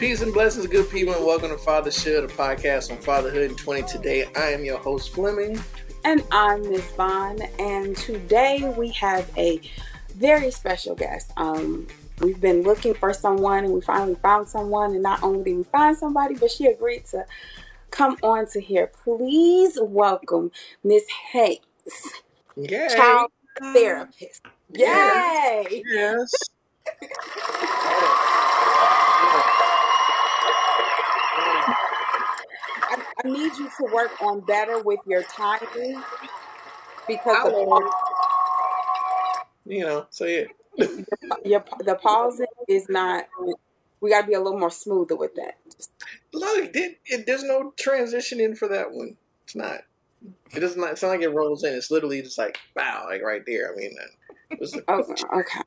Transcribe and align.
Peace 0.00 0.22
and 0.22 0.32
blessings, 0.32 0.66
good 0.66 0.88
people, 0.88 1.12
and 1.12 1.26
welcome 1.26 1.50
to 1.50 1.58
Father 1.58 1.90
a 2.24 2.26
podcast 2.26 2.90
on 2.90 2.96
fatherhood 3.02 3.50
and 3.50 3.58
20. 3.58 3.82
Today, 3.82 4.30
I 4.34 4.50
am 4.50 4.64
your 4.64 4.78
host, 4.78 5.10
Fleming. 5.10 5.62
And 6.10 6.24
I'm 6.32 6.68
Miss 6.68 6.90
Von, 6.96 7.40
and 7.60 7.96
today 7.96 8.74
we 8.76 8.88
have 8.94 9.30
a 9.38 9.60
very 10.16 10.50
special 10.50 10.96
guest. 10.96 11.30
Um, 11.36 11.86
we've 12.18 12.40
been 12.40 12.62
looking 12.62 12.94
for 12.94 13.12
someone, 13.12 13.62
and 13.62 13.72
we 13.72 13.80
finally 13.80 14.16
found 14.16 14.48
someone. 14.48 14.90
And 14.90 15.04
not 15.04 15.22
only 15.22 15.44
did 15.44 15.56
we 15.58 15.62
find 15.62 15.96
somebody, 15.96 16.34
but 16.34 16.50
she 16.50 16.66
agreed 16.66 17.04
to 17.12 17.26
come 17.92 18.16
on 18.24 18.48
to 18.48 18.60
here. 18.60 18.88
Please 18.88 19.78
welcome 19.80 20.50
Miss 20.82 21.04
Hayes, 21.30 21.60
Yay. 22.56 22.88
child 22.88 23.30
therapist. 23.72 24.42
Yay! 24.72 25.84
Yes. 25.86 26.32
I, 33.24 33.28
I 33.28 33.30
need 33.30 33.56
you 33.56 33.68
to 33.78 33.94
work 33.94 34.10
on 34.22 34.40
better 34.40 34.82
with 34.82 35.00
your 35.06 35.22
timing 35.24 36.02
because 37.06 37.36
I 37.36 37.50
the. 37.50 37.92
You 39.66 39.84
know, 39.84 40.06
so 40.10 40.24
yeah. 40.24 40.44
your, 41.44 41.64
the 41.80 41.98
pausing 42.00 42.46
is 42.68 42.88
not. 42.88 43.26
We 44.00 44.10
got 44.10 44.22
to 44.22 44.26
be 44.26 44.34
a 44.34 44.40
little 44.40 44.58
more 44.58 44.70
smoother 44.70 45.16
with 45.16 45.34
that. 45.34 45.58
Look, 46.32 46.74
it, 46.74 46.98
it, 47.04 47.26
there's 47.26 47.44
no 47.44 47.72
transition 47.78 48.40
in 48.40 48.56
for 48.56 48.68
that 48.68 48.90
one. 48.90 49.16
It's 49.44 49.54
not. 49.54 49.80
It 50.54 50.60
does 50.60 50.76
not 50.76 50.98
sound 50.98 51.14
like 51.14 51.22
it 51.22 51.28
rolls 51.28 51.64
in. 51.64 51.74
It's 51.74 51.90
literally 51.90 52.22
just 52.22 52.38
like, 52.38 52.58
wow, 52.74 53.06
like 53.08 53.22
right 53.22 53.42
there. 53.46 53.72
I 53.72 53.76
mean, 53.76 53.94
uh, 54.00 54.06
it 54.50 54.60
was, 54.60 54.74
Okay, 54.74 55.22
okay. 55.34 55.60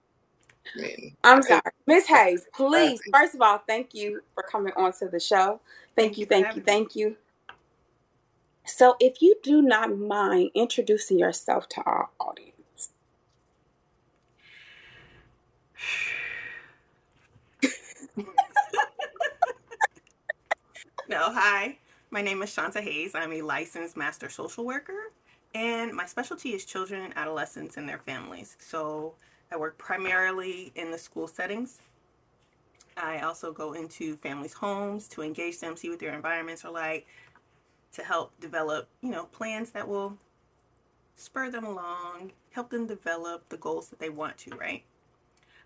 I 0.76 0.82
mean, 0.82 1.16
I'm 1.24 1.42
sorry, 1.42 1.62
Miss 1.86 2.08
Hayes. 2.08 2.46
Please, 2.54 3.00
first 3.14 3.36
of 3.36 3.42
all, 3.42 3.62
thank 3.68 3.94
you 3.94 4.22
for 4.34 4.44
coming 4.44 4.74
on 4.76 4.94
to 4.94 5.08
the 5.08 5.20
show. 5.20 5.60
Thank 5.96 6.18
you, 6.18 6.26
thank 6.26 6.56
you, 6.56 6.62
thank 6.62 6.96
you. 6.96 7.16
So, 8.66 8.96
if 9.00 9.22
you 9.22 9.36
do 9.44 9.62
not 9.62 9.98
mind 9.98 10.52
introducing 10.56 11.20
yourself 11.20 11.68
to 11.70 11.82
our 11.82 12.10
audience, 12.20 12.54
No, 21.10 21.32
hi. 21.32 21.78
My 22.12 22.22
name 22.22 22.42
is 22.42 22.52
Shanta 22.52 22.82
Hayes. 22.82 23.14
I'm 23.14 23.34
a 23.34 23.42
licensed 23.42 23.98
master 23.98 24.30
social 24.30 24.66
worker, 24.66 25.12
and 25.54 25.94
my 25.94 26.06
specialty 26.06 26.54
is 26.54 26.66
children 26.66 27.02
and 27.02 27.16
adolescents 27.18 27.76
and 27.78 27.88
their 27.88 28.00
families. 28.00 28.56
So 28.60 29.14
I 29.52 29.58
work 29.58 29.78
primarily 29.78 30.72
in 30.76 30.92
the 30.92 30.98
school 30.98 31.28
settings. 31.28 31.82
I 32.96 33.20
also 33.20 33.52
go 33.52 33.74
into 33.74 34.16
families' 34.16 34.54
homes 34.54 35.08
to 35.10 35.22
engage 35.22 35.60
them, 35.60 35.76
see 35.76 35.90
what 35.90 36.00
their 36.00 36.14
environments 36.14 36.64
are 36.64 36.72
like, 36.72 37.06
to 37.94 38.04
help 38.04 38.40
develop, 38.40 38.88
you 39.02 39.10
know, 39.12 39.26
plans 39.26 39.72
that 39.72 39.88
will 39.88 40.18
spur 41.16 41.50
them 41.50 41.64
along, 41.64 42.32
help 42.52 42.70
them 42.70 42.88
develop 42.88 43.48
the 43.50 43.58
goals 43.58 43.90
that 43.90 44.00
they 44.00 44.10
want 44.10 44.38
to, 44.40 44.56
right? 44.56 44.84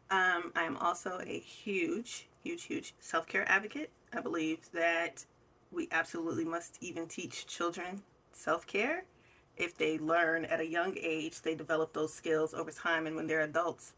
Um, 0.09 0.51
I 0.55 0.63
am 0.63 0.77
also 0.77 1.19
a 1.25 1.39
huge, 1.39 2.27
huge, 2.43 2.63
huge 2.63 2.93
self 2.99 3.27
care 3.27 3.49
advocate. 3.49 3.89
I 4.13 4.21
believe 4.21 4.71
that 4.73 5.25
we 5.71 5.87
absolutely 5.91 6.45
must 6.45 6.77
even 6.81 7.07
teach 7.07 7.45
children 7.45 8.01
self 8.31 8.65
care. 8.65 9.03
If 9.57 9.77
they 9.77 9.97
learn 9.97 10.45
at 10.45 10.59
a 10.59 10.67
young 10.67 10.95
age, 11.01 11.41
they 11.41 11.55
develop 11.55 11.93
those 11.93 12.13
skills 12.13 12.53
over 12.53 12.71
time, 12.71 13.07
and 13.07 13.15
when 13.15 13.27
they're 13.27 13.41
adults, 13.41 13.93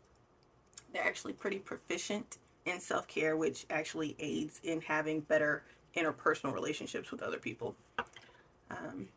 they're 0.94 1.03
actually 1.03 1.34
pretty 1.34 1.59
proficient 1.59 2.38
in 2.66 2.79
self 2.79 3.07
care, 3.07 3.35
which 3.38 3.66
actually 3.69 4.16
aids 4.19 4.59
in 4.63 4.81
having 4.81 5.22
better 5.22 5.63
interpersonal 5.96 6.53
relationships 6.53 7.11
with 7.11 7.22
other 7.22 7.38
people. 7.38 7.75
Um, 8.69 9.07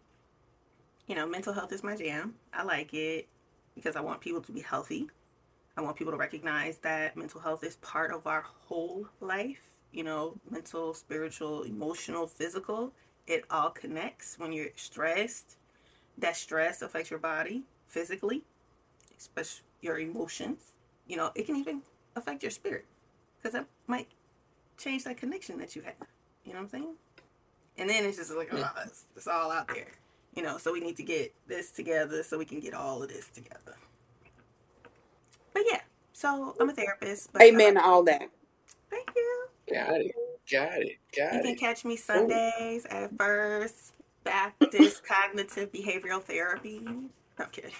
you 1.07 1.15
know, 1.15 1.27
mental 1.27 1.53
health 1.53 1.73
is 1.73 1.83
my 1.83 1.97
jam. 1.97 2.35
I 2.53 2.63
like 2.63 2.95
it 2.95 3.29
because 3.75 3.97
I 3.97 4.01
want 4.01 4.21
people 4.21 4.41
to 4.43 4.53
be 4.53 4.61
healthy. 4.61 5.09
I 5.77 5.81
want 5.81 5.97
people 5.97 6.13
to 6.13 6.19
recognize 6.19 6.79
that 6.79 7.17
mental 7.17 7.41
health 7.41 7.65
is 7.65 7.77
part 7.77 8.13
of 8.13 8.27
our 8.27 8.43
whole 8.43 9.09
life. 9.21 9.61
You 9.93 10.05
know, 10.05 10.35
mental, 10.51 10.95
spiritual, 10.95 11.65
emotional, 11.65 12.27
physical. 12.27 12.93
It 13.27 13.45
all 13.51 13.71
connects. 13.71 14.37
When 14.39 14.53
you're 14.53 14.69
stressed, 14.77 15.57
that 16.19 16.37
stress 16.37 16.83
affects 16.83 17.11
your 17.11 17.19
body 17.19 17.65
physically, 17.87 18.43
especially 19.19 19.65
your 19.81 19.99
emotions. 19.99 20.73
You 21.07 21.17
know, 21.17 21.31
it 21.35 21.47
can 21.47 21.57
even 21.57 21.83
affect 22.17 22.43
your 22.43 22.51
spirit 22.51 22.87
because 23.37 23.53
that 23.53 23.67
might 23.87 24.09
change 24.79 25.05
that 25.05 25.17
connection 25.17 25.59
that 25.59 25.77
you 25.77 25.83
have. 25.83 25.95
You 26.45 26.53
know 26.53 26.61
what 26.61 26.65
I'm 26.65 26.71
saying? 26.71 26.95
And 27.79 27.89
then 27.89 28.05
it's 28.05 28.19
just 28.19 28.35
like, 28.35 28.49
oh, 28.53 28.71
it's, 28.85 29.05
it's 29.17 29.27
all 29.27 29.51
out 29.51 29.69
there. 29.69 29.93
You 30.35 30.43
know, 30.43 30.59
so 30.59 30.73
we 30.73 30.81
need 30.81 30.97
to 30.97 31.03
get 31.03 31.35
this 31.47 31.71
together 31.71 32.23
so 32.23 32.39
we 32.39 32.45
can 32.45 32.61
get 32.61 32.75
all 32.75 33.03
of 33.03 33.09
this 33.09 33.29
together. 33.29 33.77
But 35.53 35.65
yeah, 35.71 35.81
so 36.13 36.55
I'm 36.59 36.71
a 36.71 36.73
therapist. 36.73 37.33
But 37.33 37.43
amen 37.43 37.75
to 37.75 37.85
all 37.85 38.03
that. 38.05 38.29
Thank 38.91 39.11
you. 39.15 39.47
got 39.73 40.01
it, 40.01 40.15
got 40.51 40.83
it, 40.83 40.99
Got 41.17 41.35
it. 41.35 41.37
You 41.37 41.43
can 41.43 41.57
catch 41.57 41.85
me 41.85 41.97
Sundays 41.97 42.87
at 42.87 43.17
First 43.19 43.93
Baptist 44.25 45.03
Cognitive 45.07 45.73
Behavioral 45.73 46.23
Therapy. 46.23 46.81
No, 46.83 47.11
I'm 47.39 47.51
kidding. 47.51 47.73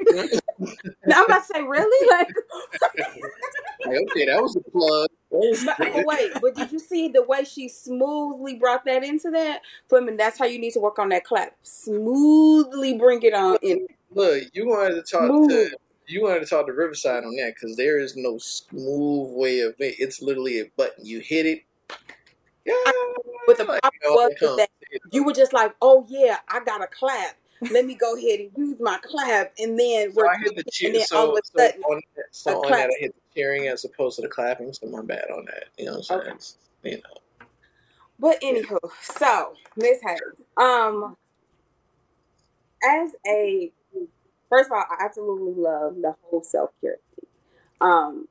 Now, 0.00 0.22
I'm 1.16 1.24
about 1.24 1.46
to 1.46 1.52
say, 1.54 1.62
really? 1.62 2.08
Like, 2.10 2.28
Like, 3.84 3.96
okay, 4.10 4.26
that 4.26 4.40
was 4.40 4.56
a 4.56 4.60
plug. 4.70 5.08
But, 5.32 5.78
but 5.78 6.04
wait, 6.06 6.30
but 6.42 6.54
did 6.54 6.70
you 6.72 6.78
see 6.78 7.08
the 7.08 7.22
way 7.22 7.44
she 7.44 7.68
smoothly 7.68 8.56
brought 8.56 8.84
that 8.84 9.02
into 9.02 9.30
that? 9.30 9.62
Fleming, 9.88 10.18
that's 10.18 10.38
how 10.38 10.44
you 10.44 10.58
need 10.58 10.72
to 10.72 10.80
work 10.80 10.98
on 10.98 11.08
that 11.08 11.24
clap. 11.24 11.56
Smoothly 11.62 12.98
bring 12.98 13.22
it 13.22 13.32
on 13.34 13.56
in. 13.62 13.86
Look, 14.14 14.42
you 14.52 14.68
wanted 14.68 14.94
to 14.96 15.02
talk 15.02 15.26
Smooth. 15.26 15.48
to 15.50 15.76
you 16.08 16.22
wanted 16.22 16.40
to 16.40 16.46
talk 16.46 16.66
to 16.66 16.72
Riverside 16.72 17.24
on 17.24 17.34
that 17.36 17.54
because 17.54 17.76
there 17.76 17.98
is 17.98 18.14
no 18.16 18.36
smooth 18.36 19.30
way 19.34 19.60
of 19.60 19.74
it. 19.78 19.94
It's 19.98 20.20
literally 20.20 20.60
a 20.60 20.64
button. 20.76 21.04
You 21.06 21.20
hit 21.20 21.46
it. 21.46 21.62
Yeah, 22.66 22.74
But 23.46 23.56
the 23.58 23.64
problem 23.64 23.90
you 24.02 24.10
was 24.12 24.34
comes. 24.38 24.56
that 24.58 24.68
you 25.12 25.24
were 25.24 25.32
just 25.32 25.52
like, 25.52 25.74
oh 25.80 26.04
yeah, 26.08 26.38
I 26.48 26.60
got 26.64 26.82
a 26.82 26.86
clap. 26.86 27.36
Let 27.70 27.86
me 27.86 27.94
go 27.94 28.16
ahead 28.16 28.40
and 28.40 28.50
use 28.56 28.76
my 28.80 28.98
clap, 29.02 29.52
and 29.58 29.78
then 29.78 30.10
So 30.12 30.16
we're 30.16 30.26
I 30.26 30.36
hit 30.38 30.56
the 30.56 30.64
cheer. 30.70 30.90
and 30.90 30.98
then 30.98 31.06
So, 31.06 31.16
all 31.16 31.30
of 31.30 31.38
a 31.38 31.40
so 31.46 31.58
sudden, 31.58 31.82
on 31.84 32.02
that, 32.16 32.24
so 32.32 32.52
a 32.52 32.56
on 32.56 32.62
clap. 32.66 32.78
that, 32.80 32.86
I 32.90 33.00
hit 33.00 33.14
the 33.14 33.20
cheering 33.34 33.68
as 33.68 33.84
opposed 33.84 34.16
to 34.16 34.22
the 34.22 34.28
clapping. 34.28 34.72
So 34.72 34.86
my 34.86 35.02
bad 35.02 35.30
on 35.30 35.44
that. 35.46 35.64
You 35.78 35.86
know 35.86 35.92
what 35.92 36.10
I'm 36.10 36.38
saying? 36.38 36.38
Okay. 36.84 36.96
You 36.96 36.96
know. 36.96 37.46
But 38.18 38.40
anywho, 38.40 38.78
so 39.00 39.54
Miss 39.76 39.98
Hayes, 40.06 40.46
um, 40.56 41.16
as 42.84 43.10
a 43.26 43.72
first 44.48 44.66
of 44.66 44.72
all, 44.72 44.84
I 44.88 45.04
absolutely 45.04 45.60
love 45.60 45.96
the 46.00 46.14
whole 46.22 46.42
self 46.42 46.70
care 46.80 46.98
thing. 47.16 47.28
Um, 47.80 48.28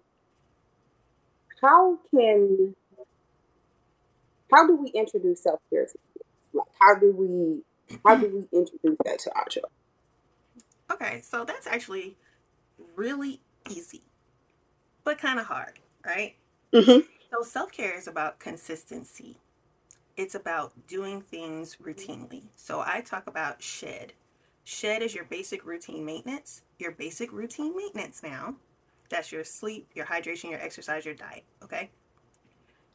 how 1.62 2.00
can 2.10 2.76
how 4.52 4.68
do 4.68 4.76
we 4.76 4.90
introduce 4.90 5.44
self 5.44 5.60
care 5.70 5.86
to 5.86 5.98
kids? 6.14 6.30
Like, 6.54 6.68
how 6.80 6.96
do 6.96 7.12
we 7.12 7.62
how 8.06 8.16
do 8.16 8.28
we 8.28 8.58
introduce 8.58 8.98
that 9.04 9.20
to 9.20 9.36
our 9.36 9.46
children? 9.50 9.72
Okay, 10.92 11.22
so 11.22 11.46
that's 11.46 11.68
actually 11.68 12.18
really 12.96 13.40
easy, 13.70 14.02
but 15.04 15.18
kind 15.18 15.40
of 15.40 15.46
hard, 15.46 15.80
right? 16.06 16.36
Mm-hmm. 16.74 17.00
So 17.32 17.44
self 17.44 17.72
care 17.72 17.98
is 17.98 18.08
about 18.08 18.40
consistency. 18.40 19.38
It's 20.18 20.36
about 20.36 20.74
doing 20.88 21.22
things 21.22 21.78
routinely. 21.82 22.44
So 22.56 22.84
I 22.86 23.02
talk 23.02 23.28
about 23.28 23.62
shed. 23.62 24.14
Shed 24.64 25.02
is 25.02 25.16
your 25.16 25.24
basic 25.24 25.66
routine 25.66 26.06
maintenance. 26.06 26.62
Your 26.78 26.92
basic 26.92 27.32
routine 27.32 27.76
maintenance 27.76 28.22
now. 28.22 28.56
That's 29.10 29.32
your 29.32 29.44
sleep, 29.44 29.90
your 29.94 30.06
hydration, 30.06 30.50
your 30.50 30.60
exercise, 30.62 31.06
your 31.06 31.16
diet. 31.16 31.44
Okay. 31.64 31.90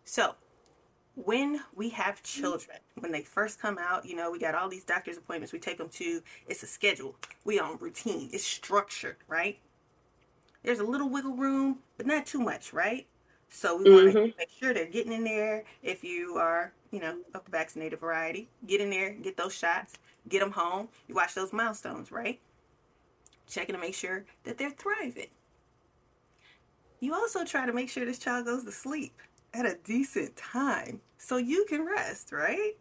So 0.05 0.35
when 1.17 1.61
we 1.75 1.89
have 1.91 2.23
children, 2.23 2.79
when 2.99 3.11
they 3.11 3.23
first 3.23 3.61
come 3.61 3.79
out, 3.79 4.07
you 4.07 4.15
know, 4.15 4.31
we 4.31 4.39
got 4.39 4.55
all 4.55 4.69
these 4.69 4.85
doctor's 4.85 5.17
appointments 5.17 5.53
we 5.53 5.59
take 5.59 5.79
them 5.79 5.89
to. 5.89 6.23
It's 6.47 6.63
a 6.63 6.67
schedule. 6.67 7.17
We 7.45 7.59
on 7.59 7.79
routine. 7.79 8.29
It's 8.33 8.45
structured, 8.45 9.17
right? 9.27 9.59
There's 10.67 10.81
a 10.81 10.85
little 10.85 11.09
wiggle 11.09 11.37
room, 11.37 11.79
but 11.97 12.07
not 12.07 12.27
too 12.27 12.41
much, 12.41 12.73
right? 12.73 13.07
So 13.49 13.77
we 13.77 13.85
want 13.89 14.11
to 14.11 14.35
make 14.37 14.51
sure 14.51 14.75
they're 14.75 14.85
getting 14.87 15.13
in 15.13 15.23
there. 15.23 15.63
If 15.81 16.03
you 16.03 16.39
are, 16.39 16.73
you 16.91 16.99
know, 16.99 17.19
of 17.35 17.45
the 17.45 17.51
vaccinated 17.53 18.01
variety, 18.01 18.49
get 18.67 18.81
in 18.81 18.91
there, 18.91 19.13
get 19.13 19.37
those 19.37 19.55
shots, 19.55 19.93
get 20.29 20.41
them 20.41 20.51
home. 20.51 20.89
You 21.07 21.15
watch 21.15 21.35
those 21.35 21.53
milestones, 21.53 22.11
right? 22.11 22.41
Checking 23.47 23.77
to 23.77 23.81
make 23.81 23.95
sure 23.95 24.25
that 24.43 24.59
they're 24.59 24.71
thriving. 24.71 25.29
You 26.99 27.15
also 27.15 27.45
try 27.45 27.65
to 27.65 27.73
make 27.73 27.89
sure 27.89 28.05
this 28.05 28.19
child 28.19 28.47
goes 28.47 28.65
to 28.65 28.73
sleep 28.73 29.21
at 29.55 29.67
a 29.67 29.79
decent 29.85 30.35
time 30.35 31.01
so 31.17 31.37
you 31.37 31.65
can 31.69 31.87
rest, 31.87 32.33
right? 32.33 32.73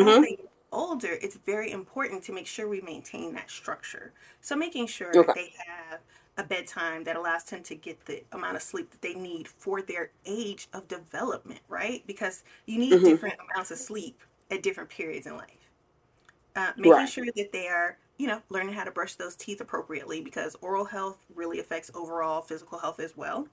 As 0.00 0.06
Mhm. 0.06 0.22
they 0.22 0.30
get 0.36 0.48
older, 0.72 1.18
it's 1.20 1.36
very 1.36 1.70
important 1.70 2.22
to 2.24 2.32
make 2.32 2.46
sure 2.46 2.66
we 2.66 2.80
maintain 2.80 3.34
that 3.34 3.50
structure. 3.50 4.14
So 4.40 4.56
making 4.56 4.86
sure 4.86 5.12
Okay. 5.14 5.26
that 5.26 5.34
they 5.34 5.52
have 5.66 6.00
a 6.38 6.44
bedtime 6.44 7.04
that 7.04 7.16
allows 7.16 7.44
them 7.44 7.62
to 7.64 7.74
get 7.74 8.04
the 8.06 8.22
amount 8.32 8.56
of 8.56 8.62
sleep 8.62 8.90
that 8.90 9.02
they 9.02 9.14
need 9.14 9.48
for 9.48 9.82
their 9.82 10.10
age 10.26 10.68
of 10.72 10.86
development, 10.88 11.60
right? 11.68 12.06
Because 12.06 12.44
you 12.66 12.78
need 12.78 13.02
Mhm. 13.02 13.02
different 13.02 13.38
amounts 13.40 13.70
of 13.70 13.78
sleep 13.78 14.20
at 14.50 14.62
different 14.62 14.90
periods 14.90 15.26
in 15.26 15.36
life. 15.36 15.70
Uh, 16.56 16.72
making 16.78 17.04
Right. 17.04 17.06
sure 17.06 17.26
that 17.36 17.52
they 17.52 17.68
are, 17.68 17.98
you 18.18 18.26
know, 18.26 18.40
learning 18.48 18.74
how 18.74 18.84
to 18.84 18.90
brush 18.90 19.14
those 19.16 19.36
teeth 19.36 19.60
appropriately 19.60 20.22
because 20.22 20.56
oral 20.62 20.86
health 20.86 21.24
really 21.34 21.60
affects 21.60 21.90
overall 21.94 22.40
physical 22.42 22.78
health 22.78 22.98
as 23.00 23.16
well. 23.16 23.46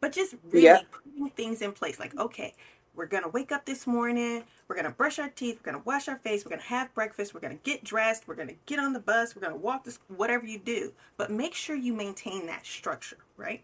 But 0.00 0.12
just 0.12 0.36
really 0.44 0.62
Yeah. 0.62 0.82
putting 0.90 1.30
things 1.30 1.62
in 1.62 1.72
place 1.72 1.98
like, 2.00 2.16
okay, 2.18 2.54
we're 2.96 3.06
gonna 3.06 3.28
wake 3.28 3.52
up 3.52 3.66
this 3.66 3.86
morning, 3.86 4.44
we're 4.66 4.76
gonna 4.76 4.90
brush 4.90 5.18
our 5.18 5.28
teeth, 5.28 5.60
we're 5.60 5.72
gonna 5.72 5.84
wash 5.84 6.08
our 6.08 6.16
face, 6.16 6.44
we're 6.44 6.50
gonna 6.50 6.62
have 6.62 6.92
breakfast, 6.94 7.34
we're 7.34 7.40
gonna 7.40 7.54
get 7.56 7.84
dressed, 7.84 8.26
we're 8.26 8.34
gonna 8.34 8.54
get 8.66 8.78
on 8.78 8.92
the 8.92 9.00
bus, 9.00 9.36
we're 9.36 9.42
gonna 9.42 9.56
walk 9.56 9.84
this, 9.84 9.98
whatever 10.08 10.46
you 10.46 10.58
do. 10.58 10.92
But 11.16 11.30
make 11.30 11.54
sure 11.54 11.76
you 11.76 11.92
maintain 11.92 12.46
that 12.46 12.66
structure, 12.66 13.18
right? 13.36 13.62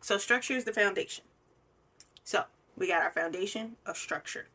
So, 0.00 0.18
structure 0.18 0.52
is 0.52 0.64
the 0.64 0.72
foundation. 0.72 1.24
So, 2.24 2.44
we 2.76 2.88
got 2.88 3.02
our 3.02 3.10
foundation 3.10 3.76
of 3.86 3.96
structure. 3.96 4.48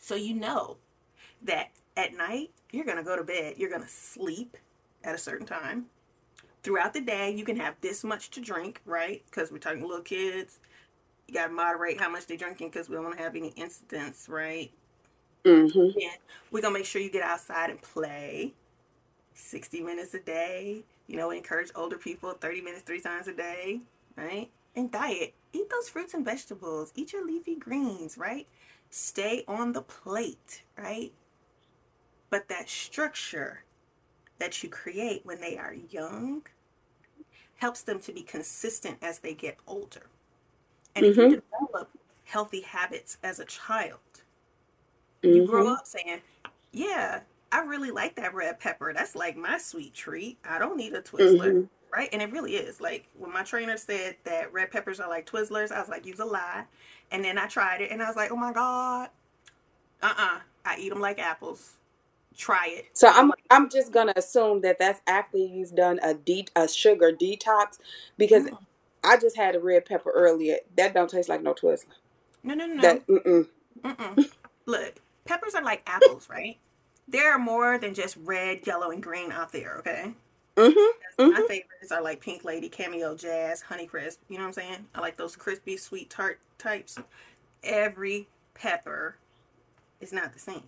So, 0.00 0.16
you 0.16 0.34
know 0.34 0.78
that 1.42 1.70
at 1.96 2.16
night, 2.16 2.50
you're 2.72 2.84
going 2.84 2.96
to 2.96 3.04
go 3.04 3.16
to 3.16 3.22
bed, 3.22 3.54
you're 3.58 3.70
going 3.70 3.82
to 3.82 3.88
sleep 3.88 4.56
at 5.04 5.14
a 5.14 5.18
certain 5.18 5.46
time. 5.46 5.86
Throughout 6.62 6.92
the 6.92 7.00
day, 7.00 7.30
you 7.30 7.44
can 7.44 7.56
have 7.56 7.76
this 7.80 8.02
much 8.02 8.30
to 8.30 8.40
drink, 8.40 8.80
right? 8.84 9.22
Because 9.26 9.52
we're 9.52 9.58
talking 9.58 9.82
little 9.82 10.02
kids. 10.02 10.58
You 11.30 11.34
got 11.34 11.46
to 11.46 11.52
moderate 11.52 12.00
how 12.00 12.10
much 12.10 12.26
they're 12.26 12.36
drinking 12.36 12.70
because 12.70 12.88
we 12.88 12.96
don't 12.96 13.04
want 13.04 13.16
to 13.16 13.22
have 13.22 13.36
any 13.36 13.50
incidents, 13.50 14.28
right? 14.28 14.72
Mhm. 15.44 15.94
Yeah. 15.94 16.10
We're 16.50 16.60
going 16.60 16.74
to 16.74 16.80
make 16.80 16.86
sure 16.86 17.00
you 17.00 17.08
get 17.10 17.22
outside 17.22 17.70
and 17.70 17.80
play 17.80 18.54
60 19.34 19.80
minutes 19.80 20.12
a 20.14 20.20
day. 20.20 20.82
You 21.06 21.16
know, 21.16 21.30
encourage 21.30 21.70
older 21.76 21.98
people 21.98 22.32
30 22.32 22.62
minutes 22.62 22.82
three 22.82 23.00
times 23.00 23.28
a 23.28 23.32
day, 23.32 23.82
right? 24.16 24.50
And 24.74 24.90
diet. 24.90 25.34
Eat 25.52 25.70
those 25.70 25.88
fruits 25.88 26.14
and 26.14 26.24
vegetables. 26.24 26.92
Eat 26.96 27.12
your 27.12 27.24
leafy 27.24 27.54
greens, 27.54 28.18
right? 28.18 28.48
Stay 28.90 29.44
on 29.46 29.72
the 29.72 29.82
plate, 29.82 30.64
right? 30.76 31.12
But 32.30 32.48
that 32.48 32.68
structure 32.68 33.64
that 34.38 34.62
you 34.62 34.68
create 34.70 35.24
when 35.26 35.40
they 35.40 35.58
are 35.58 35.74
young 35.74 36.46
helps 37.58 37.82
them 37.82 38.00
to 38.00 38.12
be 38.12 38.22
consistent 38.22 38.98
as 39.02 39.20
they 39.20 39.34
get 39.34 39.56
older. 39.66 40.06
And 40.96 41.06
if 41.06 41.18
you 41.18 41.26
Mhm. 41.26 41.28
develop 41.28 41.90
healthy 42.24 42.62
habits 42.62 43.18
as 43.24 43.40
a 43.40 43.46
child, 43.46 44.00
you 45.28 45.42
grow 45.42 45.66
Mhm. 45.66 45.74
up 45.74 45.86
saying, 45.86 46.22
Yeah, 46.72 47.22
I 47.52 47.60
really 47.60 47.90
like 47.90 48.16
that 48.16 48.34
red 48.34 48.60
pepper. 48.60 48.92
That's 48.94 49.16
like 49.16 49.36
my 49.36 49.58
sweet 49.58 49.94
treat. 49.94 50.38
I 50.44 50.58
don't 50.58 50.76
need 50.76 50.94
a 50.94 51.02
Twizzler. 51.02 51.54
Mhm. 51.54 51.68
Right? 51.92 52.10
And 52.12 52.22
it 52.22 52.32
really 52.32 52.56
is. 52.56 52.80
Like 52.80 53.08
when 53.18 53.32
my 53.32 53.42
trainer 53.44 53.76
said 53.78 54.16
that 54.24 54.52
red 54.52 54.70
peppers 54.70 55.00
are 55.00 55.08
like 55.08 55.26
Twizzlers, 55.26 55.72
I 55.72 55.80
was 55.80 55.88
like, 55.88 56.06
You's 56.06 56.20
a 56.20 56.26
lie. 56.26 56.66
And 57.10 57.24
then 57.24 57.38
I 57.38 57.46
tried 57.48 57.80
it 57.82 57.90
and 57.92 58.02
I 58.02 58.08
was 58.08 58.16
like, 58.16 58.30
Oh 58.32 58.36
my 58.36 58.52
God. 58.52 59.10
Uh 60.02 60.14
uh 60.16 60.40
I 60.64 60.78
eat 60.78 60.90
them 60.90 61.00
like 61.00 61.18
apples. 61.20 61.74
Try 62.36 62.68
it. 62.68 62.86
So 62.94 63.08
I'm 63.08 63.32
I'm 63.50 63.70
just 63.70 63.92
gonna 63.92 64.14
assume 64.16 64.62
that 64.62 64.78
that's 64.78 65.00
after 65.06 65.38
you've 65.38 65.74
done 65.74 66.00
a 66.02 66.14
de- 66.14 66.48
a 66.56 66.68
sugar 66.68 67.12
detox 67.12 67.78
because 68.18 68.44
Mm. 68.44 68.58
I 69.04 69.16
just 69.18 69.36
had 69.36 69.54
a 69.56 69.60
red 69.60 69.86
pepper 69.86 70.10
earlier. 70.10 70.58
That 70.76 70.94
don't 70.94 71.10
taste 71.10 71.28
like 71.28 71.42
no 71.42 71.54
Twizzler. 71.54 71.86
No, 72.42 72.54
no, 72.54 72.66
no, 72.66 72.74
no. 72.74 72.82
That 72.82 73.06
mm-mm. 73.06 73.46
Mm-mm. 73.84 74.30
Look, 74.66 74.96
peppers 75.24 75.54
are 75.54 75.62
like 75.64 75.82
apples, 75.86 76.28
right? 76.30 76.58
There 77.08 77.32
are 77.32 77.38
more 77.38 77.78
than 77.78 77.94
just 77.94 78.16
red, 78.24 78.66
yellow, 78.66 78.90
and 78.90 79.02
green 79.02 79.32
out 79.32 79.52
there, 79.52 79.76
okay? 79.78 80.12
Mm-hmm. 80.56 81.30
My 81.32 81.40
Mhm. 81.40 81.48
favorites 81.48 81.92
are 81.92 82.02
like 82.02 82.20
Pink 82.20 82.44
Lady, 82.44 82.68
Cameo 82.68 83.16
Jazz, 83.16 83.62
Honeycrisp. 83.68 84.18
You 84.28 84.36
know 84.38 84.44
what 84.44 84.48
I'm 84.48 84.52
saying? 84.54 84.86
I 84.94 85.00
like 85.00 85.16
those 85.16 85.36
crispy, 85.36 85.76
sweet 85.76 86.10
tart 86.10 86.40
types. 86.58 86.98
Every 87.62 88.28
pepper 88.54 89.16
is 90.00 90.12
not 90.12 90.32
the 90.32 90.38
same. 90.38 90.62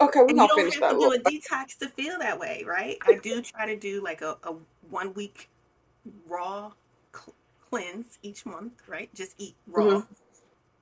Okay, 0.00 0.20
we're 0.22 0.28
And 0.28 0.40
you 0.40 0.46
gonna 0.46 0.48
don't 0.48 0.58
finish 0.62 0.74
have 0.74 0.82
that 0.82 0.90
to 0.90 0.96
do 0.96 1.12
a 1.12 1.18
detox 1.20 1.78
to 1.78 1.88
feel 1.88 2.18
that 2.20 2.38
way, 2.38 2.64
right? 2.66 2.98
I 3.02 3.14
do 3.14 3.42
try 3.42 3.66
to 3.66 3.76
do 3.76 4.02
like 4.02 4.22
a, 4.22 4.36
a 4.44 4.54
one 4.88 5.14
week 5.14 5.50
raw 6.26 6.72
cl- 7.14 7.36
cleanse 7.70 8.18
each 8.22 8.46
month, 8.46 8.74
right? 8.88 9.14
Just 9.14 9.34
eat 9.38 9.56
raw 9.66 10.04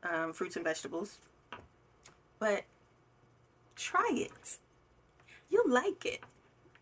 um, 0.03 0.33
fruits 0.33 0.57
and 0.57 0.65
vegetables. 0.65 1.19
But 2.41 2.65
try 3.77 4.11
it. 4.13 4.59
You'll 5.51 5.71
like 5.73 6.07
it. 6.07 6.21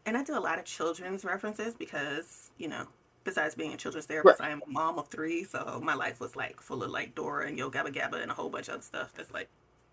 And 0.06 0.17
I 0.17 0.25
do 0.25 0.38
a 0.38 0.41
lot 0.41 0.59
of 0.59 0.65
children's 0.65 1.25
references 1.25 1.75
because, 1.77 2.50
you 2.59 2.69
know, 2.69 2.87
besides 3.25 3.55
being 3.55 3.73
a 3.75 3.77
children's 3.77 4.06
therapist, 4.06 4.41
I 4.41 4.50
am 4.50 4.62
a 4.67 4.71
mom 4.71 4.99
of 4.99 5.09
three. 5.09 5.44
So 5.44 5.81
my 5.83 5.94
life 5.94 6.21
was 6.21 6.37
like 6.37 6.61
full 6.61 6.83
of 6.85 6.91
like 6.91 7.15
Dora 7.15 7.47
and 7.49 7.59
Yo 7.59 7.71
Gabba 7.71 7.93
Gabba 7.94 8.23
and 8.23 8.31
a 8.31 8.35
whole 8.35 8.50
bunch 8.50 8.69
of 8.69 8.75
other 8.75 8.83
stuff 8.83 9.12
that's 9.15 9.33
like, 9.33 9.49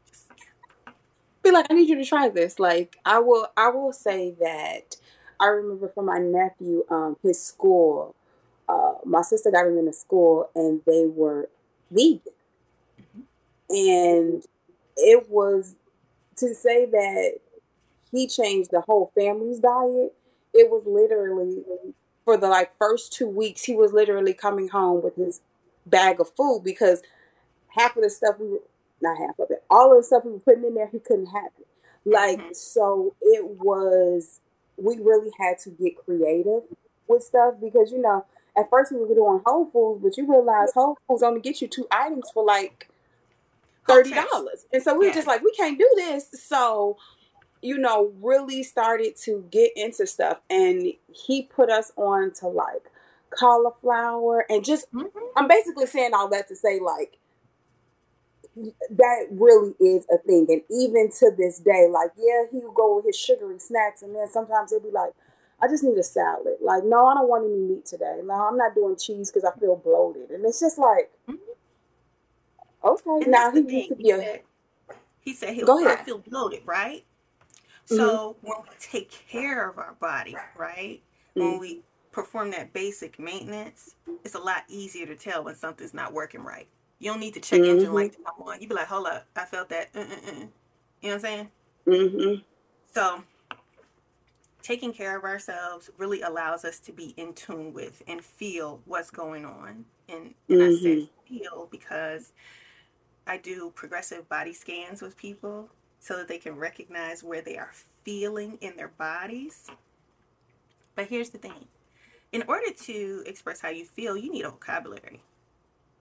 just, 0.10 0.28
Be 1.44 1.52
like, 1.52 1.68
I 1.70 1.74
need 1.74 1.90
you 1.90 1.98
to 1.98 2.06
try 2.06 2.30
this. 2.30 2.60
Like, 2.60 2.98
I 3.06 3.20
will. 3.20 3.48
I 3.58 3.70
will 3.70 3.94
say 3.94 4.34
that 4.40 4.96
I 5.40 5.48
remember 5.48 5.90
from 5.90 6.06
my 6.06 6.20
nephew, 6.20 6.86
um, 6.90 7.18
his 7.24 7.42
school. 7.42 8.16
Uh, 8.70 8.94
my 9.06 9.22
sister 9.22 9.52
got 9.52 9.68
him 9.68 9.78
into 9.78 9.94
school, 9.94 10.50
and 10.56 10.82
they 10.86 11.06
were 11.06 11.50
vegan, 11.92 12.22
and 13.70 14.44
it 14.98 15.30
was 15.30 15.76
to 16.38 16.54
say 16.56 16.86
that 16.86 17.34
he 18.12 18.28
changed 18.28 18.72
the 18.72 18.82
whole 18.82 19.12
family's 19.16 19.60
diet. 19.60 20.14
It 20.54 20.70
was 20.70 20.84
literally 20.86 21.64
for 22.26 22.38
the 22.38 22.48
like 22.50 22.72
first 22.78 23.14
two 23.14 23.28
weeks, 23.28 23.64
he 23.64 23.76
was 23.76 23.94
literally 23.94 24.34
coming 24.34 24.70
home 24.70 25.04
with 25.04 25.16
his 25.16 25.42
bag 25.86 26.20
of 26.20 26.32
food 26.36 26.62
because 26.64 27.02
half 27.70 27.98
of 27.98 28.04
the 28.04 28.10
stuff 28.10 28.40
we 28.40 28.48
were 28.48 28.60
not 29.04 29.18
half 29.20 29.38
of 29.40 29.52
it, 29.52 29.64
all 29.70 29.92
of 29.92 30.00
the 30.00 30.04
stuff 30.04 30.26
we 30.26 30.32
were 30.32 30.40
putting 30.40 30.64
in 30.66 30.74
there, 30.74 30.88
he 30.88 31.00
couldn't 31.00 31.28
have 31.28 31.52
it. 31.60 31.68
Like 32.06 32.40
Mhm. 32.40 32.56
so, 32.56 33.14
it 33.22 33.46
was. 33.46 34.40
We 34.78 34.98
really 35.00 35.32
had 35.40 35.60
to 35.60 35.70
get 35.70 35.96
creative 36.04 36.64
with 37.08 37.24
stuff 37.24 37.56
because 37.62 37.92
you 37.92 38.00
know 38.02 38.26
at 38.58 38.70
first 38.72 38.92
we 38.92 39.00
were 39.00 39.14
doing 39.14 39.42
Whole 39.46 39.66
Foods, 39.72 40.02
but 40.04 40.18
you 40.18 40.26
realize 40.30 40.74
Whole 40.74 40.98
Foods 41.08 41.22
only 41.24 41.42
get 41.42 41.62
you 41.62 41.68
two 41.68 41.88
items 41.92 42.30
for 42.34 42.44
like 42.44 42.90
thirty 43.88 44.12
dollars, 44.14 44.66
and 44.74 44.82
so 44.82 44.94
we 44.94 45.00
were 45.00 45.06
Yeah. 45.06 45.14
just 45.14 45.28
like, 45.28 45.44
we 45.44 45.52
can't 45.52 45.78
do 45.78 45.90
this. 45.96 46.30
So, 46.44 46.98
you 47.62 47.78
know, 47.78 48.12
really 48.22 48.64
started 48.64 49.16
to 49.18 49.46
get 49.52 49.72
into 49.76 50.06
stuff, 50.08 50.40
and 50.50 50.94
he 51.12 51.44
put 51.44 51.70
us 51.70 51.92
on 51.98 52.32
to 52.40 52.48
like 52.48 52.90
cauliflower 53.30 54.46
and 54.50 54.64
just. 54.64 54.92
Mhm. 54.92 55.12
I'm 55.36 55.48
basically 55.48 55.86
saying 55.86 56.14
all 56.14 56.28
that 56.30 56.48
to 56.50 56.56
say 56.56 56.80
like 56.80 57.18
that 58.56 59.28
really 59.32 59.74
is 59.80 60.06
a 60.14 60.18
thing, 60.20 60.48
and 60.50 60.62
even 60.70 61.10
to 61.20 61.32
this 61.38 61.60
day, 61.60 61.88
like 61.92 62.12
yeah, 62.18 62.44
he'll 62.52 62.72
go 62.72 62.98
with 62.98 63.06
his 63.06 63.18
sugary 63.20 63.60
snacks, 63.60 64.02
and 64.04 64.16
then 64.16 64.28
sometimes 64.30 64.72
he'll 64.72 64.80
be 64.82 64.92
like. 64.92 65.14
I 65.62 65.68
just 65.70 65.84
need 65.86 65.98
a 65.98 66.04
salad. 66.04 66.56
Like, 66.62 66.84
no, 66.84 67.06
I 67.06 67.14
don't 67.14 67.30
want 67.30 67.46
any 67.46 67.56
meat 67.58 67.86
today. 67.86 68.20
No, 68.26 68.34
I'm 68.34 68.58
not 68.58 68.76
doing 68.76 68.98
cheese 68.98 69.32
because 69.32 69.46
I 69.50 69.58
feel 69.60 69.78
bloated. 69.78 70.32
And 70.32 70.44
it's 70.46 70.60
just 70.60 70.78
like, 70.78 71.10
Mhm. 71.30 71.38
okay, 72.84 73.10
And 73.22 73.32
now 73.32 73.52
he 73.52 73.62
needs 73.62 73.88
to 73.90 73.96
be 73.96 74.04
He 74.06 74.12
a 74.12 74.18
said, 74.18 74.42
he 75.22 75.34
said 75.34 75.54
he'll 75.54 75.68
Go 75.68 75.80
I 75.80 75.86
ahead. 75.86 76.06
feel 76.06 76.18
bloated, 76.18 76.64
right? 76.66 77.06
Mhm. 77.90 77.98
So 77.98 78.38
when 78.42 78.56
we 78.64 78.70
take 78.80 79.10
care 79.12 79.70
of 79.70 79.78
our 79.78 79.94
body, 80.00 80.36
right? 80.58 81.02
When 81.36 81.58
Mm. 81.58 81.60
we 81.60 81.84
perform 82.12 82.52
that 82.52 82.74
basic 82.74 83.20
maintenance, 83.20 83.96
it's 84.26 84.36
a 84.36 84.40
lot 84.40 84.64
easier 84.68 85.06
to 85.06 85.16
tell 85.16 85.44
when 85.44 85.56
something's 85.56 85.94
not 85.94 86.14
working 86.14 86.44
right. 86.44 86.68
You 87.00 87.12
don't 87.12 87.20
need 87.20 87.34
to 87.34 87.40
check 87.40 87.60
engine 87.62 87.90
Mhm. 87.90 87.94
light 87.94 88.14
to 88.14 88.20
come 88.20 88.48
on. 88.48 88.62
You 88.62 88.68
be 88.68 88.76
like, 88.76 88.88
hold 88.88 89.08
up, 89.08 89.28
I 89.36 89.46
felt 89.46 89.70
that. 89.70 89.90
Uh, 89.96 90.00
uh, 90.00 90.04
uh. 90.04 90.32
You 91.02 91.10
know 91.10 91.10
what 91.10 91.14
I'm 91.16 91.20
saying? 91.20 91.52
Mm-hmm. 91.86 92.42
So 92.94 93.24
taking 94.62 94.94
care 94.94 95.18
of 95.18 95.26
ourselves 95.26 95.90
really 95.98 96.22
allows 96.22 96.64
us 96.64 96.80
to 96.80 96.94
be 96.94 97.14
in 97.18 97.34
tune 97.34 97.74
with 97.74 98.02
and 98.08 98.24
feel 98.24 98.82
what's 98.86 99.12
going 99.12 99.46
on. 99.46 99.86
And, 100.08 100.34
and 100.48 100.64
I 100.64 100.74
said 100.76 101.10
feel 101.28 101.68
because 101.70 102.32
I 103.28 103.38
do 103.38 103.72
progressive 103.76 104.28
body 104.30 104.54
scans 104.54 105.02
with 105.02 105.18
people 105.18 105.70
so 106.00 106.18
that 106.18 106.28
they 106.28 106.38
can 106.38 106.56
recognize 106.56 107.24
where 107.24 107.42
they 107.42 107.58
are 107.58 107.72
feeling 108.04 108.58
in 108.62 108.78
their 108.78 108.90
bodies. 108.90 109.70
But 110.96 111.08
here's 111.08 111.30
the 111.30 111.38
thing 111.38 111.68
in 112.32 112.44
order 112.48 112.72
to 112.72 113.24
express 113.26 113.62
how 113.62 113.70
you 113.70 113.86
feel, 113.86 114.16
you 114.18 114.32
need 114.32 114.46
a 114.46 114.50
vocabulary. 114.50 115.22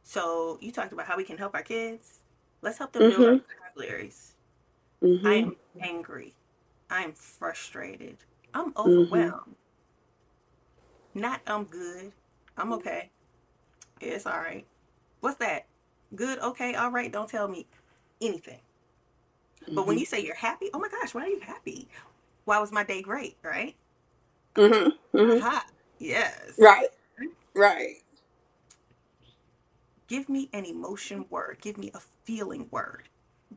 So 0.05 0.59
you 0.63 0.73
talked 0.73 0.93
about 0.93 1.07
how 1.07 1.17
we 1.17 1.25
can 1.25 1.39
help 1.39 1.55
our 1.55 1.63
kids. 1.63 2.21
Let's 2.63 2.79
help 2.79 2.93
them 2.93 3.07
build 3.07 3.27
Mhm. 3.27 3.29
our 3.29 3.57
vocabularies. 3.75 4.35
Mhm. 5.03 5.23
I 5.25 5.37
am 5.37 5.57
angry. 5.81 6.35
I 6.91 7.03
am 7.05 7.13
frustrated. 7.15 8.19
I'm 8.55 8.73
Mm-hmm. 8.87 9.31
overwhelmed. 9.31 9.57
Not 11.15 11.43
I'm 11.47 11.65
good. 11.65 12.13
I'm 12.57 12.73
okay. 12.75 13.11
It's 14.01 14.27
all 14.27 14.39
right. 14.39 14.67
What's 15.21 15.39
that? 15.39 15.67
Good, 16.15 16.39
okay, 16.41 16.75
all 16.75 16.91
right. 16.91 17.13
Don't 17.13 17.29
tell 17.31 17.49
me 17.49 17.67
anything. 18.23 18.61
But 19.75 19.87
when 19.87 19.99
you 19.99 20.07
say 20.07 20.21
you're 20.25 20.35
happy, 20.37 20.71
oh 20.75 20.81
my 20.81 20.89
gosh, 20.89 21.15
why 21.15 21.23
are 21.25 21.29
you 21.29 21.41
happy? 21.41 21.89
Why 22.45 22.61
was 22.61 22.73
my 22.73 22.85
day 22.85 23.03
great, 23.03 23.37
right? 23.43 23.77
Mhm. 24.57 24.93
Mhm. 25.15 25.43
Aha. 25.43 25.67
Yes. 25.99 26.59
Right. 26.59 26.89
Right. 27.55 28.02
Give 30.12 30.28
me 30.28 30.50
an 30.52 30.66
emotion 30.66 31.26
word. 31.31 31.59
Give 31.62 31.78
me 31.78 31.90
a 31.95 32.00
feeling 32.25 32.69
word. 32.71 33.09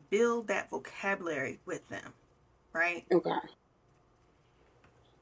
Build 0.09 0.47
that 0.47 0.71
vocabulary 0.71 1.59
with 1.65 1.89
them, 1.89 2.13
right? 2.73 3.05
Okay. 3.13 3.31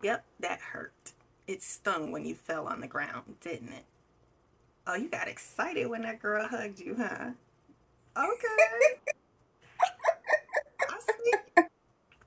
Yep, 0.03 0.25
that 0.41 0.61
hurt. 0.61 1.13
It 1.47 1.63
stung 1.63 2.11
when 2.11 2.25
you 2.25 2.35
fell 2.35 2.67
on 2.67 2.81
the 2.81 2.87
ground, 2.87 3.35
didn't 3.41 3.69
it? 3.69 3.85
Oh, 4.87 4.95
you 4.95 5.09
got 5.09 5.27
excited 5.29 5.87
when 5.89 6.03
that 6.03 6.21
girl 6.21 6.47
hugged 6.47 6.79
you, 6.79 6.95
huh? 6.99 7.31
Okay. 8.17 8.97
I 10.89 10.99
see. 10.99 11.33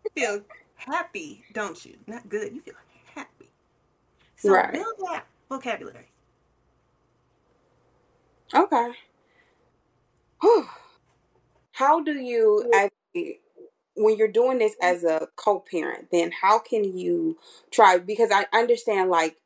You 0.05 0.11
feel 0.17 0.43
happy, 0.77 1.45
don't 1.53 1.85
you? 1.85 1.97
Not 2.07 2.29
good. 2.29 2.55
You 2.55 2.63
feel 2.63 2.75
happy. 3.15 3.51
So 4.37 4.53
Right. 4.53 4.73
build 4.73 4.95
that 5.07 5.27
vocabulary. 5.51 6.09
Okay. 8.55 8.93
Whew. 10.41 10.67
How 11.73 12.01
do 12.03 12.13
you, 12.13 12.71
as 12.75 12.91
when 13.95 14.17
you're 14.17 14.29
doing 14.29 14.59
this 14.59 14.75
as 14.83 15.05
a 15.05 15.29
co-parent, 15.37 16.09
then 16.13 16.33
how 16.43 16.59
can 16.59 16.85
you 16.97 17.39
try? 17.71 17.99
Because 17.99 18.31
I 18.33 18.47
understand, 18.53 19.11
like, 19.11 19.37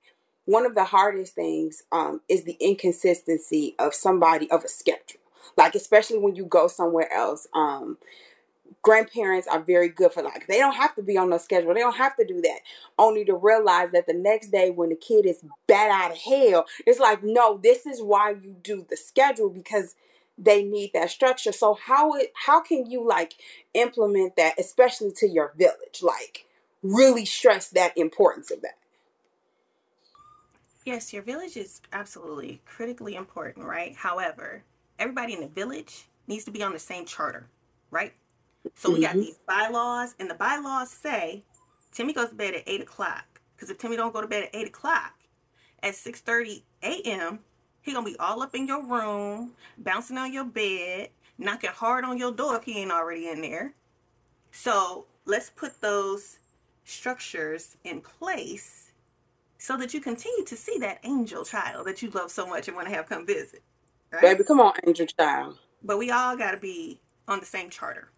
one 0.46 0.66
of 0.66 0.74
the 0.74 0.84
hardest 0.84 1.34
things 1.34 1.82
um, 1.92 2.20
is 2.28 2.44
the 2.44 2.56
inconsistency 2.60 3.74
of 3.78 3.94
somebody 3.94 4.50
of 4.50 4.64
a 4.64 4.68
schedule. 4.68 5.20
Like, 5.56 5.74
especially 5.74 6.18
when 6.18 6.34
you 6.34 6.44
go 6.44 6.66
somewhere 6.68 7.12
else. 7.12 7.46
Um, 7.54 7.98
grandparents 8.82 9.46
are 9.48 9.60
very 9.60 9.88
good 9.88 10.12
for 10.12 10.22
like 10.22 10.46
they 10.46 10.58
don't 10.58 10.76
have 10.76 10.94
to 10.96 11.02
be 11.02 11.16
on 11.16 11.30
the 11.30 11.38
schedule. 11.38 11.74
They 11.74 11.80
don't 11.80 11.96
have 11.96 12.16
to 12.16 12.26
do 12.26 12.40
that. 12.42 12.60
Only 12.98 13.24
to 13.24 13.34
realize 13.34 13.90
that 13.92 14.06
the 14.06 14.14
next 14.14 14.50
day 14.50 14.70
when 14.70 14.90
the 14.90 14.96
kid 14.96 15.26
is 15.26 15.42
bad 15.66 15.90
out 15.90 16.12
of 16.12 16.18
hell, 16.18 16.66
it's 16.86 17.00
like, 17.00 17.22
no, 17.22 17.58
this 17.58 17.86
is 17.86 18.00
why 18.02 18.30
you 18.30 18.56
do 18.62 18.86
the 18.88 18.96
schedule 18.96 19.50
because 19.50 19.96
they 20.38 20.62
need 20.62 20.92
that 20.94 21.10
structure. 21.10 21.52
So 21.52 21.74
how 21.74 22.14
it 22.14 22.32
how 22.46 22.60
can 22.60 22.90
you 22.90 23.06
like 23.06 23.34
implement 23.74 24.36
that, 24.36 24.58
especially 24.58 25.12
to 25.18 25.28
your 25.28 25.52
village? 25.56 26.02
Like 26.02 26.46
really 26.82 27.26
stress 27.26 27.68
that 27.68 27.96
importance 27.96 28.50
of 28.50 28.62
that. 28.62 28.76
Yes, 30.84 31.12
your 31.12 31.22
village 31.22 31.56
is 31.56 31.82
absolutely 31.92 32.62
critically 32.64 33.14
important, 33.14 33.66
right? 33.66 33.94
However, 33.94 34.62
everybody 34.98 35.34
in 35.34 35.40
the 35.40 35.46
village 35.46 36.08
needs 36.26 36.44
to 36.44 36.50
be 36.50 36.62
on 36.62 36.72
the 36.72 36.78
same 36.78 37.04
charter, 37.04 37.48
right? 37.90 38.14
So 38.76 38.90
we 38.92 39.00
got 39.00 39.16
Mhm. 39.16 39.20
these 39.22 39.38
bylaws, 39.46 40.14
and 40.18 40.30
the 40.30 40.34
bylaws 40.34 40.90
say 40.90 41.44
Timmy 41.92 42.12
goes 42.12 42.30
to 42.30 42.34
bed 42.34 42.54
at 42.54 42.64
eight 42.66 42.80
o'clock. 42.80 43.40
Because 43.56 43.70
if 43.70 43.78
Timmy 43.78 43.96
don't 43.96 44.12
go 44.12 44.20
to 44.20 44.26
bed 44.28 44.44
at 44.44 44.54
eight 44.54 44.68
o'clock, 44.68 45.14
at 45.82 45.94
six 45.94 46.20
thirty 46.20 46.64
a.m., 46.82 47.44
he 47.82 47.92
gonna 47.92 48.06
be 48.06 48.18
all 48.18 48.42
up 48.42 48.54
in 48.54 48.66
your 48.66 48.82
room, 48.82 49.56
bouncing 49.78 50.18
on 50.18 50.32
your 50.32 50.44
bed, 50.44 51.10
knocking 51.38 51.70
hard 51.70 52.04
on 52.04 52.18
your 52.18 52.32
door 52.32 52.56
if 52.56 52.64
he 52.64 52.78
ain't 52.78 52.92
already 52.92 53.28
in 53.28 53.42
there. 53.42 53.74
So 54.52 55.06
let's 55.26 55.50
put 55.50 55.80
those 55.80 56.38
structures 56.84 57.76
in 57.84 58.00
place 58.00 58.92
so 59.58 59.76
that 59.76 59.94
you 59.94 60.00
continue 60.00 60.44
to 60.44 60.56
see 60.56 60.78
that 60.78 61.00
angel 61.04 61.44
child 61.44 61.86
that 61.86 62.02
you 62.02 62.10
love 62.10 62.30
so 62.30 62.46
much 62.46 62.68
and 62.68 62.76
want 62.76 62.88
to 62.88 62.94
have 62.94 63.08
come 63.08 63.26
visit. 63.26 63.62
Right? 64.12 64.22
Baby, 64.22 64.44
come 64.44 64.60
on, 64.60 64.74
angel 64.86 65.06
child. 65.06 65.58
But 65.82 65.98
we 65.98 66.10
all 66.10 66.36
got 66.36 66.52
to 66.52 66.56
be 66.58 67.00
on 67.28 67.40
the 67.40 67.46
same 67.46 67.70
charter, 67.70 68.10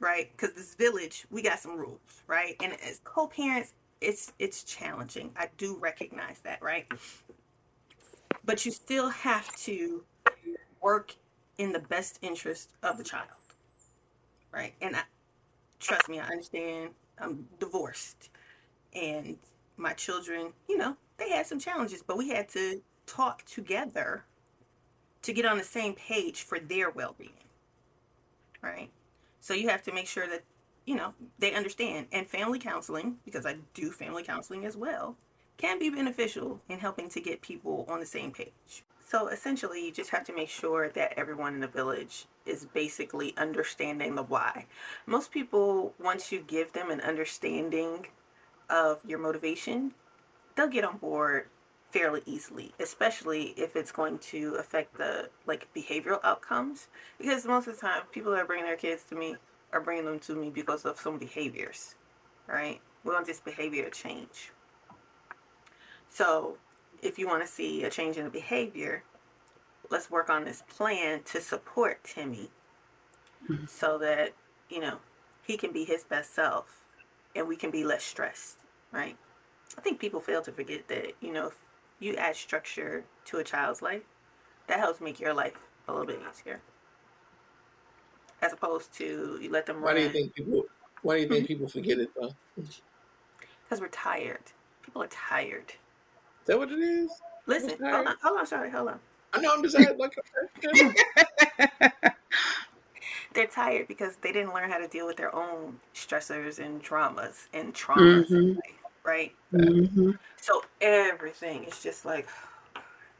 right? 0.00 0.30
Because 0.32 0.54
this 0.54 0.74
village, 0.74 1.26
we 1.30 1.42
got 1.42 1.58
some 1.58 1.76
rules, 1.76 2.22
right? 2.26 2.56
And 2.62 2.74
as 2.86 3.00
co-parents, 3.04 3.74
it's 4.00 4.32
it's 4.38 4.62
challenging. 4.62 5.32
I 5.36 5.48
do 5.56 5.76
recognize 5.80 6.40
that, 6.40 6.62
right? 6.62 6.86
But 8.44 8.64
you 8.64 8.72
still 8.72 9.08
have 9.08 9.54
to 9.58 10.04
work 10.80 11.14
in 11.58 11.72
the 11.72 11.80
best 11.80 12.18
interest 12.22 12.70
of 12.82 12.96
the 12.96 13.04
child, 13.04 13.28
right? 14.52 14.74
And 14.80 14.96
I, 14.96 15.02
trust 15.80 16.08
me, 16.08 16.20
I 16.20 16.26
understand. 16.26 16.90
I'm 17.20 17.48
divorced, 17.58 18.30
and 18.92 19.36
my 19.76 19.92
children, 19.92 20.52
you 20.68 20.78
know, 20.78 20.96
they 21.16 21.30
had 21.30 21.46
some 21.46 21.58
challenges, 21.58 22.02
but 22.06 22.16
we 22.16 22.28
had 22.28 22.48
to 22.50 22.80
talk 23.06 23.44
together 23.44 24.24
to 25.22 25.32
get 25.32 25.44
on 25.44 25.58
the 25.58 25.64
same 25.64 25.94
page 25.94 26.42
for 26.42 26.60
their 26.60 26.90
well-being 26.90 27.32
right 28.62 28.90
so 29.40 29.54
you 29.54 29.68
have 29.68 29.82
to 29.82 29.92
make 29.92 30.06
sure 30.06 30.28
that 30.28 30.42
you 30.84 30.94
know 30.94 31.14
they 31.38 31.54
understand. 31.54 32.06
And 32.12 32.26
family 32.26 32.58
counseling 32.58 33.16
because 33.24 33.46
i 33.46 33.56
do 33.74 33.90
family 33.90 34.22
counseling 34.22 34.64
as 34.64 34.76
well 34.76 35.16
can 35.56 35.78
be 35.78 35.90
beneficial 35.90 36.60
in 36.68 36.78
helping 36.78 37.08
to 37.10 37.20
get 37.20 37.42
people 37.42 37.84
on 37.88 37.98
the 38.00 38.06
same 38.06 38.30
page. 38.30 38.84
So 39.04 39.28
essentially 39.28 39.84
you 39.84 39.90
just 39.90 40.10
have 40.10 40.24
to 40.26 40.34
make 40.34 40.48
sure 40.48 40.90
that 40.90 41.14
everyone 41.16 41.54
in 41.54 41.60
the 41.60 41.66
village 41.66 42.26
is 42.46 42.66
basically 42.66 43.34
understanding 43.36 44.14
the 44.14 44.22
why. 44.22 44.66
Most 45.06 45.32
people 45.32 45.94
once 45.98 46.30
you 46.30 46.40
give 46.46 46.72
them 46.72 46.90
an 46.90 47.00
understanding 47.00 48.06
of 48.70 49.04
your 49.04 49.18
motivation 49.18 49.94
they'll 50.58 50.68
get 50.68 50.84
on 50.84 50.98
board 50.98 51.46
fairly 51.90 52.22
easily, 52.26 52.72
especially 52.80 53.54
if 53.56 53.74
it's 53.76 53.92
going 53.92 54.18
to 54.18 54.56
affect 54.56 54.96
the 54.98 55.30
like 55.46 55.68
behavioral 55.74 56.20
outcomes. 56.24 56.88
Because 57.18 57.46
most 57.46 57.66
of 57.66 57.74
the 57.74 57.80
time, 57.80 58.02
people 58.12 58.32
that 58.32 58.42
are 58.42 58.46
bringing 58.46 58.66
their 58.66 58.76
kids 58.76 59.04
to 59.04 59.14
me 59.14 59.36
are 59.72 59.80
bringing 59.80 60.04
them 60.04 60.18
to 60.20 60.34
me 60.34 60.50
because 60.50 60.84
of 60.84 60.98
some 60.98 61.18
behaviors, 61.18 61.94
right? 62.46 62.80
We 63.04 63.12
want 63.12 63.26
this 63.26 63.40
behavior 63.40 63.84
to 63.84 63.90
change. 63.90 64.52
So, 66.10 66.56
if 67.02 67.18
you 67.18 67.28
want 67.28 67.42
to 67.42 67.48
see 67.48 67.84
a 67.84 67.90
change 67.90 68.16
in 68.16 68.24
the 68.24 68.30
behavior, 68.30 69.04
let's 69.90 70.10
work 70.10 70.30
on 70.30 70.44
this 70.44 70.62
plan 70.68 71.22
to 71.24 71.40
support 71.40 72.02
Timmy 72.02 72.50
mm-hmm. 73.48 73.66
so 73.66 73.98
that, 73.98 74.32
you 74.68 74.80
know, 74.80 74.98
he 75.46 75.56
can 75.56 75.72
be 75.72 75.84
his 75.84 76.04
best 76.04 76.34
self 76.34 76.84
and 77.36 77.46
we 77.46 77.56
can 77.56 77.70
be 77.70 77.84
less 77.84 78.04
stressed, 78.04 78.58
right? 78.90 79.16
I 79.76 79.80
think 79.80 80.00
people 80.00 80.18
fail 80.18 80.42
to 80.42 80.52
forget 80.52 80.88
that, 80.88 81.12
you 81.20 81.32
know, 81.32 81.48
if 81.48 81.62
you 82.00 82.14
add 82.16 82.36
structure 82.36 83.04
to 83.26 83.38
a 83.38 83.44
child's 83.44 83.82
life, 83.82 84.02
that 84.66 84.78
helps 84.78 85.00
make 85.00 85.18
your 85.20 85.34
life 85.34 85.58
a 85.88 85.92
little 85.92 86.06
bit 86.06 86.20
easier. 86.30 86.60
As 88.40 88.52
opposed 88.52 88.92
to 88.94 89.38
you 89.40 89.50
let 89.50 89.66
them 89.66 89.82
Why 89.82 89.94
do 89.94 90.02
you 90.02 90.08
think 90.10 90.34
people? 90.34 90.64
Why 91.02 91.16
do 91.16 91.22
you 91.22 91.28
think 91.28 91.46
people 91.46 91.68
forget 91.68 91.98
it 91.98 92.10
though? 92.14 92.32
Because 92.56 93.80
we're 93.80 93.88
tired. 93.88 94.52
People 94.82 95.02
are 95.02 95.08
tired. 95.08 95.70
Is 95.70 96.46
that 96.46 96.58
what 96.58 96.70
it 96.70 96.78
is? 96.78 97.10
Listen, 97.46 97.74
hold 97.82 98.06
on, 98.06 98.16
hold 98.22 98.38
on, 98.38 98.46
sorry, 98.46 98.70
hold 98.70 98.88
on. 98.88 99.00
I 99.32 99.40
know 99.40 99.52
I'm 99.54 99.62
just 99.62 99.74
like, 99.74 99.98
like 99.98 100.14
okay. 100.64 100.92
They're 103.34 103.46
tired 103.46 103.88
because 103.88 104.16
they 104.16 104.32
didn't 104.32 104.54
learn 104.54 104.70
how 104.70 104.78
to 104.78 104.88
deal 104.88 105.06
with 105.06 105.16
their 105.16 105.34
own 105.34 105.80
stressors 105.94 106.58
and 106.58 106.80
dramas 106.80 107.48
and 107.52 107.74
traumas 107.74 108.30
in 108.30 108.36
Mhm. 108.36 108.56
life, 108.56 108.84
right? 109.08 109.32
Mm-hmm. 109.54 110.10
So 110.36 110.62
everything 110.80 111.64
is 111.64 111.82
just 111.82 112.04
like, 112.04 112.28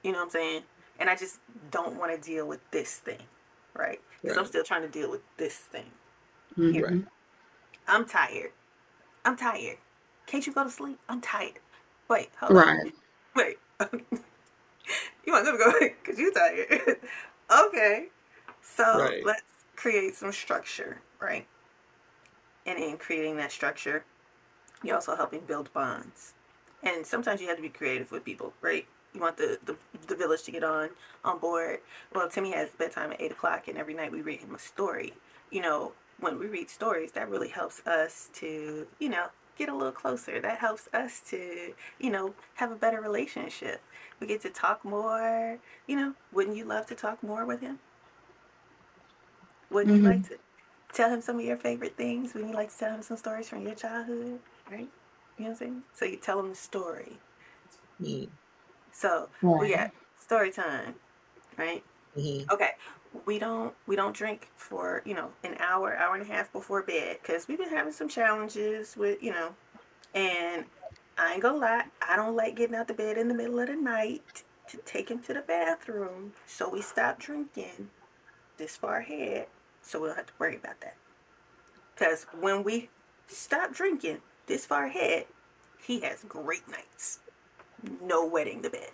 you 0.02 0.12
know 0.12 0.18
what 0.18 0.24
I'm 0.24 0.30
saying? 0.30 0.62
And 1.00 1.08
I 1.08 1.16
just 1.16 1.38
don't 1.70 1.96
want 1.98 2.12
to 2.14 2.20
deal 2.20 2.46
with 2.46 2.60
this 2.70 2.96
thing, 2.96 3.22
right? 3.74 4.00
Because 4.22 4.36
I'm 4.36 4.44
still 4.46 4.64
trying 4.64 4.82
to 4.82 4.88
deal 4.88 5.10
with 5.10 5.22
this 5.38 5.56
thing. 5.56 5.86
Mm-hmm. 6.58 6.82
Right. 6.82 7.04
I'm 7.86 8.04
tired. 8.04 8.50
I'm 9.24 9.36
tired. 9.36 9.78
Can't 10.26 10.46
you 10.46 10.52
go 10.52 10.64
to 10.64 10.70
sleep? 10.70 10.98
I'm 11.08 11.20
tired. 11.20 11.60
Wait, 12.08 12.28
hold 12.38 12.52
on. 12.52 12.56
Right. 12.56 12.92
Wait. 13.36 13.56
you 15.24 15.32
want 15.32 15.46
them 15.46 15.56
to 15.56 15.64
go 15.64 15.72
because 15.80 16.18
you 16.18 16.32
tired. 16.32 16.98
okay. 17.66 18.08
So 18.60 18.98
Right. 18.98 19.24
let's 19.24 19.42
create 19.76 20.14
some 20.14 20.32
structure, 20.32 21.00
right? 21.20 21.46
And 22.66 22.78
in 22.78 22.98
creating 22.98 23.36
that 23.38 23.52
structure, 23.52 24.04
you're 24.82 24.94
also 24.96 25.16
helping 25.16 25.40
build 25.40 25.72
bonds. 25.72 26.34
And 26.82 27.04
sometimes 27.06 27.40
you 27.40 27.48
have 27.48 27.56
to 27.56 27.62
be 27.62 27.68
creative 27.68 28.12
with 28.12 28.24
people, 28.24 28.52
right? 28.60 28.86
You 29.14 29.20
want 29.20 29.36
the, 29.36 29.58
the, 29.64 29.76
the 30.06 30.14
village 30.14 30.42
to 30.44 30.52
get 30.52 30.62
on 30.62 30.90
on 31.24 31.38
board. 31.38 31.80
Well, 32.14 32.28
Timmy 32.28 32.52
has 32.52 32.70
bedtime 32.70 33.12
at 33.12 33.20
eight 33.20 33.32
o'clock, 33.32 33.68
and 33.68 33.76
every 33.76 33.94
night 33.94 34.12
we 34.12 34.22
read 34.22 34.40
him 34.40 34.54
a 34.54 34.58
story. 34.58 35.14
You 35.50 35.62
know, 35.62 35.92
when 36.20 36.38
we 36.38 36.46
read 36.46 36.70
stories, 36.70 37.12
that 37.12 37.28
really 37.28 37.48
helps 37.48 37.84
us 37.86 38.30
to, 38.34 38.86
you 38.98 39.08
know, 39.08 39.26
get 39.56 39.68
a 39.68 39.74
little 39.74 39.92
closer. 39.92 40.40
That 40.40 40.58
helps 40.58 40.88
us 40.92 41.20
to, 41.30 41.74
you 41.98 42.10
know, 42.10 42.34
have 42.54 42.70
a 42.70 42.76
better 42.76 43.00
relationship. 43.00 43.80
We 44.20 44.26
get 44.26 44.40
to 44.42 44.50
talk 44.50 44.84
more. 44.84 45.58
You 45.86 45.96
know, 45.96 46.14
wouldn't 46.32 46.56
you 46.56 46.64
love 46.64 46.86
to 46.86 46.94
talk 46.94 47.22
more 47.22 47.44
with 47.44 47.60
him? 47.60 47.80
Wouldn't 49.70 49.94
you 49.94 50.02
hmm 50.02 50.04
like 50.04 50.22
to 50.28 50.38
tell 50.92 51.10
him 51.10 51.20
some 51.22 51.38
of 51.38 51.44
your 51.44 51.56
favorite 51.56 51.96
things? 51.96 52.34
Wouldn't 52.34 52.50
you 52.50 52.56
like 52.56 52.70
to 52.70 52.78
tell 52.78 52.94
him 52.94 53.02
some 53.02 53.16
stories 53.16 53.48
from 53.48 53.62
your 53.62 53.74
childhood? 53.74 54.40
Right? 54.70 54.90
You 55.38 55.44
know 55.44 55.44
what 55.44 55.48
I'm 55.50 55.54
saying? 55.56 55.82
So 55.94 56.04
you 56.04 56.16
tell 56.18 56.36
them 56.38 56.50
the 56.50 56.54
story. 56.56 57.20
Mm, 58.00 58.28
So 58.92 59.30
we 59.56 59.70
Right. 59.70 59.70
got 59.70 59.92
story 60.18 60.50
time, 60.52 60.96
right? 61.58 61.84
mhm. 62.16 62.50
Okay, 62.52 62.72
we 63.26 63.38
don't 63.38 63.74
we 63.86 63.96
don't 63.96 64.14
drink 64.16 64.50
for 64.56 65.02
you 65.06 65.14
know 65.14 65.32
an 65.44 65.56
hour, 65.60 65.96
hour 65.96 66.14
and 66.14 66.22
a 66.24 66.26
half 66.26 66.52
before 66.52 66.82
bed 66.82 67.18
because 67.22 67.48
we've 67.48 67.58
been 67.58 67.70
having 67.70 67.92
some 67.92 68.08
challenges 68.08 68.96
with 68.96 69.22
you 69.22 69.32
know, 69.32 69.56
and 70.14 70.66
I 71.18 71.34
ain't 71.34 71.42
gonna 71.42 71.58
lie, 71.58 71.86
I 72.02 72.16
don't 72.16 72.36
like 72.36 72.56
getting 72.56 72.76
out 72.76 72.88
the 72.88 72.94
bed 72.94 73.18
in 73.18 73.28
the 73.28 73.34
middle 73.34 73.60
of 73.60 73.68
the 73.68 73.76
night 73.76 74.44
to 74.68 74.78
take 74.78 75.10
him 75.10 75.20
to 75.24 75.34
the 75.34 75.42
bathroom. 75.42 76.34
So 76.46 76.68
we 76.70 76.82
stopped 76.82 77.20
drinking 77.20 77.90
this 78.58 78.76
far 78.76 78.98
ahead, 78.98 79.48
so 79.82 80.00
we 80.02 80.08
don't 80.08 80.16
have 80.18 80.26
to 80.28 80.34
worry 80.38 80.56
about 80.56 80.80
that. 80.82 80.96
Because 81.94 82.24
when 82.32 82.64
we 82.64 82.90
stop 83.26 83.72
drinking 83.72 84.22
this 84.48 84.66
far 84.66 84.86
ahead, 84.86 85.26
he 85.80 86.00
has 86.00 86.24
great 86.28 86.68
nights. 86.68 87.20
No 88.02 88.26
wetting 88.26 88.62
the 88.62 88.70
bed. 88.70 88.90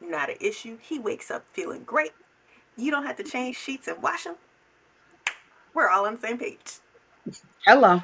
Not 0.00 0.30
an 0.30 0.36
issue. 0.40 0.78
He 0.80 0.98
wakes 0.98 1.30
up 1.30 1.44
feeling 1.52 1.84
great. 1.84 2.12
You 2.76 2.90
don't 2.90 3.06
have 3.06 3.16
to 3.16 3.24
change 3.24 3.56
sheets 3.56 3.88
and 3.88 4.02
wash 4.02 4.24
them. 4.24 4.36
We're 5.74 5.88
all 5.88 6.06
on 6.06 6.14
the 6.16 6.20
same 6.20 6.38
page. 6.38 6.78
Hello. 7.66 8.00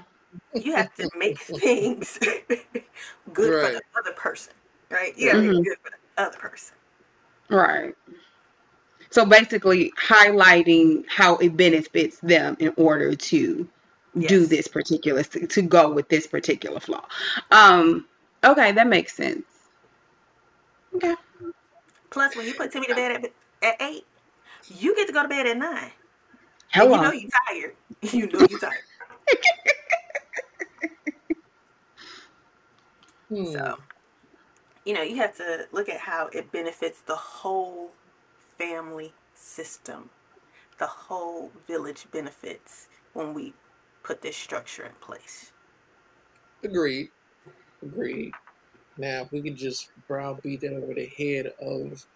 You 0.54 0.74
have 0.74 0.94
to 0.96 1.08
make 1.16 1.38
things 1.60 2.18
good 3.32 3.54
for 3.54 3.70
the 3.70 3.82
other 3.98 4.12
person, 4.12 4.54
right? 4.90 5.16
You 5.18 5.28
gotta 5.28 5.40
make 5.42 5.52
hmm 5.52 5.62
it 5.62 5.62
good 5.62 5.78
for 5.82 5.90
the 5.90 6.22
other 6.22 6.38
person. 6.38 6.76
Right. 7.50 7.94
So 9.10 9.24
basically, 9.24 9.92
highlighting 9.98 11.04
how 11.08 11.36
it 11.36 11.56
benefits 11.56 12.18
them 12.20 12.56
in 12.60 12.72
order 12.76 13.14
to 13.14 13.68
do 14.26 14.46
this 14.46 14.68
particular 14.68 15.22
to 15.22 15.62
go 15.62 15.90
with 15.92 16.08
this 16.08 16.26
particular 16.26 16.80
flaw. 16.80 17.04
Um. 17.50 18.06
Okay, 18.44 18.72
that 18.72 18.86
makes 18.86 19.14
sense. 19.14 19.44
Okay. 20.94 21.14
Plus, 22.10 22.36
when 22.36 22.46
you 22.46 22.54
put 22.54 22.72
Timmy 22.72 22.86
to 22.86 22.94
bed 22.94 23.12
at, 23.12 23.32
at 23.62 23.82
eight, 23.82 24.06
you 24.68 24.94
get 24.96 25.06
to 25.08 25.12
go 25.12 25.22
to 25.22 25.28
bed 25.28 25.46
at 25.46 25.56
nine, 25.56 25.90
and 26.74 26.90
you 26.90 26.96
know 26.96 27.12
you're 27.12 27.30
tired. 27.46 27.74
You 28.12 28.30
know 28.30 28.46
you're 28.48 28.60
tired. 28.60 28.84
Hmm. 33.28 33.44
So 33.46 33.78
you 34.84 34.94
know 34.94 35.02
you 35.02 35.16
have 35.16 35.36
to 35.36 35.66
look 35.72 35.88
at 35.88 36.00
how 36.00 36.28
it 36.32 36.50
benefits 36.50 37.00
the 37.02 37.16
whole 37.16 37.92
family 38.56 39.12
system. 39.34 40.10
The 40.78 40.86
whole 40.86 41.50
village 41.66 42.06
benefits 42.10 42.86
when 43.12 43.34
we 43.34 43.52
put 44.08 44.22
this 44.22 44.36
structure 44.36 44.84
in 44.84 44.92
place. 45.02 45.52
Agreed. 46.64 47.10
Agreed. 47.82 48.32
Now, 48.96 49.20
if 49.22 49.30
we 49.30 49.42
could 49.42 49.56
just 49.56 49.90
browbeat 50.08 50.62
that 50.62 50.72
over 50.72 50.94
the 50.94 51.06
head 51.06 51.52
of 51.60 52.06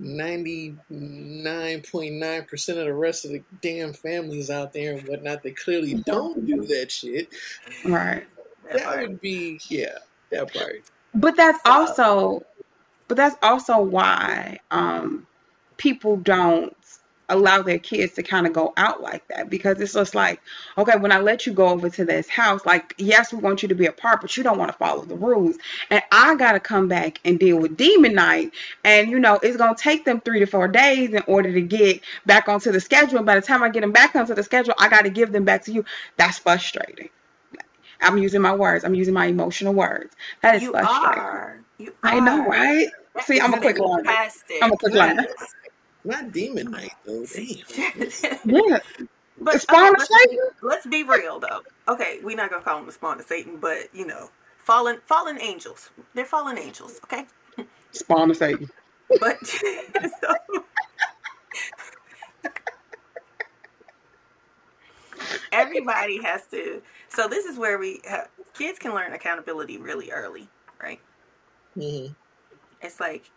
99.9% 0.00 2.68
of 2.68 2.76
the 2.76 2.94
rest 2.94 3.24
of 3.24 3.32
the 3.32 3.42
damn 3.60 3.92
families 3.92 4.48
out 4.48 4.72
there 4.72 4.96
and 4.96 5.08
whatnot 5.08 5.42
that 5.42 5.56
clearly 5.56 5.94
don't 6.06 6.46
do 6.46 6.64
that 6.66 6.92
shit, 6.92 7.34
Right. 7.84 8.24
That 8.70 8.84
that 8.84 9.00
would 9.00 9.20
be, 9.20 9.58
yeah, 9.68 9.98
that 10.30 10.54
part. 10.54 10.82
But 11.14 11.36
that's 11.36 11.58
So 11.66 11.72
also 11.72 12.42
but 13.08 13.16
that's 13.16 13.36
also 13.42 13.80
why 13.80 14.60
um 14.70 15.26
people 15.78 16.16
don't 16.18 16.76
allow 17.28 17.62
their 17.62 17.78
kids 17.78 18.14
to 18.14 18.22
kind 18.22 18.46
of 18.46 18.52
go 18.52 18.72
out 18.76 19.02
like 19.02 19.26
that 19.28 19.50
because 19.50 19.80
it's 19.80 19.92
just 19.92 20.14
like 20.14 20.40
okay 20.76 20.96
when 20.98 21.12
i 21.12 21.18
let 21.18 21.46
you 21.46 21.52
go 21.52 21.68
over 21.68 21.90
to 21.90 22.04
this 22.04 22.28
house 22.28 22.64
like 22.64 22.94
yes 22.98 23.32
we 23.32 23.38
want 23.38 23.62
you 23.62 23.68
to 23.68 23.74
be 23.74 23.86
a 23.86 23.92
part 23.92 24.20
but 24.20 24.36
you 24.36 24.42
don't 24.42 24.58
want 24.58 24.70
to 24.70 24.78
follow 24.78 25.04
the 25.04 25.14
rules. 25.14 25.56
And 25.90 26.02
i 26.12 26.34
gotta 26.36 26.60
come 26.60 26.88
back 26.88 27.20
and 27.24 27.38
deal 27.38 27.58
with 27.58 27.76
demon 27.76 28.14
night 28.14 28.52
and 28.84 29.10
you 29.10 29.18
know 29.18 29.38
it's 29.42 29.56
gonna 29.56 29.76
take 29.76 30.04
them 30.04 30.20
three 30.20 30.40
to 30.40 30.46
four 30.46 30.68
days 30.68 31.10
in 31.10 31.22
order 31.26 31.52
to 31.52 31.60
get 31.60 32.02
back 32.26 32.48
onto 32.48 32.72
the 32.72 32.80
schedule. 32.80 33.18
And 33.18 33.26
by 33.26 33.34
the 33.34 33.46
time 33.46 33.62
i 33.62 33.68
get 33.68 33.80
them 33.80 33.92
back 33.92 34.16
onto 34.16 34.34
the 34.34 34.42
schedule 34.42 34.74
i 34.78 34.88
gotta 34.88 35.10
give 35.10 35.32
them 35.32 35.44
back 35.44 35.64
to 35.64 35.72
you. 35.72 35.84
That's 36.16 36.38
frustrating. 36.38 37.10
I'm 38.00 38.18
using 38.18 38.40
my 38.40 38.54
words. 38.54 38.84
I'm 38.84 38.94
using 38.94 39.14
my 39.14 39.26
emotional 39.26 39.74
words. 39.74 40.14
That 40.42 40.56
is 40.56 40.62
you 40.62 40.70
frustrating. 40.72 41.22
are. 41.22 41.60
You 41.78 41.94
I 42.02 42.20
know, 42.20 42.46
right? 42.46 42.88
That 43.14 43.24
See, 43.24 43.40
I'm 43.40 43.54
a 43.54 43.60
quick 43.60 43.78
learner. 43.78 44.10
I'm 44.62 44.72
a 44.72 44.76
quick 44.76 44.94
learner. 44.94 45.26
Yes. 46.08 46.22
Not 46.22 46.32
demon 46.32 46.70
night, 46.70 46.92
though. 47.04 47.24
Damn. 47.34 47.46
Yeah. 48.44 48.78
but 49.40 49.54
okay, 49.54 49.58
Spawn 49.58 49.94
of 49.94 49.98
let's 49.98 50.08
be, 50.08 50.14
Satan? 50.14 50.38
let's 50.62 50.86
be 50.86 51.02
real 51.02 51.38
though. 51.38 51.60
Okay, 51.86 52.20
we're 52.22 52.36
not 52.36 52.50
gonna 52.50 52.62
call 52.62 52.76
them 52.78 52.86
the 52.86 52.92
spawn 52.92 53.20
of 53.20 53.26
Satan, 53.26 53.58
but 53.58 53.94
you 53.94 54.06
know, 54.06 54.30
fallen 54.58 55.00
fallen 55.06 55.40
angels. 55.40 55.90
They're 56.14 56.24
fallen 56.24 56.58
angels. 56.58 57.00
Okay, 57.04 57.26
Spawn 57.92 58.30
of 58.30 58.36
Satan. 58.36 58.68
but 59.20 59.44
so, 59.46 60.34
everybody 65.52 66.22
has 66.22 66.46
to. 66.46 66.82
So 67.08 67.28
this 67.28 67.44
is 67.44 67.58
where 67.58 67.78
we 67.78 68.00
have, 68.08 68.28
kids 68.54 68.78
can 68.78 68.94
learn 68.94 69.12
accountability 69.12 69.78
really 69.78 70.10
early, 70.10 70.48
right? 70.82 71.00
Mm-hmm. 71.76 72.12
It's 72.82 73.00
like 73.00 73.30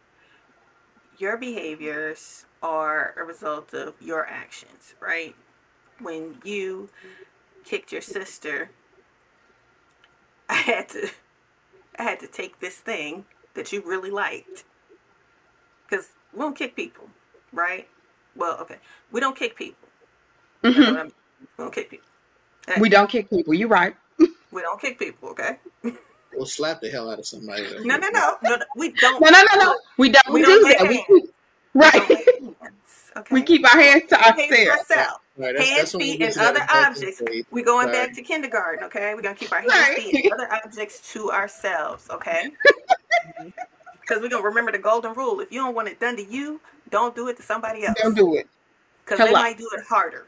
your 1.21 1.37
behaviors 1.37 2.45
are 2.63 3.15
a 3.17 3.25
result 3.25 3.73
of 3.75 3.95
your 4.01 4.27
actions, 4.27 4.95
right? 5.01 5.37
When 5.99 6.37
you 6.43 6.91
kicked 7.65 7.91
your 7.93 8.01
sister, 8.01 8.71
I 10.49 10.55
had 10.55 10.89
to 10.89 11.09
I 11.99 12.03
had 12.03 12.19
to 12.21 12.27
take 12.27 12.59
this 12.59 12.77
thing 12.77 13.25
that 13.55 13.71
you 13.73 13.83
really 13.85 14.11
liked. 14.11 14.65
Cuz 15.89 16.09
we 16.33 16.39
don't 16.41 16.57
kick 16.57 16.75
people, 16.75 17.11
right? 17.53 17.89
Well, 18.35 18.59
okay. 18.61 18.79
We 19.11 19.21
don't 19.21 19.37
kick 19.37 19.57
people. 19.57 19.89
Hmm 20.65 20.95
I'm- 20.95 21.13
We 21.57 21.63
don't 21.65 21.73
kick 21.73 21.89
people. 21.91 22.09
Hey, 22.67 22.81
We 22.81 22.89
don't 22.89 23.09
kick 23.09 23.29
people. 23.29 23.53
You're 23.55 23.69
right. 23.69 23.95
we 24.51 24.61
don't 24.61 24.81
kick 24.81 24.99
people, 24.99 25.29
okay? 25.31 25.59
We'll 26.33 26.45
slap 26.45 26.81
the 26.81 26.89
hell 26.89 27.09
out 27.11 27.19
of 27.19 27.25
somebody. 27.25 27.63
That 27.63 27.85
No, 27.85 27.97
no, 27.97 28.09
no. 28.09 28.37
No, 28.43 28.55
no. 28.55 28.65
We 28.75 28.89
don't 28.91 29.21
No, 29.21 29.29
no, 29.29 29.41
no, 29.53 29.59
no. 29.61 29.79
We 29.97 30.09
don't 30.09 30.29
we 30.33 30.41
do 30.41 30.47
don't 30.47 30.63
lay 30.63 30.73
that. 30.73 30.87
We 30.87 30.95
hands. 30.95 31.07
keep, 31.07 31.23
We 31.73 31.81
right. 31.81 31.93
don't 32.07 32.57
hands, 32.61 33.11
okay? 33.17 33.33
we 33.35 33.41
keep 33.43 33.73
our 33.73 33.79
hands 33.81 34.03
to 34.09 34.15
Hands 34.17 34.39
ourselves. 34.39 34.69
ourselves. 34.91 35.17
Right, 35.37 35.55
that's, 35.55 35.69
hands, 35.69 35.91
that's 35.93 36.03
feet, 36.03 36.21
and 36.21 36.37
other 36.37 36.65
objects. 36.73 37.17
stage. 37.17 37.45
We're 37.51 37.65
going 37.65 37.87
Sorry. 37.91 38.07
back 38.07 38.15
to 38.15 38.21
kindergarten, 38.21 38.83
okay? 38.85 39.13
We're 39.15 39.21
gonna 39.21 39.35
keep 39.35 39.51
our 39.51 39.61
hands, 39.61 39.73
Right. 39.73 39.97
feet, 39.97 40.25
and 40.25 40.33
other 40.33 40.51
objects 40.53 41.11
to 41.13 41.31
ourselves, 41.31 42.09
okay? 42.09 42.51
Because 44.01 44.21
we're 44.23 44.29
gonna 44.29 44.43
remember 44.43 44.71
the 44.73 44.77
golden 44.79 45.13
rule: 45.13 45.39
if 45.39 45.51
you 45.53 45.59
don't 45.61 45.73
want 45.73 45.87
it 45.87 45.99
done 45.99 46.17
to 46.17 46.23
you, 46.25 46.59
don't 46.89 47.15
do 47.15 47.29
it 47.29 47.37
to 47.37 47.43
somebody 47.43 47.85
else. 47.85 47.97
Don't 48.01 48.15
do 48.15 48.35
it. 48.35 48.47
because 49.05 49.19
they 49.19 49.31
might 49.31 49.57
do 49.57 49.69
it 49.73 49.83
harder 49.87 50.25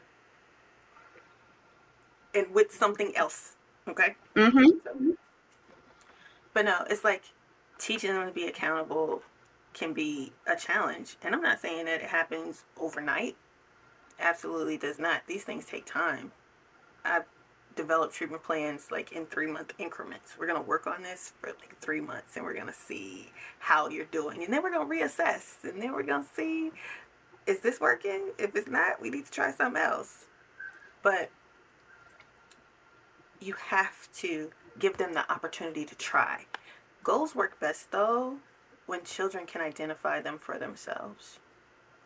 and 2.34 2.50
with 2.52 2.72
something 2.72 3.14
else, 3.16 3.52
okay? 3.88 4.14
Mm-hmm. 4.36 5.10
But 6.54 6.64
no, 6.64 6.84
it's 6.88 7.04
like 7.04 7.24
teaching 7.78 8.12
them 8.12 8.26
to 8.26 8.32
be 8.32 8.46
accountable 8.46 9.22
can 9.74 9.92
be 9.92 10.32
a 10.46 10.56
challenge, 10.56 11.16
and 11.22 11.34
I'm 11.34 11.42
not 11.42 11.60
saying 11.60 11.86
that 11.86 12.00
it 12.00 12.06
happens 12.06 12.64
overnight. 12.80 13.36
Absolutely 14.20 14.78
does 14.78 15.00
not. 15.00 15.22
These 15.26 15.42
things 15.42 15.66
take 15.66 15.84
time. 15.84 16.30
I've 17.04 17.24
developed 17.74 18.14
treatment 18.14 18.44
plans 18.44 18.88
like 18.92 19.10
in 19.12 19.26
three 19.26 19.48
month 19.48 19.72
increments. 19.78 20.36
We're 20.38 20.46
gonna 20.46 20.62
work 20.62 20.86
on 20.86 21.02
this 21.02 21.32
for 21.40 21.48
like 21.48 21.76
three 21.80 22.00
months 22.00 22.36
and 22.36 22.44
we're 22.44 22.54
gonna 22.54 22.72
see 22.72 23.32
how 23.58 23.88
you're 23.88 24.04
doing. 24.06 24.44
And 24.44 24.52
then 24.52 24.62
we're 24.62 24.70
gonna 24.70 24.88
reassess 24.88 25.64
and 25.64 25.82
then 25.82 25.92
we're 25.92 26.04
gonna 26.04 26.24
see 26.36 26.70
is 27.46 27.60
this 27.60 27.80
working? 27.80 28.30
If 28.38 28.56
it's 28.56 28.68
not, 28.68 29.02
we 29.02 29.10
need 29.10 29.26
to 29.26 29.30
try 29.30 29.52
something 29.52 29.82
else. 29.82 30.26
But 31.02 31.30
you 33.40 33.54
have 33.54 34.08
to 34.14 34.50
give 34.78 34.96
them 34.96 35.12
the 35.14 35.30
opportunity 35.30 35.84
to 35.84 35.94
try. 35.94 36.46
Goals 37.02 37.34
work 37.34 37.60
best 37.60 37.90
though 37.90 38.38
when 38.86 39.04
children 39.04 39.46
can 39.46 39.60
identify 39.62 40.20
them 40.20 40.38
for 40.38 40.58
themselves. 40.58 41.38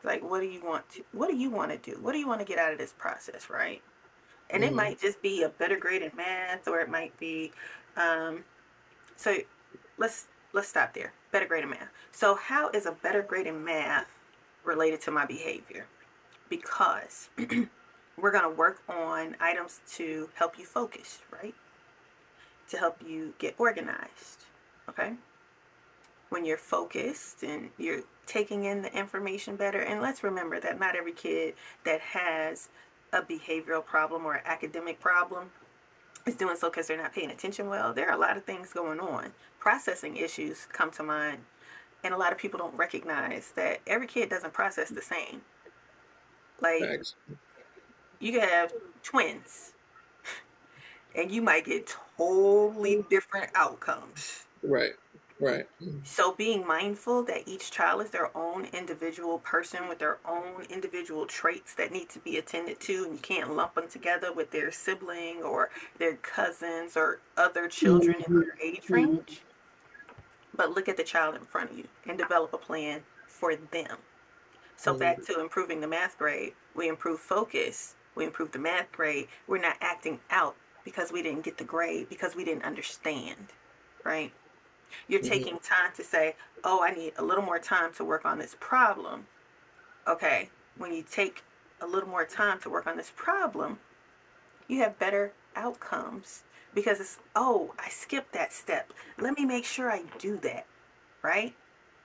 Like 0.05 0.23
what 0.23 0.41
do 0.41 0.47
you 0.47 0.65
want 0.65 0.89
to 0.91 1.05
what 1.13 1.31
do 1.31 1.37
you 1.37 1.51
want 1.51 1.71
to 1.71 1.79
do? 1.93 1.99
What 2.01 2.13
do 2.13 2.19
you 2.19 2.29
want 2.29 2.41
to 2.41 2.47
get 2.47 2.59
out 2.59 2.73
of 2.73 2.79
this 2.79 2.93
process, 2.97 3.51
right? 3.51 3.83
And 4.51 4.65
it 4.65 4.73
Mhm. 4.73 4.77
might 4.77 5.01
just 5.01 5.21
be 5.23 5.43
a 5.43 5.49
better 5.49 5.77
grade 5.77 6.03
in 6.03 6.13
math 6.17 6.69
or 6.69 6.81
it 6.81 6.89
might 6.89 7.19
be 7.19 7.53
um 7.97 8.45
so 9.17 9.37
let's 9.99 10.27
let's 10.53 10.69
stop 10.69 10.95
there. 10.95 11.13
Better 11.33 11.47
grade 11.47 11.65
in 11.65 11.71
math. 11.71 11.91
So 12.13 12.35
how 12.35 12.71
is 12.71 12.87
a 12.87 12.93
better 12.93 13.23
grade 13.23 13.47
in 13.47 13.65
math 13.65 14.09
related 14.65 15.01
to 15.03 15.11
my 15.11 15.27
behavior? 15.27 15.87
Because 16.49 17.29
we're 18.17 18.31
going 18.31 18.45
to 18.45 18.51
work 18.51 18.83
on 18.89 19.37
items 19.41 19.81
to 19.95 20.31
help 20.35 20.59
you 20.59 20.65
focus, 20.65 21.21
right? 21.31 21.55
To 22.69 22.77
help 22.77 22.99
you 23.07 23.35
get 23.39 23.55
organized. 23.59 24.45
Okay? 24.89 25.15
When 26.29 26.45
you're 26.45 26.59
focused 26.59 27.43
and 27.43 27.71
you're 27.79 28.03
taking 28.27 28.65
in 28.65 28.83
the 28.83 28.97
information 28.97 29.57
better, 29.57 29.81
and 29.81 30.01
let's 30.01 30.23
remember 30.23 30.61
that 30.61 30.79
not 30.79 30.95
every 30.95 31.13
kid 31.13 31.55
that 31.85 32.01
has 32.01 32.69
a 33.13 33.23
behavioral 33.23 33.85
problem 33.85 34.27
or 34.27 34.43
academic 34.45 35.01
problem 35.01 35.51
is 36.27 36.37
doing 36.37 36.57
so 36.57 36.69
because 36.69 36.87
they're 36.87 36.99
not 36.99 37.15
paying 37.15 37.31
attention 37.31 37.69
well. 37.69 37.95
There 37.95 38.09
are 38.09 38.15
a 38.15 38.21
lot 38.21 38.37
of 38.37 38.45
things 38.45 38.73
going 38.73 39.01
on. 39.01 39.33
Processing 39.59 40.17
issues 40.17 40.67
come 40.71 40.91
to 40.93 41.03
mind, 41.03 41.39
and 42.05 42.13
a 42.13 42.17
lot 42.17 42.33
of 42.33 42.39
people 42.39 42.59
don't 42.59 42.77
recognize 42.77 43.53
that 43.57 43.81
every 43.87 44.07
kid 44.07 44.29
doesn't 44.29 44.53
process 44.53 44.91
the 44.91 45.03
same. 45.03 45.41
Like, 46.61 46.81
Facts. 46.81 47.15
you 48.21 48.33
can 48.33 48.47
have 48.47 48.73
twins, 49.03 49.73
and 51.15 51.31
you 51.31 51.41
might 51.41 51.65
get 51.65 51.97
totally 52.19 52.97
mm-hmm. 52.97 53.09
different 53.09 53.51
outcomes. 53.55 54.45
Right. 54.63 54.93
Right. 55.41 55.69
Mm-hmm. 55.81 56.01
So 56.03 56.33
being 56.33 56.67
mindful 56.67 57.23
that 57.25 57.47
each 57.47 57.71
child 57.71 58.03
is 58.03 58.11
their 58.11 58.37
own 58.37 58.67
individual 58.73 59.39
person 59.39 59.89
with 59.89 60.01
their 60.01 60.19
own 60.27 60.65
individual 60.69 61.27
traits 61.27 61.75
that 61.77 61.93
need 61.93 62.09
to 62.11 62.19
be 62.19 62.39
attended 62.39 62.81
to 62.81 63.05
and 63.05 63.13
you 63.13 63.19
can't 63.21 63.55
lump 63.55 63.77
them 63.77 63.89
together 63.89 64.33
with 64.33 64.51
their 64.51 64.73
sibling 64.73 65.43
or 65.45 65.71
their 65.99 66.17
cousins 66.17 66.97
or 66.97 67.21
other 67.37 67.69
children 67.69 68.17
in 68.27 68.35
their 68.35 68.43
mm-hmm. 68.55 68.77
age 68.77 68.91
range. 68.91 69.43
But 70.57 70.73
look 70.73 70.89
at 70.89 70.97
the 70.97 71.05
child 71.05 71.37
in 71.37 71.43
front 71.43 71.71
of 71.71 71.79
you 71.79 71.85
and 72.09 72.19
develop 72.19 72.53
a 72.53 72.59
plan 72.59 73.03
for 73.29 73.55
them. 73.55 73.99
So 74.77 74.95
back 74.95 75.25
to 75.27 75.41
improving 75.41 75.81
the 75.81 75.89
math 75.89 76.19
grade, 76.19 76.53
we 76.75 76.89
improve 76.89 77.21
focus, 77.21 77.95
we 78.15 78.25
improve 78.25 78.53
the 78.53 78.59
math 78.59 78.91
grade. 78.93 79.29
We're 79.47 79.61
not 79.61 79.77
acting 79.81 80.21
out 80.31 80.57
because 80.89 81.13
we 81.13 81.23
didn't 81.23 81.43
get 81.45 81.59
the 81.59 81.65
grade 81.65 82.09
because 82.09 82.35
we 82.35 82.45
didn't 82.45 82.65
understand, 82.65 83.49
right? 84.05 84.33
You're 85.07 85.21
Mhm. 85.21 85.29
taking 85.29 85.59
time 85.59 85.93
to 85.97 86.03
say, 86.03 86.35
oh, 86.65 86.83
I 86.83 86.93
need 86.93 87.13
a 87.19 87.23
little 87.23 87.45
more 87.45 87.59
time 87.59 87.93
to 87.95 88.05
work 88.05 88.25
on 88.25 88.39
this 88.39 88.57
problem. 88.59 89.27
Okay, 90.07 90.51
when 90.79 90.95
you 90.95 91.03
take 91.03 91.45
a 91.81 91.87
little 91.87 92.09
more 92.09 92.25
time 92.25 92.59
to 92.61 92.71
work 92.71 92.87
on 92.87 92.97
this 92.97 93.13
problem, 93.15 93.81
you 94.67 94.81
have 94.81 94.99
better 94.99 95.33
outcomes 95.55 96.45
because 96.75 97.01
it's, 97.01 97.19
oh, 97.37 97.75
I 97.79 97.91
skipped 97.91 98.33
that 98.33 98.53
step. 98.55 98.93
Let 99.19 99.37
me 99.39 99.45
make 99.45 99.67
sure 99.67 99.91
I 99.91 100.05
do 100.19 100.39
that, 100.39 100.67
right? 101.23 101.55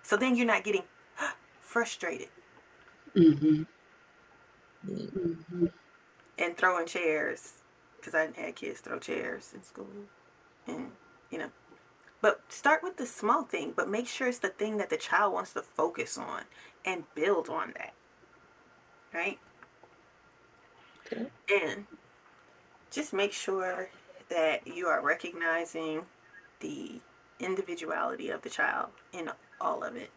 So 0.04 0.18
then 0.18 0.36
you're 0.36 0.46
not 0.46 0.64
getting 0.66 0.84
frustrated 1.62 2.30
Mm-hmm. 3.16 3.64
Mm. 4.88 5.12
Mm-hmm. 5.14 5.66
and 6.38 6.58
throwing 6.58 6.88
chairs 6.88 7.54
because 8.04 8.16
I 8.16 8.42
had 8.42 8.56
kids 8.56 8.82
throw 8.82 9.00
chairs 9.00 9.52
in 9.54 9.64
school. 9.64 9.88
And, 10.68 10.92
you 11.32 11.38
know, 11.38 11.50
but 12.22 12.42
start 12.50 12.84
with 12.84 12.98
the 12.98 13.06
small 13.06 13.44
thing, 13.44 13.74
but 13.76 13.90
make 13.90 14.08
sure 14.08 14.28
it's 14.28 14.40
the 14.40 14.50
thing 14.50 14.78
that 14.78 14.90
the 14.90 14.98
child 14.98 15.34
wants 15.34 15.54
to 15.54 15.62
focus 15.62 16.18
on 16.18 16.42
and 16.86 17.04
build 17.16 17.50
on 17.50 17.74
that. 17.78 17.94
Right? 19.14 19.40
Okay. 21.06 21.28
And 21.64 21.86
just 22.92 23.14
make 23.14 23.34
sure 23.34 23.90
that 24.30 24.66
you 24.68 24.88
are 24.88 25.02
recognizing 25.02 26.02
the 26.60 27.00
individuality 27.40 28.30
of 28.30 28.42
the 28.42 28.50
child 28.50 28.90
in 29.12 29.30
all 29.62 29.84
of 29.84 29.96
it. 29.96 30.10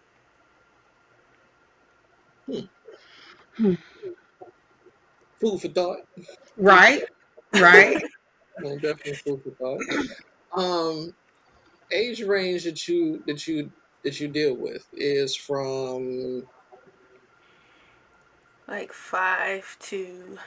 Hmm. 2.46 2.60
Hmm. 3.56 3.74
Food 5.40 5.60
for 5.60 5.68
thought. 5.68 5.98
Right. 6.56 7.02
Right. 7.60 8.02
No, 8.58 8.78
definitely 8.78 9.18
food 9.22 9.42
for 9.44 9.50
thought. 9.50 10.58
Um, 10.58 11.14
age 11.90 12.22
range 12.22 12.64
that 12.64 12.88
you 12.88 13.22
that 13.26 13.46
you 13.46 13.70
that 14.02 14.18
you 14.18 14.28
deal 14.28 14.54
with 14.56 14.86
is 14.94 15.36
from 15.36 16.46
like 18.66 18.92
five 18.92 19.76
to 19.80 20.38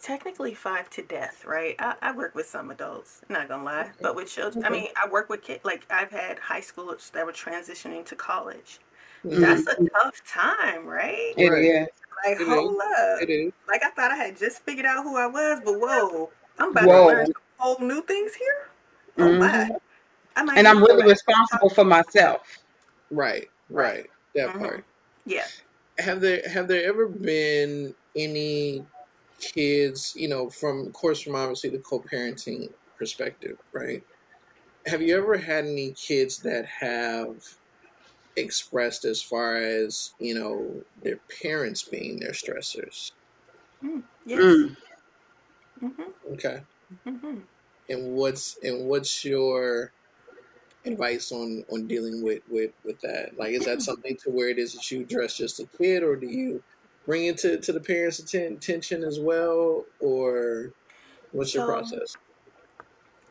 technically 0.00 0.54
five 0.54 0.88
to 0.90 1.02
death, 1.02 1.44
right? 1.44 1.74
I, 1.78 1.94
I 2.02 2.12
work 2.12 2.34
with 2.34 2.46
some 2.46 2.70
adults, 2.70 3.22
not 3.28 3.48
gonna 3.48 3.64
lie, 3.64 3.90
but 4.00 4.14
with 4.14 4.28
children, 4.30 4.64
I 4.64 4.70
mean, 4.70 4.88
I 5.02 5.08
work 5.08 5.28
with 5.28 5.42
kids. 5.42 5.64
Like 5.64 5.86
I've 5.90 6.10
had 6.10 6.38
high 6.38 6.60
schoolers 6.60 7.10
that 7.12 7.24
were 7.26 7.32
transitioning 7.32 8.04
to 8.06 8.14
college. 8.16 8.78
Mhm. 9.24 9.40
That's 9.40 9.66
a 9.66 9.88
tough 9.90 10.20
time, 10.26 10.86
right? 10.86 11.34
It 11.36 11.48
Right. 11.50 11.64
is. 11.64 11.88
Like, 12.24 12.40
It 12.40 12.46
hold 12.48 12.80
up. 12.80 13.22
It 13.22 13.30
is. 13.30 13.52
Like 13.68 13.82
I 13.84 13.90
thought 13.90 14.10
I 14.10 14.16
had 14.16 14.36
just 14.36 14.60
figured 14.62 14.86
out 14.86 15.02
who 15.04 15.16
I 15.16 15.26
was, 15.26 15.60
but 15.64 15.78
whoa, 15.78 16.30
I'm 16.58 16.70
about 16.70 16.86
Whoa. 16.86 17.00
to 17.02 17.06
learn 17.06 17.26
some 17.26 17.34
whole 17.58 17.78
new 17.80 18.02
things 18.02 18.34
here. 18.34 18.68
Oh 19.18 19.22
Mhm. 19.22 19.38
my! 19.38 19.70
I 20.36 20.42
might 20.42 20.58
And 20.58 20.68
I'm 20.68 20.78
really 20.78 20.90
somebody- 20.90 21.10
responsible 21.10 21.70
for 21.70 21.84
myself. 21.84 22.58
Right. 23.10 23.48
Right. 23.70 24.08
That 24.34 24.50
Mhm. 24.50 24.58
part. 24.58 24.84
Yeah. 25.24 25.46
Have 25.98 26.20
there 26.20 26.42
have 26.48 26.68
there 26.68 26.84
ever 26.84 27.06
been 27.06 27.94
any 28.14 28.86
kids, 29.40 30.14
you 30.16 30.28
know, 30.28 30.48
from 30.50 30.86
of 30.86 30.92
course 30.92 31.20
from 31.20 31.34
obviously 31.36 31.70
the 31.70 31.78
co-parenting 31.78 32.72
perspective, 32.98 33.58
right? 33.72 34.02
Have 34.86 35.02
you 35.02 35.16
ever 35.16 35.36
had 35.36 35.64
any 35.64 35.92
kids 35.92 36.38
that 36.40 36.64
have 36.66 37.36
expressed 38.38 39.04
as 39.04 39.22
far 39.22 39.56
as, 39.56 40.12
you 40.18 40.34
know, 40.34 40.82
their 41.02 41.18
parents 41.42 41.82
being 41.82 42.18
their 42.20 42.32
stressors? 42.32 43.12
Yes. 44.26 44.40
Mm. 44.42 44.76
Mhm. 45.82 46.12
Okay. 46.32 46.62
Mhm. 47.06 47.42
And 47.88 48.14
what's 48.16 48.58
and 48.62 48.88
what's 48.88 49.24
your 49.24 49.92
advice 50.84 51.30
on 51.32 51.64
on 51.70 51.86
dealing 51.86 52.22
with 52.22 52.42
with 52.48 52.72
with 52.84 53.00
that? 53.02 53.36
Like, 53.38 53.52
is 53.52 53.64
that 53.66 53.82
something 53.82 54.16
to 54.18 54.30
where 54.30 54.48
it 54.48 54.58
is 54.58 54.74
that 54.74 54.90
you 54.90 55.02
address 55.02 55.36
just 55.36 55.60
a 55.60 55.66
kid, 55.66 56.02
or 56.02 56.16
do 56.16 56.26
you 56.26 56.62
bring 57.06 57.26
it 57.26 57.38
to, 57.38 57.58
to 57.58 57.72
the 57.72 57.80
parents' 57.80 58.18
atten- 58.18 58.54
attention 58.54 59.02
as 59.04 59.18
well, 59.18 59.86
or 60.00 60.72
what's 61.32 61.54
your 61.54 61.64
So- 61.64 61.68
process? 61.72 62.16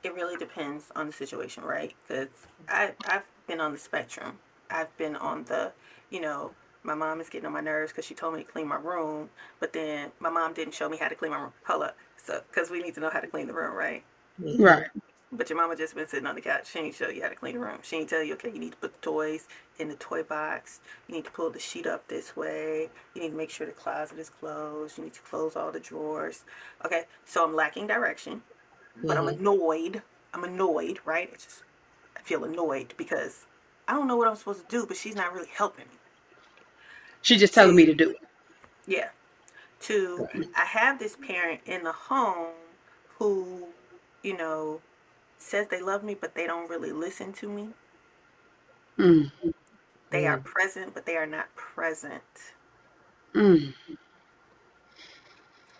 it 0.04 0.13
really 0.13 0.38
depends 0.38 0.86
on 0.96 1.08
the 1.08 1.12
situation, 1.13 1.63
right? 1.63 1.93
Because 2.08 2.30
I 2.70 2.93
I've 3.06 3.26
been 3.48 3.60
on 3.60 3.74
the 3.74 3.80
spectrum. 3.80 4.39
I've 4.71 4.95
been 4.97 5.15
on 5.15 5.45
the, 5.45 5.73
you 6.10 6.21
know, 6.21 6.51
my 6.84 6.95
mom 6.95 7.21
is 7.21 7.30
getting 7.30 7.47
on 7.47 7.53
my 7.53 7.62
nerves 7.62 7.91
because 7.91 8.06
she 8.06 8.15
told 8.15 8.36
me 8.36 8.43
to 8.43 8.51
clean 8.51 8.67
my 8.67 8.77
room, 8.77 9.30
but 9.60 9.73
then 9.73 10.12
my 10.19 10.30
mom 10.30 10.53
didn't 10.53 10.73
show 10.75 10.89
me 10.89 10.97
how 10.97 11.10
to 11.10 11.15
clean 11.15 11.32
my 11.32 11.39
room. 11.41 11.53
Hold 11.67 11.84
up, 11.84 11.97
so 12.17 12.41
because 12.49 12.71
we 12.71 12.82
need 12.82 12.95
to 12.95 13.01
know 13.01 13.10
how 13.12 13.19
to 13.21 13.27
clean 13.27 13.47
the 13.47 13.53
room, 13.53 13.75
right? 13.75 14.03
Right. 14.60 14.88
But 15.32 15.49
your 15.49 15.58
mama 15.60 15.75
just 15.75 15.95
been 15.95 16.08
sitting 16.08 16.27
on 16.27 16.36
the 16.36 16.41
couch. 16.41 16.71
She 16.71 16.80
ain't 16.80 16.95
show 16.95 17.10
you 17.10 17.21
how 17.23 17.30
to 17.30 17.36
clean 17.36 17.56
the 17.56 17.62
room. 17.62 17.80
She 17.84 17.97
ain't 17.97 18.10
tell 18.10 18.23
you, 18.23 18.34
okay, 18.36 18.51
you 18.51 18.60
need 18.60 18.71
to 18.73 18.77
put 18.77 18.93
the 18.93 18.99
toys 19.01 19.47
in 19.80 19.89
the 19.89 19.95
toy 19.95 20.23
box. 20.23 20.82
You 21.08 21.15
need 21.15 21.25
to 21.25 21.32
pull 21.32 21.49
the 21.51 21.60
sheet 21.60 21.88
up 21.88 22.08
this 22.08 22.36
way. 22.38 22.89
You 23.15 23.21
need 23.23 23.32
to 23.32 23.36
make 23.38 23.49
sure 23.49 23.67
the 23.67 23.73
closet 23.73 24.19
is 24.19 24.30
closed. 24.30 24.97
You 24.97 25.06
need 25.06 25.13
to 25.15 25.21
close 25.21 25.56
all 25.56 25.71
the 25.71 25.82
drawers. 25.82 26.45
Okay, 26.86 27.03
so 27.25 27.45
I'm 27.45 27.56
lacking 27.56 27.88
direction 27.88 28.41
but 29.08 29.17
I'm 29.17 29.27
Mhm. 29.27 29.30
annoyed. 29.30 30.03
I'm 30.34 30.43
annoyed, 30.43 30.99
right? 31.06 31.30
It's 31.34 31.45
just 31.45 31.63
I 32.17 32.21
feel 32.21 32.43
annoyed 32.45 32.93
because 32.97 33.45
I 33.88 33.93
don't 33.93 34.08
know 34.08 34.17
what 34.17 34.28
I'm 34.28 34.36
supposed 34.36 34.62
to 34.69 34.76
do, 34.78 34.86
but 34.88 34.97
she's 34.97 35.15
not 35.15 35.34
really 35.34 35.50
helping 35.56 35.86
me. 35.86 36.00
She's 37.21 37.39
just 37.39 37.54
telling 37.54 37.76
me 37.76 37.86
to 37.86 37.93
do 37.95 38.12
it. 38.12 38.17
Yeah. 38.88 39.10
To 39.82 40.28
Right. 40.34 40.50
I 40.56 40.65
have 40.65 41.00
this 41.00 41.17
parent 41.17 41.62
in 41.65 41.84
the 41.84 41.93
home 41.93 42.54
who, 43.19 43.69
you 44.23 44.38
know, 44.38 44.82
says 45.38 45.67
they 45.69 45.82
love 45.82 46.04
me, 46.04 46.15
but 46.15 46.36
they 46.36 46.47
don't 46.47 46.69
really 46.69 46.91
listen 46.91 47.34
to 47.34 47.50
me. 47.50 47.69
Mm. 49.00 49.32
They 50.12 50.28
are 50.28 50.38
present, 50.39 50.93
but 50.93 51.06
they 51.06 51.17
are 51.17 51.28
not 51.28 51.56
present. 51.56 52.23
Mm. 53.36 53.73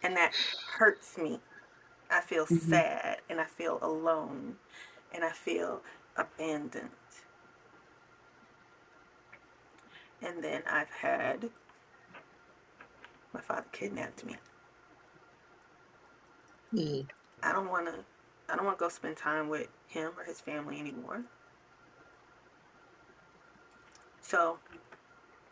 And 0.04 0.16
that 0.18 0.34
hurts 0.78 1.18
me. 1.18 1.42
I 2.12 2.22
feel 2.22 2.48
Mhm. 2.52 2.70
sad 2.70 3.20
and 3.30 3.40
I 3.42 3.46
feel 3.46 3.80
alone 3.82 4.58
and 5.14 5.24
I 5.24 5.32
feel 5.32 5.84
abandoned. 6.18 6.92
And 10.22 10.44
then 10.44 10.64
I've 10.70 10.90
had 10.90 11.50
my 13.34 13.42
father 13.42 13.66
kidnapped 13.72 14.26
me. 14.26 14.38
Mhm. 16.74 17.08
I 17.44 17.52
don't 17.54 17.70
want 17.70 17.88
to 17.88 18.06
I 18.50 18.56
don't 18.56 18.66
want 18.66 18.78
to 18.78 18.84
go 18.86 18.90
spend 18.90 19.18
time 19.18 19.50
with 19.50 19.68
him 19.88 20.14
or 20.18 20.24
his 20.24 20.40
family 20.42 20.80
anymore. 20.80 21.24
So, 24.22 24.60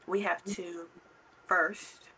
we 0.08 0.22
have 0.22 0.44
to 0.46 0.88
first 1.48 2.10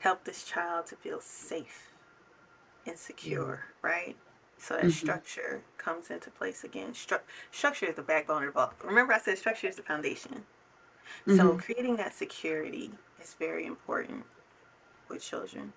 help 0.00 0.24
this 0.24 0.44
child 0.44 0.86
to 0.88 0.96
feel 0.96 1.20
safe 1.20 1.92
and 2.86 2.98
secure, 2.98 3.66
right? 3.82 4.16
So 4.58 4.76
that 4.76 4.90
Mhm. 4.90 4.92
structure 4.92 5.62
comes 5.78 6.10
into 6.10 6.30
place 6.30 6.64
again. 6.64 6.92
Stru- 6.92 7.20
structure 7.50 7.86
is 7.86 7.96
the 7.96 8.02
backbone 8.02 8.44
of 8.44 8.56
all. 8.56 8.74
Remember, 8.84 9.12
I 9.12 9.18
said 9.18 9.38
structure 9.38 9.68
is 9.68 9.76
the 9.76 9.82
foundation. 9.82 10.46
So, 11.28 11.54
Mhm. 11.54 11.58
creating 11.58 11.96
that 11.96 12.14
security 12.14 12.92
is 13.20 13.34
very 13.34 13.66
important 13.66 14.24
with 15.08 15.22
children. 15.22 15.72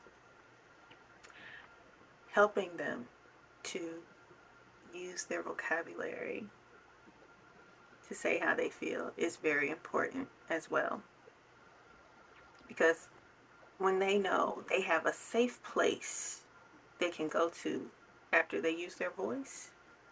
Helping 2.32 2.78
them 2.78 3.08
to 3.64 4.04
use 4.94 5.26
their 5.26 5.44
vocabulary 5.44 6.48
to 8.08 8.16
say 8.16 8.40
how 8.40 8.56
they 8.56 8.70
feel 8.70 9.12
is 9.18 9.38
very 9.38 9.70
important 9.70 10.30
as 10.50 10.70
well. 10.70 11.04
Because 12.68 13.10
when 13.78 14.00
they 14.00 14.18
know 14.20 14.64
they 14.70 14.82
have 14.82 15.06
a 15.06 15.14
safe 15.14 15.62
place 15.64 16.42
they 17.00 17.10
can 17.12 17.28
go 17.28 17.50
to 17.50 17.92
after 18.34 18.62
they 18.62 18.72
use 18.72 18.96
their 18.96 19.12
voice, 19.12 19.72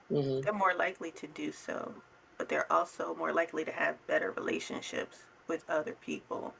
hmm 0.10 0.42
they're 0.44 0.54
more 0.54 0.74
likely 0.76 1.12
to 1.12 1.28
do 1.28 1.52
so. 1.52 1.94
But 2.38 2.50
they're 2.50 2.72
also 2.72 3.16
more 3.16 3.34
likely 3.34 3.66
to 3.66 3.72
have 3.72 4.06
better 4.08 4.32
relationships 4.32 5.24
with 5.48 5.64
other 5.70 5.94
people. 6.02 6.54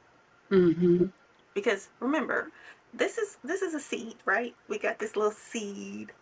Mm-hmm. 0.50 1.06
Because 1.54 1.88
remember, 2.00 2.50
this 2.94 3.18
is 3.18 3.36
this 3.44 3.62
is 3.62 3.74
a 3.74 3.80
seed, 3.80 4.16
right? 4.24 4.54
We 4.68 4.78
got 4.78 4.98
this 4.98 5.16
little 5.16 5.32
seed. 5.32 6.12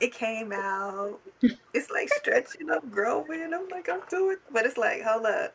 It 0.00 0.12
came 0.12 0.52
out. 0.52 1.20
It's 1.74 1.90
like 1.90 2.08
stretching 2.08 2.70
up, 2.70 2.90
growing. 2.90 3.52
I'm 3.54 3.68
like, 3.68 3.88
I'm 3.88 4.00
doing, 4.08 4.36
but 4.50 4.64
it's 4.64 4.78
like, 4.78 5.02
hold 5.02 5.26
up. 5.26 5.54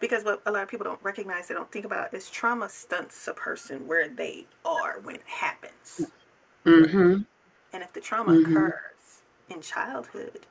Because 0.00 0.24
what 0.24 0.42
a 0.46 0.50
lot 0.52 0.62
of 0.62 0.68
people 0.68 0.84
don't 0.84 1.02
recognize, 1.02 1.48
they 1.48 1.54
don't 1.54 1.70
think 1.70 1.84
about 1.84 2.12
is 2.14 2.30
trauma 2.30 2.68
stunts 2.68 3.26
a 3.28 3.34
person 3.34 3.86
where 3.86 4.08
they 4.08 4.46
are 4.64 5.00
when 5.00 5.16
it 5.16 5.26
happens. 5.26 6.10
Mm-hmm. 6.64 7.22
And 7.72 7.82
if 7.82 7.92
the 7.92 8.00
trauma 8.00 8.32
Mhm. 8.32 8.50
occurs 8.52 9.22
in 9.48 9.60
childhood, 9.60 10.46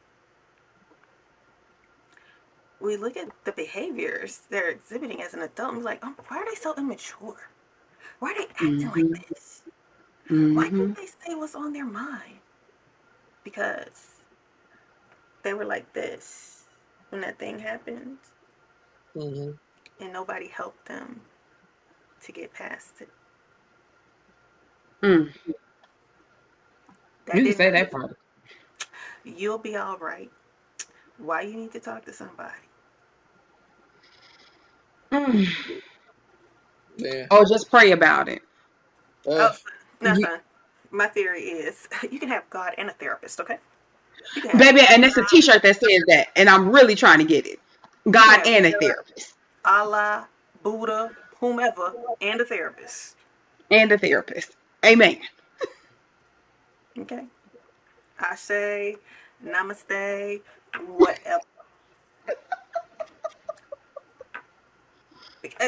we 2.81 2.97
look 2.97 3.17
at 3.17 3.29
the 3.45 3.51
behaviors 3.51 4.41
they're 4.49 4.69
exhibiting 4.69 5.21
as 5.21 5.33
an 5.33 5.41
adult 5.41 5.71
and 5.73 5.79
be 5.79 5.85
like, 5.85 5.99
oh, 6.03 6.15
why 6.27 6.37
are 6.37 6.45
they 6.45 6.55
so 6.55 6.73
immature? 6.75 7.49
Why 8.19 8.31
are 8.31 8.35
they 8.39 8.47
acting 8.59 8.89
Mhm. 8.89 8.91
like 8.91 9.29
this? 9.29 9.63
Why 10.53 10.69
Mm-hmm. 10.69 10.77
can't 10.77 10.95
they 10.95 11.05
say 11.05 11.35
what's 11.35 11.55
on 11.55 11.73
their 11.73 11.85
mind? 11.85 12.39
Because 13.43 14.15
they 15.43 15.53
were 15.53 15.65
like 15.65 15.93
this 15.93 16.65
when 17.09 17.21
that 17.21 17.39
thing 17.39 17.59
happened 17.59 18.17
hmm 19.15 19.51
and 19.99 20.13
nobody 20.13 20.47
helped 20.47 20.87
them 20.87 21.21
to 22.23 22.31
get 22.31 22.53
past 22.53 23.01
it. 23.01 23.09
Mm. 25.03 25.29
That 27.25 27.37
You 27.37 27.51
say 27.53 27.71
that 27.71 27.91
part. 27.91 28.15
You'll 29.23 29.57
be 29.57 29.75
all 29.75 29.97
right. 29.97 30.31
Why 31.17 31.41
you 31.41 31.55
need 31.55 31.71
to 31.73 31.79
talk 31.79 32.05
to 32.05 32.13
somebody? 32.13 32.53
Mm. 35.11 35.47
Yeah. 36.97 37.25
Or 37.31 37.45
just 37.45 37.69
pray 37.71 37.91
about 37.93 38.29
it. 38.29 38.41
Uh, 39.25 39.49
Oh, 39.49 39.55
no, 40.01 40.13
Ye- 40.13 40.21
son. 40.21 40.39
My 40.91 41.07
theory 41.07 41.41
is 41.41 41.87
you 42.11 42.19
can 42.19 42.29
have 42.29 42.47
God 42.49 42.73
and 42.77 42.89
a 42.89 42.93
therapist, 42.93 43.39
okay? 43.39 43.57
You 44.35 44.41
can 44.43 44.51
have 44.51 44.59
Baby, 44.59 44.81
and 44.89 45.03
it's 45.03 45.17
a 45.17 45.25
t-shirt 45.25 45.63
that 45.63 45.79
says 45.79 46.03
that, 46.09 46.27
and 46.35 46.47
I'm 46.49 46.69
really 46.69 46.93
trying 46.95 47.19
to 47.19 47.25
get 47.25 47.47
it. 47.47 47.59
God 48.11 48.41
Yeah. 48.45 48.57
and 48.57 48.65
a 48.67 48.71
therapist. 48.79 49.33
Allah, 49.65 50.27
Buddha, 50.63 51.11
whomever, 51.39 51.93
and 52.19 52.41
a 52.41 52.45
therapist. 52.45 53.15
And 53.71 53.91
a 53.91 53.97
therapist. 53.97 54.55
Amen. 54.85 55.17
Okay? 56.99 57.23
I 58.19 58.35
say 58.35 58.97
namaste, 59.43 60.41
whatever. 60.87 61.41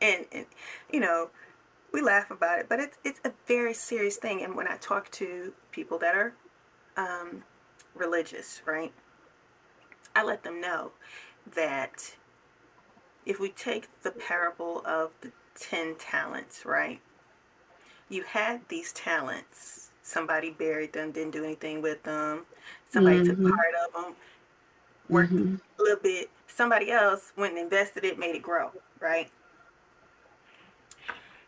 and, 0.00 0.26
and 0.32 0.46
you 0.92 1.00
know, 1.00 1.30
we 1.92 2.02
laugh 2.02 2.30
about 2.30 2.58
it, 2.58 2.68
but 2.68 2.80
it's 2.80 2.98
it's 3.04 3.20
a 3.24 3.32
very 3.46 3.74
serious 3.74 4.16
thing. 4.16 4.42
And 4.42 4.54
when 4.54 4.68
I 4.68 4.76
talk 4.76 5.10
to 5.12 5.52
people 5.72 5.98
that 5.98 6.14
are 6.14 6.34
um, 6.96 7.44
religious, 7.94 8.62
right, 8.66 8.92
I 10.14 10.24
let 10.24 10.42
them 10.44 10.60
know 10.60 10.92
that 11.54 12.16
if 13.24 13.40
we 13.40 13.48
take 13.50 13.88
the 14.02 14.10
parable 14.10 14.82
of 14.86 15.10
the 15.20 15.32
ten 15.58 15.94
talents, 15.96 16.64
right, 16.64 17.00
you 18.08 18.22
had 18.22 18.68
these 18.68 18.92
talents. 18.92 19.90
Somebody 20.02 20.50
buried 20.50 20.92
them, 20.92 21.10
didn't 21.10 21.32
do 21.32 21.44
anything 21.44 21.82
with 21.82 22.02
them. 22.04 22.46
Somebody 22.88 23.18
Mhm. 23.20 23.26
took 23.26 23.56
part 23.56 23.74
of 23.86 23.92
them, 23.92 24.16
worked 25.08 25.32
Mhm. 25.32 25.60
a 25.78 25.82
little 25.82 26.02
bit. 26.02 26.30
Somebody 26.46 26.90
else 26.90 27.32
went 27.36 27.52
and 27.52 27.62
invested 27.62 28.04
it, 28.04 28.18
made 28.18 28.34
it 28.34 28.42
grow, 28.42 28.72
right? 29.00 29.30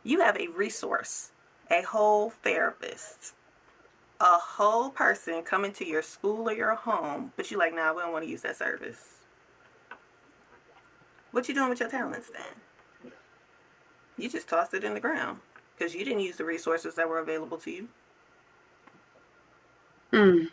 You 0.02 0.20
have 0.20 0.36
a 0.36 0.48
resource, 0.48 1.32
a 1.70 1.82
whole 1.82 2.30
therapist, 2.30 3.34
a 4.20 4.36
whole 4.36 4.90
person 4.90 5.42
coming 5.42 5.72
to 5.72 5.86
your 5.86 6.02
school 6.02 6.48
or 6.48 6.52
your 6.52 6.74
home, 6.74 7.32
but 7.36 7.50
you're 7.50 7.60
like, 7.60 7.74
nah, 7.74 7.92
we 7.92 8.02
don't 8.02 8.12
want 8.12 8.24
to 8.24 8.30
use 8.30 8.42
that 8.42 8.56
service. 8.56 9.18
What 11.30 11.48
you 11.48 11.54
doing 11.54 11.68
with 11.68 11.80
your 11.80 11.88
talents 11.90 12.30
then? 12.30 13.12
You 14.16 14.28
just 14.28 14.48
tossed 14.48 14.74
it 14.74 14.82
in 14.82 14.94
the 14.94 15.00
ground 15.00 15.40
because 15.76 15.94
you 15.94 16.04
didn't 16.04 16.20
use 16.20 16.36
the 16.36 16.44
resources 16.44 16.94
that 16.96 17.08
were 17.08 17.20
available 17.20 17.58
to 17.58 17.70
you. 17.70 17.88
Mm. 20.12 20.50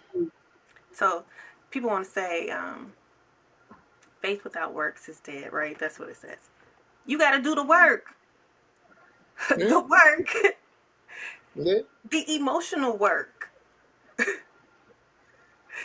So 0.92 1.24
people 1.76 1.90
want 1.90 2.06
to 2.06 2.10
say 2.10 2.50
um, 2.52 2.94
faith 4.22 4.46
without 4.46 4.74
works 4.74 5.10
is 5.10 5.20
dead, 5.20 5.52
right? 5.52 5.78
That's 5.78 6.00
what 6.00 6.08
it 6.08 6.16
says. 6.16 6.38
You 7.06 7.18
got 7.18 7.32
to 7.32 7.42
do 7.42 7.54
the 7.54 7.66
work. 7.66 8.16
the 9.50 9.82
work, 9.82 10.56
yeah. 11.54 11.80
the 12.10 12.36
emotional 12.36 12.96
work. 12.96 13.52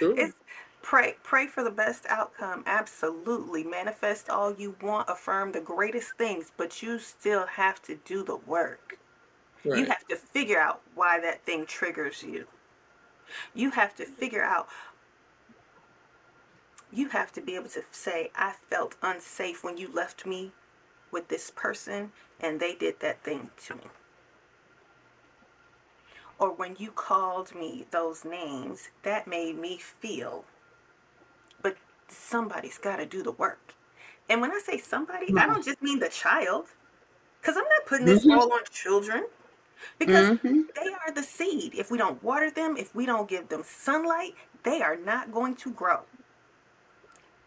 It's 0.01 0.35
pray 0.83 1.17
pray 1.25 1.49
for 1.49 1.65
the 1.65 1.71
best 1.73 2.07
outcome. 2.09 2.63
Absolutely. 2.65 3.65
Manifest 3.65 4.31
all 4.31 4.55
you 4.55 4.77
want, 4.81 5.11
affirm 5.11 5.51
the 5.51 5.61
greatest 5.61 6.13
things, 6.17 6.53
but 6.57 6.81
you 6.81 7.01
still 7.01 7.47
have 7.47 7.83
to 7.83 7.97
do 8.05 8.23
the 8.23 8.37
work. 8.37 9.01
Right. 9.65 9.81
You 9.81 9.87
have 9.87 10.07
to 10.07 10.15
figure 10.17 10.61
out 10.61 10.83
why 10.95 11.19
that 11.21 11.45
thing 11.45 11.67
triggers 11.67 12.23
you. 12.23 12.47
You 13.53 13.73
have 13.73 13.97
to 13.97 14.05
figure 14.05 14.45
out 14.45 14.69
you 16.93 17.09
have 17.11 17.33
to 17.33 17.41
be 17.41 17.55
able 17.57 17.69
to 17.71 17.83
say, 17.91 18.31
I 18.35 18.55
felt 18.69 18.97
unsafe 19.03 19.63
when 19.63 19.77
you 19.79 19.93
left 19.93 20.27
me 20.27 20.53
with 21.11 21.29
this 21.29 21.51
person 21.51 22.13
and 22.41 22.61
they 22.61 22.75
did 22.75 23.01
that 23.01 23.23
thing 23.23 23.51
to 23.67 23.77
me. 23.77 23.85
Or 26.39 26.53
when 26.53 26.77
you 26.79 26.91
called 26.91 27.55
me 27.55 27.87
those 27.91 28.25
names, 28.25 28.89
that 29.03 29.27
made 29.27 29.59
me 29.59 29.79
feel. 29.79 30.45
But 31.63 31.77
somebody's 32.09 32.79
got 32.79 32.97
to 32.97 33.07
do 33.07 33.23
the 33.23 33.33
work. 33.33 33.75
And 34.29 34.41
when 34.41 34.51
I 34.53 34.61
say 34.65 34.79
somebody, 34.79 35.35
I 35.37 35.47
don't 35.47 35.65
just 35.65 35.83
mean 35.83 35.99
the 35.99 36.09
child. 36.09 36.69
Because 37.41 37.57
I'm 37.57 37.65
not 37.65 37.87
putting 37.87 38.07
this 38.07 38.25
Mhm. 38.25 38.31
all 38.31 38.53
on 38.53 38.61
children. 38.71 39.27
Because 39.99 40.31
Mhm. 40.31 40.65
they 40.75 40.93
are 41.07 41.13
the 41.13 41.23
seed. 41.23 41.75
If 41.75 41.91
we 41.91 41.99
don't 41.99 42.23
water 42.23 42.51
them, 42.51 42.77
if 42.77 42.95
we 42.95 43.07
don't 43.07 43.29
give 43.29 43.49
them 43.49 43.63
sunlight, 43.65 44.35
they 44.63 44.83
are 44.83 44.97
not 44.97 45.33
going 45.33 45.57
to 45.57 45.71
grow. 45.73 46.01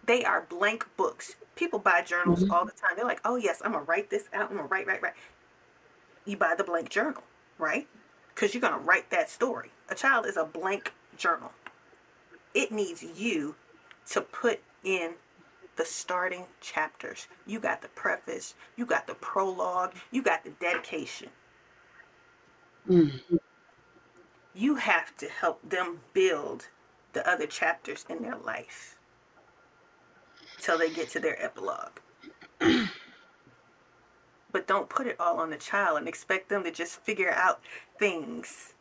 They 0.05 0.23
are 0.25 0.45
blank 0.49 0.87
books. 0.97 1.35
People 1.55 1.79
buy 1.79 2.01
journals 2.01 2.49
all 2.49 2.65
the 2.65 2.71
time. 2.71 2.91
They're 2.95 3.05
like, 3.05 3.21
oh, 3.23 3.35
yes, 3.35 3.61
I'm 3.63 3.71
going 3.71 3.85
to 3.85 3.89
write 3.89 4.09
this 4.09 4.27
out. 4.33 4.49
I'm 4.49 4.57
going 4.57 4.67
to 4.67 4.73
write, 4.73 4.87
write, 4.87 5.01
write. 5.01 5.13
You 6.25 6.37
buy 6.37 6.55
the 6.57 6.63
blank 6.63 6.89
journal, 6.89 7.23
right? 7.57 7.87
Because 8.33 8.53
you're 8.53 8.61
going 8.61 8.73
to 8.73 8.79
write 8.79 9.11
that 9.11 9.29
story. 9.29 9.71
A 9.89 9.95
child 9.95 10.25
is 10.25 10.35
a 10.35 10.45
blank 10.45 10.93
journal. 11.15 11.51
It 12.53 12.71
needs 12.71 13.03
you 13.03 13.55
to 14.09 14.21
put 14.21 14.61
in 14.83 15.13
the 15.75 15.85
starting 15.85 16.45
chapters. 16.59 17.27
You 17.45 17.59
got 17.59 17.81
the 17.81 17.87
preface, 17.89 18.55
you 18.75 18.85
got 18.85 19.07
the 19.07 19.15
prologue, 19.15 19.93
you 20.11 20.21
got 20.21 20.43
the 20.43 20.51
dedication. 20.51 21.29
Mm. 22.89 23.39
you 24.53 24.75
have 24.75 25.15
to 25.15 25.29
help 25.29 25.67
them 25.67 26.01
build 26.13 26.67
the 27.13 27.27
other 27.29 27.47
chapters 27.47 28.05
in 28.09 28.21
their 28.21 28.35
life 28.35 28.97
till 30.63 30.77
they 30.77 30.89
get 30.89 31.09
to 31.09 31.19
their 31.19 31.41
epilogue. 31.43 31.99
but 34.51 34.67
don't 34.67 34.89
put 34.89 35.07
it 35.07 35.19
all 35.19 35.39
on 35.39 35.49
the 35.49 35.57
child 35.57 35.97
and 35.97 36.07
expect 36.07 36.49
them 36.49 36.63
to 36.63 36.71
just 36.71 36.99
figure 37.01 37.31
out 37.31 37.59
things. 37.99 38.73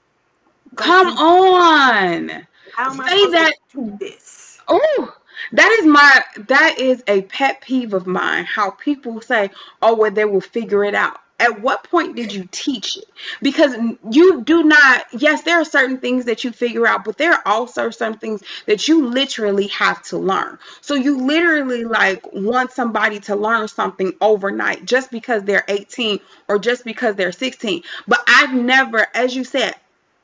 Like, 0.77 0.87
Come 0.87 1.09
on. 1.19 2.47
How 2.75 2.91
am 2.91 2.97
say 3.07 3.19
supposed 3.19 3.35
that- 3.35 3.55
to 3.73 3.97
this? 3.99 4.59
Oh, 4.69 5.17
that 5.53 5.77
is 5.81 5.87
my 5.87 6.23
that 6.47 6.79
is 6.79 7.03
a 7.09 7.23
pet 7.23 7.61
peeve 7.63 7.95
of 7.95 8.07
mine. 8.07 8.45
How 8.45 8.71
people 8.71 9.21
say, 9.21 9.51
"Oh, 9.83 9.95
well, 9.97 10.11
they 10.11 10.25
will 10.25 10.41
figure 10.41 10.85
it 10.85 10.95
out." 10.95 11.22
At 11.43 11.61
what 11.61 11.83
point 11.91 12.15
did 12.15 12.33
you 12.33 12.49
teach 12.53 12.97
it? 12.97 13.05
Because 13.41 13.75
you 14.09 14.43
do 14.43 14.63
not. 14.63 15.07
Yes, 15.11 15.43
there 15.43 15.61
are 15.61 15.65
certain 15.65 15.99
things 15.99 16.27
that 16.27 16.45
you 16.45 16.53
figure 16.53 16.87
out, 16.87 17.05
but 17.05 17.19
there 17.19 17.33
are 17.33 17.43
also 17.45 17.91
some 17.91 18.17
things 18.17 18.45
that 18.67 18.87
you 18.87 19.09
literally 19.09 19.67
have 19.67 20.01
to 20.05 20.19
learn. 20.19 20.61
So 20.83 20.95
you 20.95 21.19
literally 21.19 21.85
like 21.85 22.33
want 22.33 22.71
somebody 22.71 23.19
to 23.21 23.35
learn 23.35 23.67
something 23.67 24.13
overnight 24.21 24.85
just 24.85 25.11
because 25.11 25.43
they're 25.43 25.65
18 25.67 26.21
or 26.49 26.61
just 26.61 26.85
because 26.85 27.17
they're 27.17 27.33
16. 27.33 27.83
But 28.07 28.23
I've 28.29 28.55
never, 28.55 29.05
as 29.13 29.35
you 29.35 29.43
said, 29.43 29.75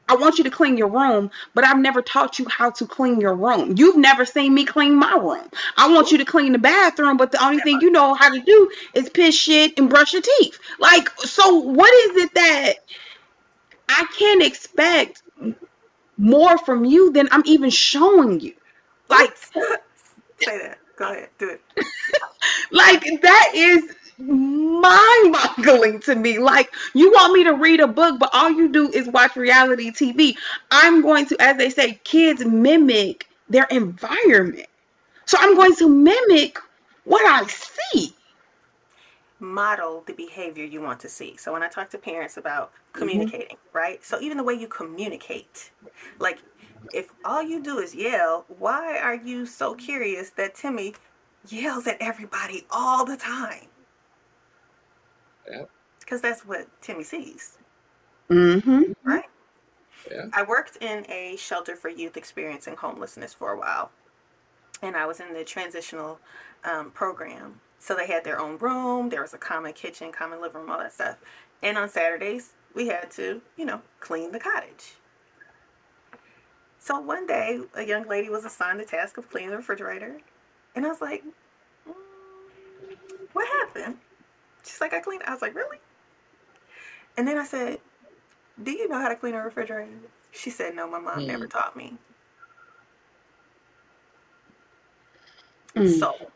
I 0.08 0.16
want 0.16 0.38
you 0.38 0.44
to 0.44 0.50
clean 0.50 0.76
your 0.76 0.88
room, 0.88 1.30
but 1.54 1.64
I've 1.64 1.78
never 1.78 2.02
taught 2.02 2.38
you 2.38 2.46
how 2.48 2.70
to 2.70 2.86
clean 2.86 3.20
your 3.20 3.34
room. 3.34 3.74
You've 3.76 3.96
never 3.96 4.24
seen 4.24 4.54
me 4.54 4.64
clean 4.64 4.94
my 4.94 5.12
room. 5.12 5.48
I 5.76 5.92
want 5.92 6.10
you 6.10 6.18
to 6.18 6.24
clean 6.24 6.52
the 6.52 6.58
bathroom, 6.58 7.16
but 7.16 7.32
the 7.32 7.44
only 7.44 7.60
thing 7.60 7.80
you 7.80 7.90
know 7.90 8.14
how 8.14 8.32
to 8.32 8.40
do 8.40 8.70
is 8.94 9.10
piss 9.10 9.34
shit 9.34 9.78
and 9.78 9.90
brush 9.90 10.12
your 10.14 10.22
teeth. 10.22 10.58
Like, 10.78 11.10
so 11.20 11.56
what 11.56 11.92
is 12.10 12.24
it 12.24 12.34
that 12.34 12.72
I 13.88 14.06
can't 14.18 14.42
expect 14.42 15.22
more 16.16 16.58
from 16.58 16.84
you 16.84 17.12
than 17.12 17.28
I'm 17.30 17.42
even 17.44 17.70
showing 17.70 18.40
you? 18.40 18.54
Like, 19.08 19.36
say 20.40 20.58
that. 20.58 20.78
Go 20.96 21.12
ahead, 21.12 21.28
do 21.38 21.50
it. 21.50 21.60
like 22.72 23.04
that 23.22 23.52
is 23.54 23.84
mind 24.18 25.33
boggling 25.33 26.00
to 26.00 26.14
me. 26.14 26.38
Like, 26.38 26.74
you 26.94 27.11
want 27.11 27.33
me 27.33 27.44
to 27.44 27.54
read 27.54 27.81
a 27.81 27.87
book, 27.87 28.18
but 28.18 28.31
all 28.33 28.50
you 28.50 28.68
do 28.68 28.90
is 28.90 29.09
watch 29.09 29.37
reality 29.37 29.90
TV. 29.90 30.37
I'm 30.70 31.02
going 31.02 31.26
to, 31.26 31.37
as 31.40 31.57
they 31.57 31.70
say, 31.70 32.00
kids 32.04 32.44
mimic 32.44 33.28
their 33.48 33.64
environment. 33.70 34.66
So 35.26 35.38
I'm 35.40 35.54
going 35.57 35.74
to 35.76 35.88
mimic 35.88 36.59
what 37.04 37.24
I 37.26 37.46
see. 37.46 38.14
Model 39.40 40.02
the 40.07 40.14
behavior 40.14 40.64
you 40.64 40.81
want 40.81 41.00
to 41.00 41.09
see. 41.09 41.37
So 41.37 41.52
when 41.52 41.62
I 41.62 41.68
talk 41.68 41.90
to 41.90 41.98
parents 41.98 42.37
about 42.37 42.72
communicating, 42.92 43.57
mm-hmm. 43.57 43.78
right? 43.78 44.04
So 44.04 44.20
even 44.20 44.37
the 44.37 44.42
way 44.42 44.54
you 44.54 44.66
communicate, 44.66 45.70
like 46.18 46.38
if 46.92 47.11
all 47.24 47.42
you 47.42 47.62
do 47.62 47.78
is 47.78 47.94
yell, 47.94 48.46
why 48.59 48.98
are 48.98 49.14
you 49.14 49.46
so 49.46 49.74
curious 49.74 50.31
that 50.31 50.54
Timmy 50.54 50.94
yells 51.48 51.87
at 51.87 51.98
everybody 52.00 52.66
all 52.70 53.04
the 53.04 53.16
time? 53.16 53.68
Yeah. 55.50 55.64
Because 56.00 56.20
that's 56.20 56.46
what 56.46 56.66
Timmy 56.80 57.04
sees. 57.04 57.58
Mm-hmm. 58.30 58.92
Right? 59.04 59.24
Yeah. 60.11 60.26
I 60.32 60.42
worked 60.42 60.76
in 60.80 61.11
a 61.11 61.37
shelter 61.37 61.76
for 61.76 61.88
youth 61.88 62.16
experiencing 62.16 62.76
homelessness 62.76 63.34
for 63.34 63.52
a 63.52 63.58
while. 63.58 63.90
And 64.82 64.96
I 64.96 65.06
was 65.06 65.20
in 65.20 65.34
the 65.34 65.44
transitional 65.44 66.20
um, 66.64 66.90
program. 66.92 67.61
So 67.78 67.94
they 67.94 68.06
had 68.06 68.24
their 68.24 68.40
own 68.40 68.58
room, 68.58 69.08
there 69.08 69.22
was 69.22 69.34
a 69.34 69.38
common 69.38 69.72
kitchen, 69.72 70.11
common 70.12 70.40
living 70.40 70.62
room, 70.62 70.70
all 70.70 70.78
that 70.78 70.92
stuff. 70.92 71.16
And 71.62 71.78
on 71.78 71.88
Saturdays, 71.88 72.52
we 72.74 72.88
had 72.88 73.11
to, 73.12 73.40
you 73.56 73.64
know, 73.64 73.82
clean 74.00 74.32
the 74.32 74.40
cottage. 74.40 74.94
So 76.78 76.98
one 76.98 77.26
day, 77.26 77.61
a 77.74 77.84
young 77.84 78.08
lady 78.08 78.30
was 78.30 78.44
assigned 78.44 78.80
the 78.80 78.84
task 78.84 79.18
of 79.18 79.30
cleaning 79.30 79.50
the 79.50 79.56
refrigerator. 79.56 80.20
And 80.74 80.87
I 80.87 80.88
was 80.88 81.00
like, 81.00 81.22
mm, 81.88 81.94
what 83.32 83.46
happened? 83.48 83.98
She's 84.68 84.81
like, 84.81 84.92
I 84.92 85.00
clean. 85.00 85.20
I 85.26 85.33
was 85.33 85.40
like, 85.40 85.54
really? 85.54 85.78
And 87.16 87.26
then 87.26 87.38
I 87.38 87.44
said, 87.44 87.78
do 88.62 88.70
you 88.70 88.88
know 88.88 89.00
how 89.00 89.09
to 89.09 89.16
clean 89.16 89.35
a 89.35 89.42
refrigerator? 89.42 89.90
She 90.31 90.50
said, 90.50 90.76
no, 90.76 90.88
my 90.88 90.98
mom 90.98 91.20
mm. 91.20 91.26
never 91.26 91.46
taught 91.46 91.74
me. 91.74 91.94
Mm. 95.74 95.98
So 95.98 96.31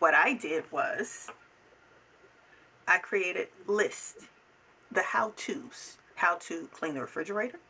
what 0.00 0.14
I 0.14 0.32
did 0.34 0.64
was 0.72 1.28
I 2.88 2.98
created 2.98 3.48
list 3.66 4.26
the 4.90 5.02
how 5.02 5.32
to's, 5.36 5.98
how 6.16 6.36
to 6.36 6.68
clean 6.72 6.94
the 6.94 7.02
refrigerator, 7.02 7.60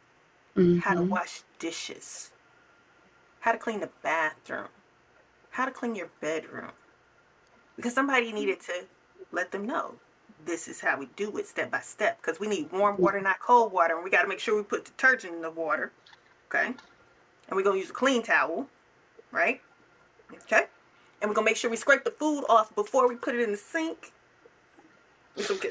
mm-hmm. 0.56 0.78
how 0.78 0.94
to 0.94 1.00
mm-hmm. 1.00 1.10
wash 1.10 1.42
dishes, 1.58 2.30
how 3.40 3.52
to 3.52 3.58
clean 3.58 3.80
the 3.80 3.90
bathroom, 4.02 4.68
how 5.50 5.66
to 5.66 5.70
clean 5.70 5.94
your 5.94 6.10
bedroom. 6.20 6.72
Because 7.76 7.92
somebody 7.92 8.32
needed 8.32 8.60
to 8.60 8.86
let 9.30 9.52
them 9.52 9.66
know 9.66 9.96
this 10.46 10.68
is 10.68 10.80
how 10.80 10.98
we 10.98 11.08
do 11.16 11.36
it 11.36 11.46
step 11.46 11.70
by 11.70 11.80
step. 11.80 12.20
Because 12.20 12.40
we 12.40 12.46
need 12.46 12.72
warm 12.72 12.96
water, 12.96 13.20
not 13.20 13.40
cold 13.40 13.72
water, 13.72 13.94
and 13.94 14.04
we 14.04 14.10
got 14.10 14.22
to 14.22 14.28
make 14.28 14.40
sure 14.40 14.56
we 14.56 14.62
put 14.62 14.84
detergent 14.84 15.34
in 15.34 15.42
the 15.42 15.50
water. 15.50 15.92
Okay? 16.48 16.66
And 16.66 16.76
we're 17.56 17.62
going 17.62 17.76
to 17.76 17.80
use 17.80 17.90
a 17.90 17.94
clean 17.94 18.22
towel, 18.22 18.68
right? 19.32 19.60
Okay? 20.44 20.66
And 21.20 21.30
we're 21.30 21.34
going 21.34 21.44
to 21.44 21.50
make 21.50 21.56
sure 21.56 21.70
we 21.70 21.76
scrape 21.76 22.04
the 22.04 22.10
food 22.12 22.44
off 22.48 22.74
before 22.74 23.08
we 23.08 23.16
put 23.16 23.34
it 23.34 23.40
in 23.42 23.50
the 23.50 23.56
sink. 23.56 24.12
It's 25.36 25.50
okay. 25.50 25.70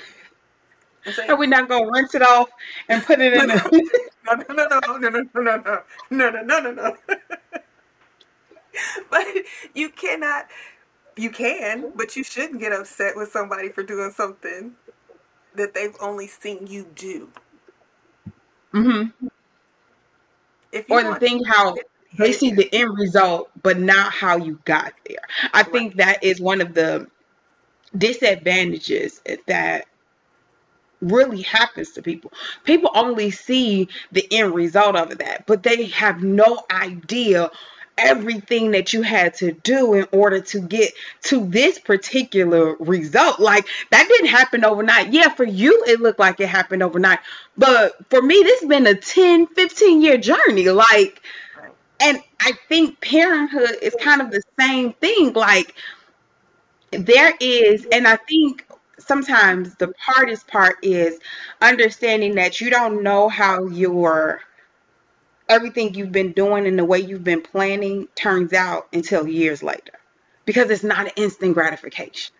Are 1.27 1.35
we 1.35 1.47
not 1.47 1.69
gonna 1.69 1.89
rinse 1.91 2.15
it 2.15 2.23
off 2.23 2.49
and 2.89 3.03
put 3.03 3.19
it 3.19 3.33
in? 3.33 3.47
the... 3.47 3.59
Sink. 3.59 3.91
No 4.25 4.33
no, 4.33 4.53
no, 4.55 4.79
no, 4.87 4.97
no, 4.97 5.09
no, 5.09 5.09
no, 5.09 5.41
no, 5.41 5.57
no, 5.57 5.83
no, 6.09 6.29
no, 6.29 6.41
no, 6.41 6.59
no, 6.59 6.71
no. 6.71 6.97
but 9.11 9.25
you 9.73 9.89
cannot 9.89 10.47
you 11.17 11.29
can, 11.29 11.91
but 11.95 12.15
you 12.15 12.23
shouldn't 12.23 12.59
get 12.59 12.73
upset 12.73 13.15
with 13.15 13.31
somebody 13.31 13.69
for 13.69 13.83
doing 13.83 14.11
something 14.11 14.73
that 15.55 15.73
they've 15.73 15.95
only 16.01 16.27
seen 16.27 16.67
you 16.67 16.87
do. 16.95 17.29
Mm-hmm. 18.73 19.27
If 20.71 20.91
or 20.91 21.03
the 21.03 21.15
thing 21.15 21.43
how 21.45 21.75
they 22.17 22.33
see 22.33 22.51
the 22.51 22.73
end 22.73 22.97
result, 22.97 23.49
but 23.63 23.79
not 23.79 24.11
how 24.11 24.37
you 24.37 24.59
got 24.65 24.93
there. 25.07 25.19
I 25.53 25.61
right. 25.61 25.71
think 25.71 25.95
that 25.95 26.23
is 26.23 26.41
one 26.41 26.61
of 26.61 26.73
the 26.73 27.07
disadvantages 27.97 29.21
that 29.47 29.85
really 31.01 31.41
happens 31.41 31.91
to 31.91 32.01
people. 32.01 32.33
People 32.63 32.91
only 32.95 33.31
see 33.31 33.87
the 34.11 34.27
end 34.31 34.53
result 34.53 34.95
of 34.95 35.17
that, 35.17 35.45
but 35.45 35.63
they 35.63 35.85
have 35.85 36.23
no 36.23 36.63
idea 36.71 37.49
everything 37.97 38.71
that 38.71 38.93
you 38.93 39.01
had 39.01 39.33
to 39.35 39.51
do 39.53 39.93
in 39.93 40.05
order 40.11 40.41
to 40.41 40.59
get 40.59 40.91
to 41.23 41.45
this 41.45 41.79
particular 41.79 42.75
result. 42.79 43.39
Like 43.39 43.65
that 43.91 44.07
didn't 44.07 44.27
happen 44.27 44.65
overnight. 44.65 45.13
Yeah, 45.13 45.29
for 45.29 45.45
you 45.45 45.83
it 45.87 46.01
looked 46.01 46.19
like 46.19 46.39
it 46.39 46.49
happened 46.49 46.83
overnight. 46.83 47.19
But 47.57 47.93
for 48.09 48.21
me 48.21 48.41
this 48.43 48.61
has 48.61 48.69
been 48.69 48.87
a 48.87 48.95
10, 48.95 49.47
15 49.47 50.01
year 50.01 50.17
journey. 50.17 50.69
Like 50.69 51.21
and 52.01 52.19
I 52.41 52.53
think 52.69 53.01
parenthood 53.01 53.77
is 53.81 53.95
kind 54.01 54.21
of 54.21 54.31
the 54.31 54.41
same 54.59 54.93
thing. 54.93 55.33
Like 55.33 55.75
there 56.91 57.33
is 57.39 57.85
and 57.91 58.07
I 58.07 58.15
think 58.17 58.65
sometimes 58.99 59.75
the 59.75 59.93
hardest 59.99 60.47
part 60.47 60.77
is 60.83 61.19
understanding 61.61 62.35
that 62.35 62.61
you 62.61 62.69
don't 62.69 63.03
know 63.03 63.29
how 63.29 63.65
your 63.67 64.41
everything 65.47 65.93
you've 65.93 66.11
been 66.11 66.31
doing 66.31 66.67
and 66.67 66.77
the 66.77 66.85
way 66.85 66.99
you've 66.99 67.23
been 67.23 67.41
planning 67.41 68.07
turns 68.15 68.53
out 68.53 68.87
until 68.93 69.27
years 69.27 69.61
later 69.61 69.93
because 70.45 70.69
it's 70.69 70.83
not 70.83 71.05
an 71.05 71.11
instant 71.15 71.53
gratification. 71.53 72.33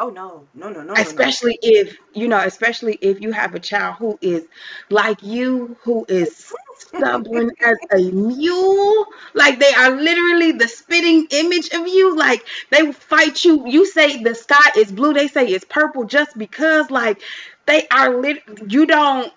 Oh 0.00 0.10
no, 0.10 0.48
no, 0.54 0.70
no, 0.70 0.82
no. 0.82 0.94
Especially 0.94 1.58
no, 1.62 1.68
no. 1.68 1.78
if 1.80 1.98
you 2.14 2.28
know, 2.28 2.38
especially 2.38 2.98
if 3.00 3.20
you 3.20 3.30
have 3.30 3.54
a 3.54 3.60
child 3.60 3.96
who 3.98 4.18
is 4.20 4.44
like 4.90 5.22
you, 5.22 5.76
who 5.82 6.04
is 6.08 6.52
stubborn 6.78 7.50
as 7.60 7.76
a 7.92 8.10
mule. 8.10 9.06
Like 9.34 9.60
they 9.60 9.72
are 9.72 9.90
literally 9.92 10.52
the 10.52 10.66
spitting 10.66 11.28
image 11.30 11.68
of 11.70 11.86
you. 11.86 12.16
Like 12.16 12.44
they 12.70 12.90
fight 12.90 13.44
you. 13.44 13.68
You 13.68 13.86
say 13.86 14.22
the 14.22 14.34
sky 14.34 14.72
is 14.76 14.90
blue, 14.90 15.12
they 15.12 15.28
say 15.28 15.46
it's 15.46 15.64
purple 15.64 16.04
just 16.04 16.36
because 16.36 16.90
like 16.90 17.20
they 17.66 17.86
are 17.88 18.20
lit 18.20 18.42
you 18.68 18.86
don't 18.86 19.32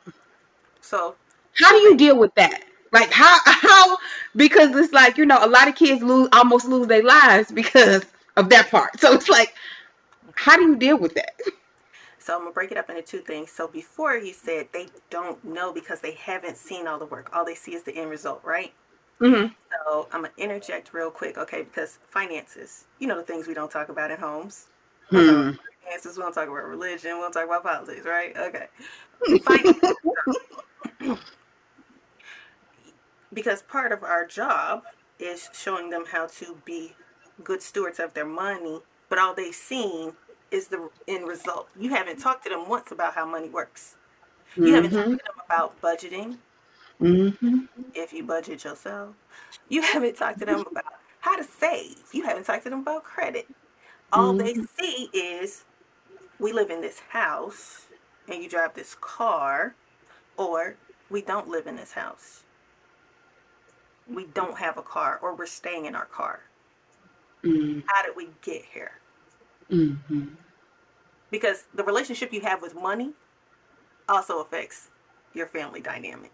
so 0.82 1.16
how 1.54 1.72
do 1.72 1.78
you 1.78 1.98
deal 1.98 2.18
with 2.18 2.34
that? 2.36 2.64
Like 2.96 3.12
how 3.12 3.38
how 3.46 3.98
because 4.38 4.74
it's 4.74 4.94
like, 4.94 5.18
you 5.18 5.26
know, 5.26 5.38
a 5.42 5.50
lot 5.50 5.68
of 5.68 5.76
kids 5.76 6.02
lose 6.02 6.30
almost 6.32 6.66
lose 6.66 6.88
their 6.88 7.04
lives 7.04 7.52
because 7.52 8.06
of 8.38 8.50
that 8.50 8.72
part. 8.72 8.98
So 9.02 9.14
it's 9.14 9.28
like 9.28 9.54
how 10.36 10.56
do 10.56 10.64
you 10.64 10.78
deal 10.78 10.98
with 10.98 11.14
that? 11.16 11.36
So 12.20 12.34
I'm 12.34 12.40
gonna 12.40 12.52
break 12.52 12.72
it 12.72 12.78
up 12.78 12.90
into 12.90 13.02
two 13.02 13.20
things. 13.20 13.52
So 13.52 13.68
before 13.68 14.16
you 14.16 14.32
said 14.32 14.70
they 14.72 14.88
don't 15.10 15.44
know 15.44 15.74
because 15.74 16.00
they 16.00 16.14
haven't 16.14 16.56
seen 16.56 16.88
all 16.88 16.98
the 16.98 17.06
work. 17.06 17.30
All 17.34 17.44
they 17.44 17.54
see 17.54 17.76
is 17.76 17.84
the 17.84 17.96
end 17.98 18.10
result, 18.10 18.42
right? 18.46 18.74
Mm-hmm. 19.20 19.54
So 19.86 20.08
I'm 20.14 20.22
gonna 20.22 20.34
interject 20.38 20.94
real 20.94 21.12
quick, 21.12 21.38
okay? 21.38 21.64
Because 21.64 22.00
finances, 22.10 22.86
you 23.00 23.08
know, 23.08 23.18
the 23.18 23.24
things 23.24 23.46
we 23.46 23.54
don't 23.54 23.70
talk 23.70 23.90
about 23.90 24.10
in 24.10 24.18
homes. 24.18 24.68
Hmm. 25.10 25.52
Finances. 25.84 26.16
We 26.16 26.24
don't 26.24 26.34
talk 26.34 26.48
about 26.48 26.64
religion. 26.64 27.16
We 27.16 27.22
don't 27.22 27.34
talk 27.34 27.46
about 27.46 27.64
politics, 27.64 28.06
right? 28.06 28.36
Okay. 28.38 28.68
Finances 29.44 29.98
because 33.36 33.62
part 33.62 33.92
of 33.92 34.02
our 34.02 34.26
job 34.26 34.84
is 35.20 35.50
showing 35.54 35.92
them 35.92 36.06
how 36.12 36.26
to 36.26 36.58
be 36.66 36.94
good 37.44 37.62
stewards 37.62 38.00
of 38.00 38.14
their 38.14 38.26
money, 38.26 38.80
but 39.10 39.20
all 39.20 39.36
they've 39.36 39.54
seen 39.54 40.14
is 40.50 40.70
the 40.70 40.90
end 41.08 41.28
result. 41.28 41.68
You 41.78 41.90
haven't 41.92 42.20
talked 42.20 42.46
to 42.46 42.50
them 42.50 42.68
once 42.68 42.92
about 42.92 43.14
how 43.14 43.26
money 43.26 43.50
works. 43.50 43.98
You 44.56 44.64
mm-hmm. 44.64 44.74
haven't 44.74 44.92
talked 44.92 45.10
to 45.10 45.16
them 45.16 45.46
about 45.46 45.82
budgeting. 45.82 46.38
Mm-hmm. 47.02 47.66
If 47.94 48.14
you 48.14 48.24
budget 48.24 48.64
yourself, 48.64 49.14
you 49.68 49.82
haven't 49.94 50.16
talked 50.16 50.40
to 50.40 50.46
them 50.46 50.64
about 50.72 50.94
how 51.20 51.36
to 51.36 51.44
save. 51.44 51.98
You 52.14 52.24
haven't 52.24 52.46
talked 52.46 52.64
to 52.64 52.70
them 52.70 52.80
about 52.80 53.04
credit. 53.04 53.48
All 54.14 54.34
mm-hmm. 54.34 54.62
they 54.62 54.66
see 54.82 55.10
is 55.14 55.66
we 56.40 56.54
live 56.54 56.70
in 56.70 56.80
this 56.80 57.00
house 57.10 57.88
and 58.30 58.42
you 58.42 58.50
drive 58.50 58.74
this 58.74 58.96
car, 58.96 59.76
or 60.38 60.78
we 61.10 61.22
don't 61.22 61.48
live 61.48 61.68
in 61.68 61.76
this 61.76 61.92
house 61.92 62.45
we 64.12 64.26
don't 64.34 64.58
have 64.58 64.78
a 64.78 64.82
car 64.82 65.20
or 65.22 65.36
we're 65.36 65.46
staying 65.46 65.86
in 65.86 65.96
our 65.96 66.06
car. 66.06 66.42
Mm-hmm. 67.44 67.82
How 67.88 68.04
did 68.04 68.16
we 68.16 68.30
get 68.42 68.64
here? 68.66 69.00
Mm-hmm. 69.72 70.26
Because 71.32 71.66
the 71.74 71.84
relationship 71.84 72.32
you 72.34 72.42
have 72.42 72.62
with 72.62 72.76
money 72.76 73.12
also 74.08 74.40
affects 74.40 74.90
your 75.34 75.48
family 75.48 75.82
dynamic. 75.82 76.32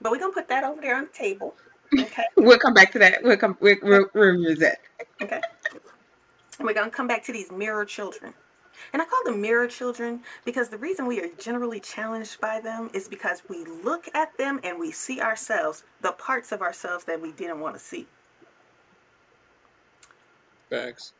But 0.00 0.12
we're 0.12 0.18
gonna 0.18 0.32
put 0.32 0.48
that 0.48 0.64
over 0.64 0.80
there 0.80 0.96
on 0.96 1.04
the 1.04 1.18
table. 1.18 1.54
Okay. 1.98 2.24
We'll 2.36 2.58
come 2.58 2.74
back 2.74 2.92
to 2.92 2.98
that. 2.98 3.22
We'll 3.22 3.36
come. 3.36 3.56
We'll, 3.60 3.76
we'll, 3.82 4.06
we'll 4.14 4.26
revisit. 4.32 4.78
Okay. 5.22 5.40
And 6.58 6.66
we're 6.66 6.74
gonna 6.74 6.90
come 6.90 7.06
back 7.06 7.24
to 7.24 7.32
these 7.32 7.50
mirror 7.50 7.84
children. 7.84 8.34
And 8.92 9.02
I 9.02 9.06
call 9.06 9.24
them 9.24 9.40
mirror 9.40 9.68
children 9.68 10.20
because 10.44 10.70
the 10.70 10.78
reason 10.78 11.06
we 11.06 11.20
are 11.20 11.28
generally 11.38 11.80
challenged 11.80 12.40
by 12.40 12.60
them 12.60 12.90
is 12.94 13.08
because 13.08 13.42
we 13.48 13.64
look 13.64 14.08
at 14.14 14.36
them 14.38 14.60
and 14.64 14.78
we 14.78 14.92
see 14.92 15.20
ourselves, 15.20 15.84
the 16.02 16.12
parts 16.12 16.52
of 16.52 16.62
ourselves 16.62 17.04
that 17.06 17.20
we 17.20 17.32
didn't 17.32 17.60
want 17.60 17.74
to 17.76 17.80
see. 17.80 18.06
Facts. 20.70 21.12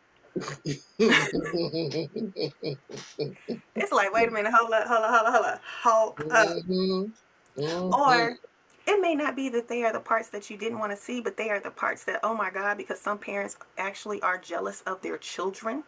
It's 3.77 3.93
like, 3.93 4.13
wait 4.13 4.29
a 4.29 4.33
minute, 4.33 4.53
hold 4.55 4.73
up, 4.73 4.87
hold 4.87 5.05
up, 5.05 5.11
hold 5.11 5.27
up, 5.27 5.35
hold 5.35 5.47
up, 5.47 5.63
hold 5.83 6.33
up. 6.33 6.49
Mhm. 6.67 7.13
Mhm. 7.57 7.95
Or 7.95 8.39
it 8.87 9.01
may 9.01 9.15
not 9.15 9.37
be 9.37 9.49
that 9.51 9.69
they 9.69 9.85
are 9.85 9.93
the 9.93 10.01
parts 10.01 10.29
that 10.31 10.51
you 10.51 10.57
didn't 10.59 10.79
want 10.79 10.93
to 10.93 10.97
see, 10.99 11.21
but 11.21 11.37
they 11.37 11.51
are 11.51 11.61
the 11.61 11.71
parts 11.73 12.05
that, 12.05 12.21
oh 12.23 12.35
my 12.35 12.51
God, 12.51 12.77
because 12.79 13.01
some 13.01 13.19
parents 13.19 13.57
actually 13.79 14.23
are 14.23 14.39
jealous 14.39 14.83
of 14.83 15.03
their 15.03 15.19
children. 15.19 15.85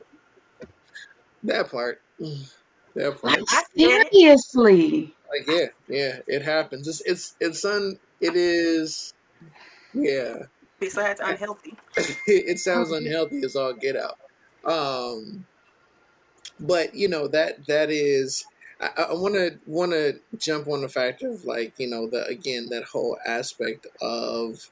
That 1.45 1.71
part. 1.71 2.01
That 2.95 3.21
part. 3.23 3.39
I 3.51 3.63
get 3.77 4.07
it. 4.07 4.13
Seriously. 4.13 5.15
Like 5.31 5.47
yeah, 5.47 5.67
yeah, 5.89 6.19
it 6.27 6.43
happens. 6.43 6.89
It's 6.89 7.01
it's 7.03 7.37
it's 7.39 7.65
un. 7.65 7.97
It 8.21 8.35
is. 8.35 9.15
Yeah, 9.95 10.47
Besides 10.81 11.21
unhealthy. 11.23 11.77
it 12.27 12.59
sounds 12.59 12.91
unhealthy 12.93 13.43
as 13.45 13.57
all 13.57 13.73
get 13.73 13.97
out. 13.97 14.19
Um, 14.65 15.47
but 16.61 16.95
you 16.95 17.09
know 17.09 17.29
that 17.29 17.67
that 17.67 17.91
is. 17.91 18.45
I 18.81 19.13
want 19.15 19.35
to 19.35 19.59
want 19.67 19.91
to 19.91 20.21
jump 20.37 20.69
on 20.69 20.83
the 20.83 20.89
fact 20.89 21.23
of 21.25 21.45
like 21.45 21.75
you 21.79 21.89
know 21.89 22.07
the 22.09 22.25
again 22.27 22.69
that 22.71 22.85
whole 22.85 23.19
aspect 23.27 23.89
of 24.01 24.71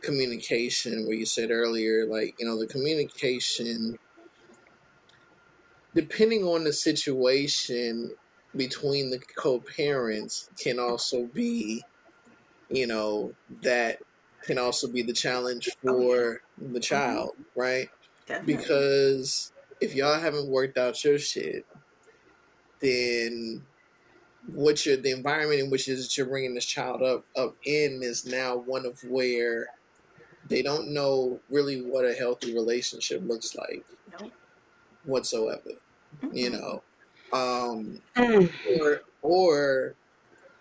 communication 0.00 1.06
where 1.06 1.16
you 1.16 1.26
said 1.26 1.50
earlier 1.50 2.06
like 2.06 2.36
you 2.38 2.46
know 2.46 2.56
the 2.56 2.68
communication 2.68 3.98
depending 5.98 6.44
on 6.44 6.62
the 6.62 6.72
situation 6.72 8.12
between 8.54 9.10
the 9.10 9.18
co-parents 9.36 10.48
can 10.56 10.78
also 10.78 11.26
be 11.34 11.82
you 12.70 12.86
know 12.86 13.32
that 13.62 13.98
can 14.44 14.58
also 14.58 14.86
be 14.86 15.02
the 15.02 15.12
challenge 15.12 15.68
oh, 15.84 15.98
for 15.98 16.40
the 16.56 16.64
mm-hmm. 16.64 16.78
child 16.78 17.30
right 17.56 17.88
Definitely. 18.26 18.54
because 18.54 19.52
if 19.80 19.96
y'all 19.96 20.20
haven't 20.20 20.46
worked 20.46 20.78
out 20.78 21.02
your 21.02 21.18
shit 21.18 21.66
then 22.80 23.64
what 24.54 24.86
you're 24.86 24.96
the 24.96 25.10
environment 25.10 25.62
in 25.62 25.68
which 25.68 25.88
is 25.88 26.16
you're 26.16 26.28
bringing 26.28 26.54
this 26.54 26.64
child 26.64 27.02
up 27.02 27.24
up 27.36 27.56
in 27.64 28.04
is 28.04 28.24
now 28.24 28.54
one 28.54 28.86
of 28.86 29.02
where 29.02 29.66
they 30.48 30.62
don't 30.62 30.94
know 30.94 31.40
really 31.50 31.80
what 31.82 32.04
a 32.04 32.14
healthy 32.14 32.54
relationship 32.54 33.20
looks 33.26 33.56
like 33.56 33.84
Nope. 34.20 34.30
whatsoever 35.04 35.72
you 36.30 36.50
know 36.50 36.84
um 37.32 38.00
Mm. 38.16 38.48
or 38.64 39.00
or 39.22 39.96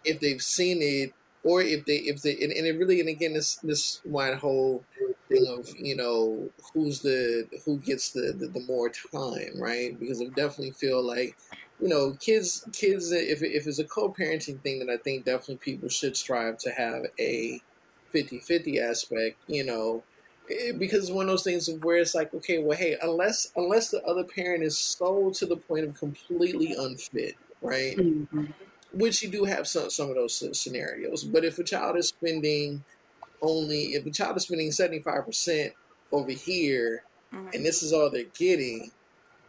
if 0.04 0.20
they've 0.20 0.41
seen 0.41 0.80
it 0.82 1.16
or 1.43 1.62
if 1.62 1.86
they 1.86 1.98
if 1.98 2.22
they 2.22 2.34
and, 2.34 2.52
and 2.52 2.68
it 2.68 2.78
really 2.78 3.00
and 3.00 3.10
again 3.10 3.34
this 3.34 3.58
this 3.60 4.02
wide 4.06 4.38
whole 4.39 4.86
thing 5.30 5.45
of 5.48 5.68
you 5.78 5.95
know 5.95 6.50
who's 6.74 7.02
the 7.02 7.48
who 7.66 7.80
gets 7.80 8.12
the, 8.12 8.34
the 8.38 8.48
the 8.48 8.66
more 8.66 8.89
time 8.89 9.60
right 9.60 10.00
because 10.00 10.22
I 10.22 10.26
definitely 10.30 10.72
feel 10.74 11.06
like 11.06 11.38
you 11.80 11.89
know 11.89 12.16
kids 12.20 12.68
kids 12.74 13.12
if 13.12 13.41
if 13.43 13.68
it's 13.68 13.80
a 13.80 13.88
co-parenting 13.88 14.62
thing 14.64 14.80
then 14.80 14.89
I 14.89 14.98
think 14.98 15.26
definitely 15.26 15.58
people 15.58 15.89
should 15.89 16.18
strive 16.18 16.58
to 16.60 16.72
have 16.72 17.04
a 17.20 17.62
50-50 18.12 18.80
aspect 18.80 19.39
you 19.48 19.64
know 19.66 20.06
eh, 20.52 20.74
because 20.78 21.04
it's 21.04 21.12
one 21.12 21.26
of 21.26 21.32
those 21.32 21.43
things 21.43 21.70
where 21.82 21.98
it's 21.98 22.16
like 22.16 22.34
okay 22.34 22.60
well 22.60 22.78
hey 22.78 22.98
unless 23.02 23.52
unless 23.56 23.89
the 23.91 24.04
other 24.06 24.24
parent 24.24 24.64
is 24.64 24.78
so 24.78 25.32
to 25.36 25.45
the 25.45 25.58
point 25.58 25.86
of 25.86 25.95
completely 25.95 26.74
unfit 26.78 27.36
right 27.62 27.98
Mhm. 27.98 28.54
which 28.93 29.22
you 29.24 29.30
do 29.30 29.45
have 29.45 29.68
some 29.68 29.89
some 29.91 30.10
of 30.10 30.16
those 30.16 30.43
scenarios. 30.60 31.24
But 31.26 31.45
if 31.45 31.60
a 31.60 31.64
child 31.66 31.98
is 31.98 32.10
spending 32.10 32.86
only 33.41 33.93
if 33.93 34.06
a 34.06 34.12
child 34.12 34.38
is 34.38 34.43
spending 34.43 34.72
seventy 34.72 35.02
five 35.02 35.26
percent 35.26 35.74
over 36.12 36.32
here, 36.32 37.04
Mhm. 37.34 37.54
and 37.54 37.66
this 37.66 37.84
is 37.84 37.93
all 37.93 38.10
they're 38.12 38.26
getting, 38.38 38.91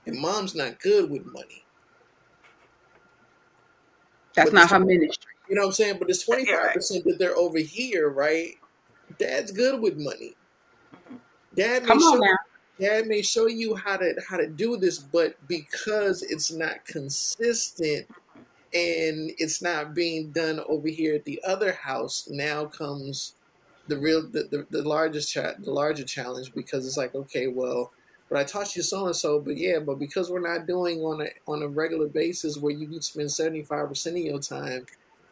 and 0.07 0.18
mom's 0.18 0.55
not 0.55 0.80
good 0.80 1.11
with 1.11 1.26
money, 1.26 1.66
That's 4.34 4.51
but 4.51 4.55
not 4.55 4.64
it's 4.64 4.72
her 4.72 4.80
ministry. 4.80 5.34
you 5.49 5.57
know 5.57 5.62
what 5.62 5.68
I'm 5.68 5.72
saying. 5.74 5.99
But 6.01 6.11
it's 6.11 6.24
twenty 6.24 6.46
five 6.46 6.74
percent 6.74 7.05
that 7.07 7.18
they're 7.18 7.36
over 7.36 7.59
here, 7.61 8.09
right? 8.11 8.57
Dad's 9.18 9.53
good 9.53 9.80
with 9.82 9.99
money. 9.99 10.38
Dad 11.59 11.84
may 11.84 11.88
Come 11.88 11.98
on 12.04 12.20
show 12.20 12.20
now. 12.20 12.36
Dad 12.80 13.09
may 13.09 13.22
show 13.22 13.48
you 13.48 13.76
how 13.76 13.98
to 13.98 14.14
how 14.28 14.38
to 14.38 14.48
do 14.48 14.78
this, 14.78 14.98
but 15.00 15.34
because 15.48 16.22
it's 16.22 16.52
not 16.52 16.86
consistent 16.86 18.09
and 18.74 19.32
it's 19.38 19.62
not 19.62 19.94
being 19.94 20.32
done 20.32 20.61
over 20.68 20.88
here 20.88 21.16
at 21.16 21.26
the 21.26 21.40
other 21.46 21.72
house, 21.72 22.28
now 22.30 22.66
comes 22.66 23.34
the 23.88 23.98
real 23.98 24.22
the, 24.22 24.44
the, 24.44 24.66
the 24.70 24.82
largest 24.88 25.32
cha- 25.32 25.54
the 25.59 25.72
larger 25.72 26.04
challenge 26.04 26.52
because 26.54 26.86
it's 26.86 26.98
like 26.98 27.14
okay, 27.16 27.48
well, 27.48 27.92
but 28.30 28.38
I 28.38 28.44
taught 28.44 28.76
you 28.76 28.82
so 28.82 29.06
and 29.06 29.16
so, 29.16 29.40
but 29.40 29.56
yeah, 29.59 29.80
but 29.80 29.98
because 29.98 30.30
we're 30.30 30.40
not 30.40 30.66
doing 30.68 31.00
on 31.00 31.22
a 31.22 31.28
on 31.48 31.62
a 31.62 31.68
regular 31.68 32.09
basis 32.09 32.59
where 32.59 32.72
you 32.72 32.88
can 32.88 33.02
spend 33.02 33.32
seventy 33.32 33.64
five 33.64 33.88
percent 33.88 34.18
of 34.18 34.24
your 34.24 34.40
time, 34.40 34.86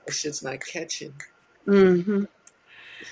that 0.06 0.14
shit's 0.14 0.42
not 0.42 0.60
catching. 0.66 1.14
hmm 1.66 2.24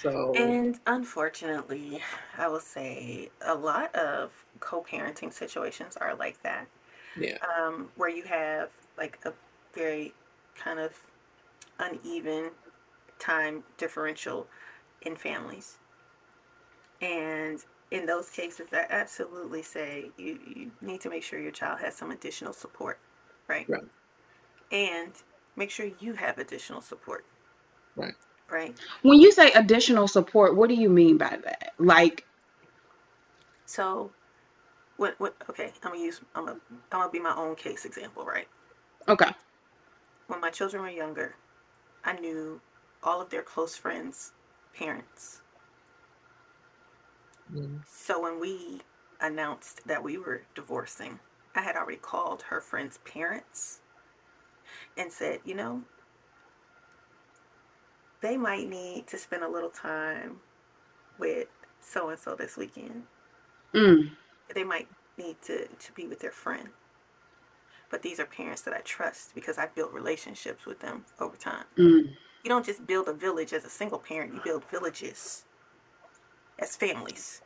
So 0.03 0.35
And 0.39 0.79
unfortunately, 0.87 2.03
I 2.37 2.49
will 2.49 2.61
say 2.61 3.31
a 3.41 3.55
lot 3.55 3.95
of 3.95 4.33
co 4.61 4.83
parenting 4.83 5.33
situations 5.33 5.97
are 5.97 6.15
like 6.15 6.43
that, 6.43 6.67
yeah, 7.17 7.39
um, 7.59 7.91
where 7.97 8.09
you 8.09 8.25
have 8.25 8.71
like 8.99 9.19
a 9.25 9.33
very 9.75 10.15
kind 10.57 10.79
of 10.81 10.95
uneven 11.79 12.51
time 13.19 13.65
differential 13.79 14.47
in 15.03 15.17
families. 15.17 15.79
And 17.01 17.65
in 17.91 18.07
those 18.07 18.31
cases, 18.31 18.69
I 18.73 18.87
absolutely 18.89 19.63
say 19.63 20.11
you, 20.17 20.39
you 20.47 20.71
need 20.81 21.01
to 21.03 21.11
make 21.11 21.23
sure 21.23 21.39
your 21.39 21.53
child 21.53 21.81
has 21.81 21.95
some 21.97 22.11
additional 22.11 22.53
support, 22.53 22.99
right? 23.49 23.69
Right. 23.69 23.83
And 24.73 25.13
make 25.57 25.71
sure 25.71 25.87
you 26.01 26.15
have 26.15 26.39
additional 26.39 26.81
support. 26.81 27.25
Right. 27.97 28.15
Right. 28.51 28.77
When 29.03 29.21
you 29.21 29.33
say 29.33 29.53
additional 29.53 30.09
support, 30.09 30.57
what 30.57 30.69
do 30.69 30.75
you 30.75 30.89
mean 30.91 31.19
by 31.19 31.39
that? 31.45 31.75
Like, 31.79 32.27
So, 33.67 34.13
what? 34.97 35.15
What? 35.19 35.37
Okay, 35.51 35.73
I'm 35.83 35.93
gonna 35.93 36.05
use. 36.05 36.21
I'm 36.35 36.47
gonna. 36.47 36.61
I'm 36.93 37.01
gonna 37.01 37.11
be 37.13 37.21
my 37.21 37.35
own 37.37 37.57
case 37.57 37.85
example, 37.85 38.25
right? 38.25 38.49
okay, 39.09 39.33
When 40.27 40.41
my 40.41 40.51
children 40.51 40.83
were 40.83 40.91
younger, 40.91 41.37
I 42.05 42.15
knew 42.15 42.63
all 43.03 43.21
of 43.21 43.31
their 43.31 43.43
close 43.43 43.77
friends' 43.77 44.33
parents. 44.75 45.43
Mhm. 47.51 47.85
So 47.87 48.21
when 48.21 48.41
we 48.41 48.83
announced 49.21 49.87
that 49.87 50.03
we 50.03 50.19
were 50.19 50.47
divorcing, 50.55 51.21
I 51.55 51.63
had 51.63 51.77
already 51.77 51.99
called 51.99 52.43
her 52.45 52.61
friend's 52.61 52.99
parents 52.99 53.81
and 54.97 55.13
said, 55.13 55.41
you 55.45 55.55
know, 55.55 55.85
they 58.25 58.39
might 58.39 58.71
need 58.71 59.07
to 59.07 59.19
spend 59.19 59.45
a 59.45 59.49
little 59.49 59.69
time 59.69 60.37
with 61.19 61.47
so 61.83 62.09
and 62.09 62.19
so 62.19 62.35
this 62.35 62.57
weekend. 62.57 63.03
mm, 63.75 64.11
they 64.55 64.65
might 64.65 64.89
need 65.19 65.37
to, 65.43 65.67
to 65.67 65.93
be 65.93 66.07
with 66.07 66.21
their 66.21 66.31
friend. 66.31 66.71
But 67.91 68.01
these 68.01 68.19
are 68.19 68.25
parents 68.25 68.63
that 68.63 68.73
I 68.73 68.81
trust 68.81 69.35
because 69.35 69.59
I 69.59 69.67
built 69.67 69.93
relationships 69.93 70.65
with 70.65 70.81
them 70.81 71.05
over 71.21 71.37
time. 71.37 71.67
mm. 71.77 72.05
You 72.43 72.49
don't 72.49 72.65
just 72.65 72.87
build 72.87 73.09
a 73.09 73.13
village 73.13 73.53
as 73.53 73.67
a 73.67 73.71
single 73.71 73.99
parent, 73.99 74.33
you 74.33 74.41
build 74.43 74.65
villages 74.71 75.45
as 76.59 76.77
families. 76.77 77.43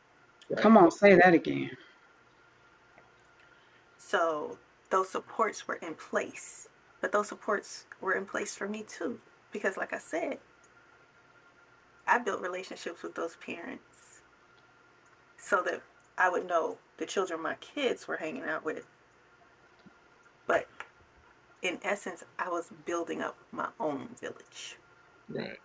come 0.59 0.77
on, 0.77 0.93
say 0.93 1.17
that 1.17 1.35
again. 1.35 1.71
So 3.97 4.59
those 4.91 5.09
supports 5.09 5.67
were 5.67 5.81
in 5.83 5.95
place. 5.95 6.69
But 7.01 7.11
those 7.11 7.29
supports 7.29 7.87
were 8.01 8.15
in 8.15 8.27
place 8.27 8.55
for 8.55 8.69
me 8.69 8.85
too. 8.89 9.19
Because, 9.53 9.77
like 9.77 9.93
I 9.93 9.99
said, 9.99 10.39
I 12.09 12.19
built 12.19 12.43
relationships 12.43 13.05
with 13.05 13.17
those 13.17 13.37
parents 13.37 14.23
so 15.39 15.63
that 15.65 15.83
I 16.19 16.31
would 16.31 16.49
know 16.49 16.79
the 16.99 17.07
children 17.07 17.43
my 17.43 17.57
kids 17.57 18.09
were 18.09 18.19
hanging 18.19 18.45
out 18.45 18.65
with. 18.65 18.87
But 20.47 20.67
in 21.63 21.81
essence, 21.85 22.25
I 22.39 22.51
was 22.51 22.71
building 22.87 23.23
up 23.23 23.39
my 23.53 23.71
own 23.81 24.11
village 24.21 24.79
right. 25.29 25.59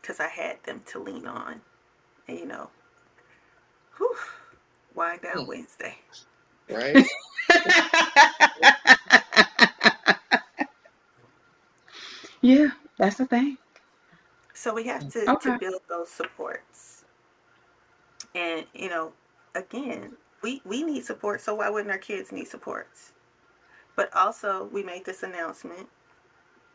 because 0.00 0.20
I 0.20 0.28
had 0.28 0.62
them 0.64 0.82
to 0.88 0.98
lean 1.00 1.26
on. 1.26 1.60
And, 2.28 2.38
you 2.38 2.46
know, 2.46 2.70
whew, 3.98 4.16
wind 4.94 5.22
down 5.22 5.38
Hmm. 5.38 5.46
Wednesday. 5.46 5.96
Right. 6.70 7.06
yeah, 12.42 12.68
that's 12.98 13.16
the 13.16 13.26
thing. 13.26 13.56
So 14.56 14.72
we 14.72 14.84
have 14.84 15.12
to, 15.12 15.30
Okay. 15.32 15.50
to 15.50 15.58
build 15.58 15.82
those 15.88 16.10
supports. 16.10 17.04
And, 18.34 18.66
you 18.74 18.88
know, 18.88 19.12
again, 19.54 20.16
we, 20.42 20.62
we 20.64 20.82
need 20.82 21.04
support, 21.04 21.40
so 21.42 21.54
why 21.56 21.68
wouldn't 21.68 21.90
our 21.90 21.98
kids 21.98 22.32
need 22.32 22.48
supports? 22.48 23.12
But 23.96 24.14
also, 24.16 24.64
we 24.72 24.82
made 24.82 25.04
this 25.04 25.22
announcement. 25.22 25.88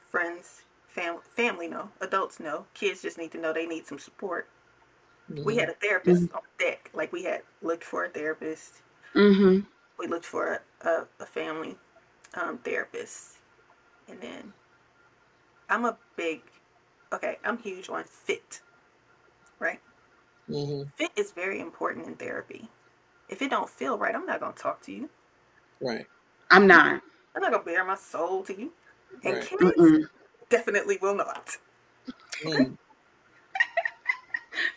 Friends, 0.10 0.62
fam- 0.88 1.22
family 1.36 1.68
know, 1.68 1.90
adults 2.02 2.40
know, 2.40 2.66
kids 2.74 3.02
just 3.02 3.18
need 3.18 3.32
to 3.32 3.40
know 3.40 3.52
they 3.52 3.66
need 3.66 3.88
some 3.88 4.00
support. 4.00 4.48
We 5.46 5.56
had 5.56 5.70
a 5.70 5.74
therapist 5.74 6.34
on 6.34 6.42
deck, 6.60 6.90
like 6.94 7.14
we 7.14 7.24
had 7.24 7.44
looked 7.62 7.86
for 7.86 8.04
a 8.04 8.10
therapist. 8.10 8.82
Mm-hmm. 9.16 9.62
We 9.98 10.08
looked 10.08 10.26
for 10.26 10.60
a, 10.84 10.88
a, 10.88 11.08
a 11.22 11.26
family 11.26 11.78
um, 12.34 12.58
therapist. 12.58 13.38
And 14.10 14.20
then 14.20 14.52
I'm 15.70 15.86
a 15.86 15.98
big, 16.18 16.42
okay, 17.14 17.38
I'm 17.44 17.58
huge 17.58 17.90
on 17.90 18.04
fit, 18.04 18.62
right? 19.60 19.80
hmm 20.48 20.84
Fit 20.96 21.12
is 21.16 21.32
very 21.32 21.60
important 21.60 22.08
in 22.08 22.16
therapy. 22.16 22.70
If 23.30 23.42
it 23.42 23.50
don't 23.50 23.70
feel 23.70 23.98
right, 23.98 24.14
I'm 24.16 24.26
not 24.26 24.40
gonna 24.40 24.54
talk 24.54 24.82
to 24.84 24.92
you. 24.92 25.10
Right. 25.82 26.06
I'm 26.52 26.68
not. 26.68 27.02
I'm 27.36 27.42
not 27.42 27.52
gonna 27.52 27.64
bare 27.64 27.86
my 27.86 27.96
soul 27.96 28.44
to 28.44 28.60
you. 28.60 28.72
And 29.24 29.34
Right. 29.34 29.50
kids 29.50 29.62
Mm-mm. 29.62 30.04
definitely 30.50 30.98
will 31.02 31.16
not. 31.16 31.58
Mm. 32.46 32.78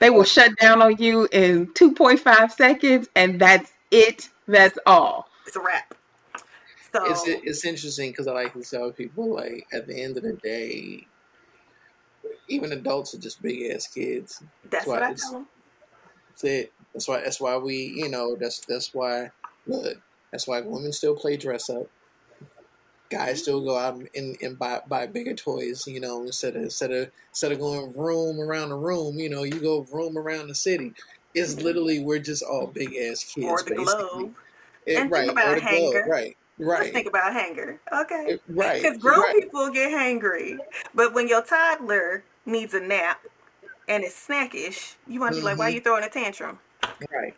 They 0.00 0.10
will 0.10 0.24
shut 0.24 0.56
down 0.58 0.82
on 0.82 0.96
you 0.98 1.28
in 1.32 1.68
2.5 1.74 2.52
seconds, 2.52 3.08
and 3.16 3.40
that's 3.40 3.72
it. 3.90 4.28
That's 4.46 4.78
all. 4.86 5.28
It's 5.46 5.56
a 5.56 5.60
wrap. 5.60 5.94
So 6.92 7.10
It's 7.10 7.22
it's 7.26 7.64
interesting 7.64 8.10
because 8.10 8.26
I 8.28 8.32
like 8.32 8.52
to 8.54 8.62
tell 8.62 8.92
people 8.92 9.34
like 9.34 9.66
at 9.72 9.86
the 9.86 10.00
end 10.00 10.16
of 10.16 10.22
the 10.22 10.34
day, 10.34 11.06
even 12.48 12.72
adults 12.72 13.14
are 13.14 13.18
just 13.18 13.42
big 13.42 13.70
ass 13.72 13.86
kids. 13.86 14.42
that's 14.70 14.86
why 14.86 14.94
what 14.94 15.02
I 15.02 15.14
tell 15.14 15.32
them. 15.32 15.46
That's 16.30 16.44
it. 16.44 16.72
That's 16.92 17.08
why. 17.08 17.20
That's 17.20 17.40
why 17.40 17.56
we. 17.56 17.76
You 17.96 18.08
know. 18.08 18.36
That's 18.36 18.60
that's 18.60 18.92
why. 18.94 19.30
Look. 19.66 19.98
That's 20.30 20.48
why 20.48 20.60
women 20.62 20.92
still 20.92 21.14
play 21.14 21.36
dress 21.36 21.70
up. 21.70 21.86
Guys 23.10 23.42
still 23.42 23.60
go 23.60 23.76
out 23.76 24.00
and, 24.16 24.36
and 24.42 24.58
buy 24.58 24.80
buy 24.88 25.06
bigger 25.06 25.34
toys. 25.34 25.86
You 25.86 26.00
know, 26.00 26.22
instead 26.22 26.56
of 26.56 26.62
instead 26.62 26.90
of 26.90 27.10
instead 27.30 27.52
of 27.52 27.60
going 27.60 27.92
room 27.96 28.40
around 28.40 28.70
the 28.70 28.76
room. 28.76 29.18
You 29.18 29.28
know, 29.30 29.44
you 29.44 29.60
go 29.60 29.86
room 29.92 30.18
around 30.18 30.48
the 30.48 30.54
city. 30.54 30.92
It's 31.34 31.60
literally 31.60 32.00
we're 32.00 32.18
just 32.18 32.42
all 32.42 32.66
big 32.66 32.94
ass 32.96 33.24
kids. 33.24 33.46
Or 33.46 33.58
the 33.62 33.74
basically. 33.76 33.84
globe. 33.84 34.34
It- 34.86 34.96
And 34.96 35.10
think 35.10 35.12
right. 35.12 35.28
about 35.30 35.48
or 35.48 35.54
the 35.56 35.60
globe. 35.60 35.72
hanger. 35.94 36.06
Right. 36.08 36.36
Let's 36.58 36.80
Right. 36.80 36.92
think 36.92 37.06
about 37.08 37.32
hanger. 37.32 37.80
Okay. 37.92 38.24
It- 38.28 38.42
right. 38.48 38.82
Because 38.82 38.98
grown 38.98 39.20
right. 39.20 39.34
people 39.40 39.70
get 39.70 39.90
hangry. 39.90 40.58
But 40.94 41.14
when 41.14 41.26
your 41.28 41.42
toddler 41.42 42.22
needs 42.46 42.74
a 42.74 42.80
nap 42.80 43.20
and 43.88 44.04
is 44.04 44.12
snackish, 44.12 44.94
you 45.06 45.20
want 45.20 45.34
to 45.34 45.40
be 45.40 45.44
like, 45.44 45.58
why 45.58 45.66
are 45.66 45.70
you 45.70 45.80
throwing 45.80 46.04
a 46.04 46.08
tantrum? 46.08 46.58
Right, 47.10 47.34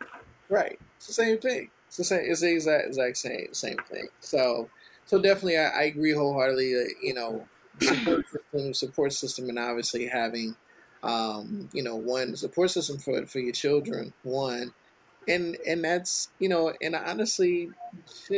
right. 0.49 0.79
It's 0.97 1.07
the 1.07 1.13
same 1.13 1.37
thing. 1.39 1.69
It's 1.87 1.97
the 1.97 2.03
same. 2.03 2.21
It's 2.25 2.41
the 2.41 2.53
exact 2.53 2.87
exact 2.87 3.17
same 3.17 3.53
same 3.53 3.77
thing. 3.89 4.07
So, 4.19 4.69
so 5.05 5.21
definitely, 5.21 5.57
I, 5.57 5.67
I 5.67 5.81
agree 5.83 6.13
wholeheartedly. 6.13 6.73
That, 6.73 6.93
you 7.01 7.13
know, 7.13 7.47
support 7.81 8.25
system, 8.27 8.73
support 8.73 9.13
system, 9.13 9.49
and 9.49 9.59
obviously 9.59 10.07
having, 10.07 10.55
um, 11.03 11.69
you 11.71 11.83
know, 11.83 11.95
one 11.95 12.35
support 12.35 12.71
system 12.71 12.97
for 12.97 13.25
for 13.25 13.39
your 13.39 13.53
children. 13.53 14.13
One, 14.23 14.73
and 15.27 15.57
and 15.65 15.83
that's 15.83 16.29
you 16.39 16.49
know, 16.49 16.73
and 16.81 16.95
honestly, 16.95 17.69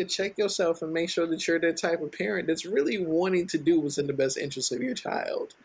check 0.08 0.38
yourself 0.38 0.82
and 0.82 0.94
make 0.94 1.10
sure 1.10 1.26
that 1.28 1.48
you're 1.48 1.60
that 1.60 1.78
type 1.78 2.02
of 2.02 2.12
parent 2.12 2.48
that's 2.48 2.66
really 2.66 3.04
wanting 3.04 3.48
to 3.48 3.58
do 3.58 3.80
what's 3.80 3.98
in 3.98 4.08
the 4.08 4.14
best 4.14 4.38
interest 4.38 4.72
of 4.72 4.82
your 4.82 4.96
child. 4.96 5.56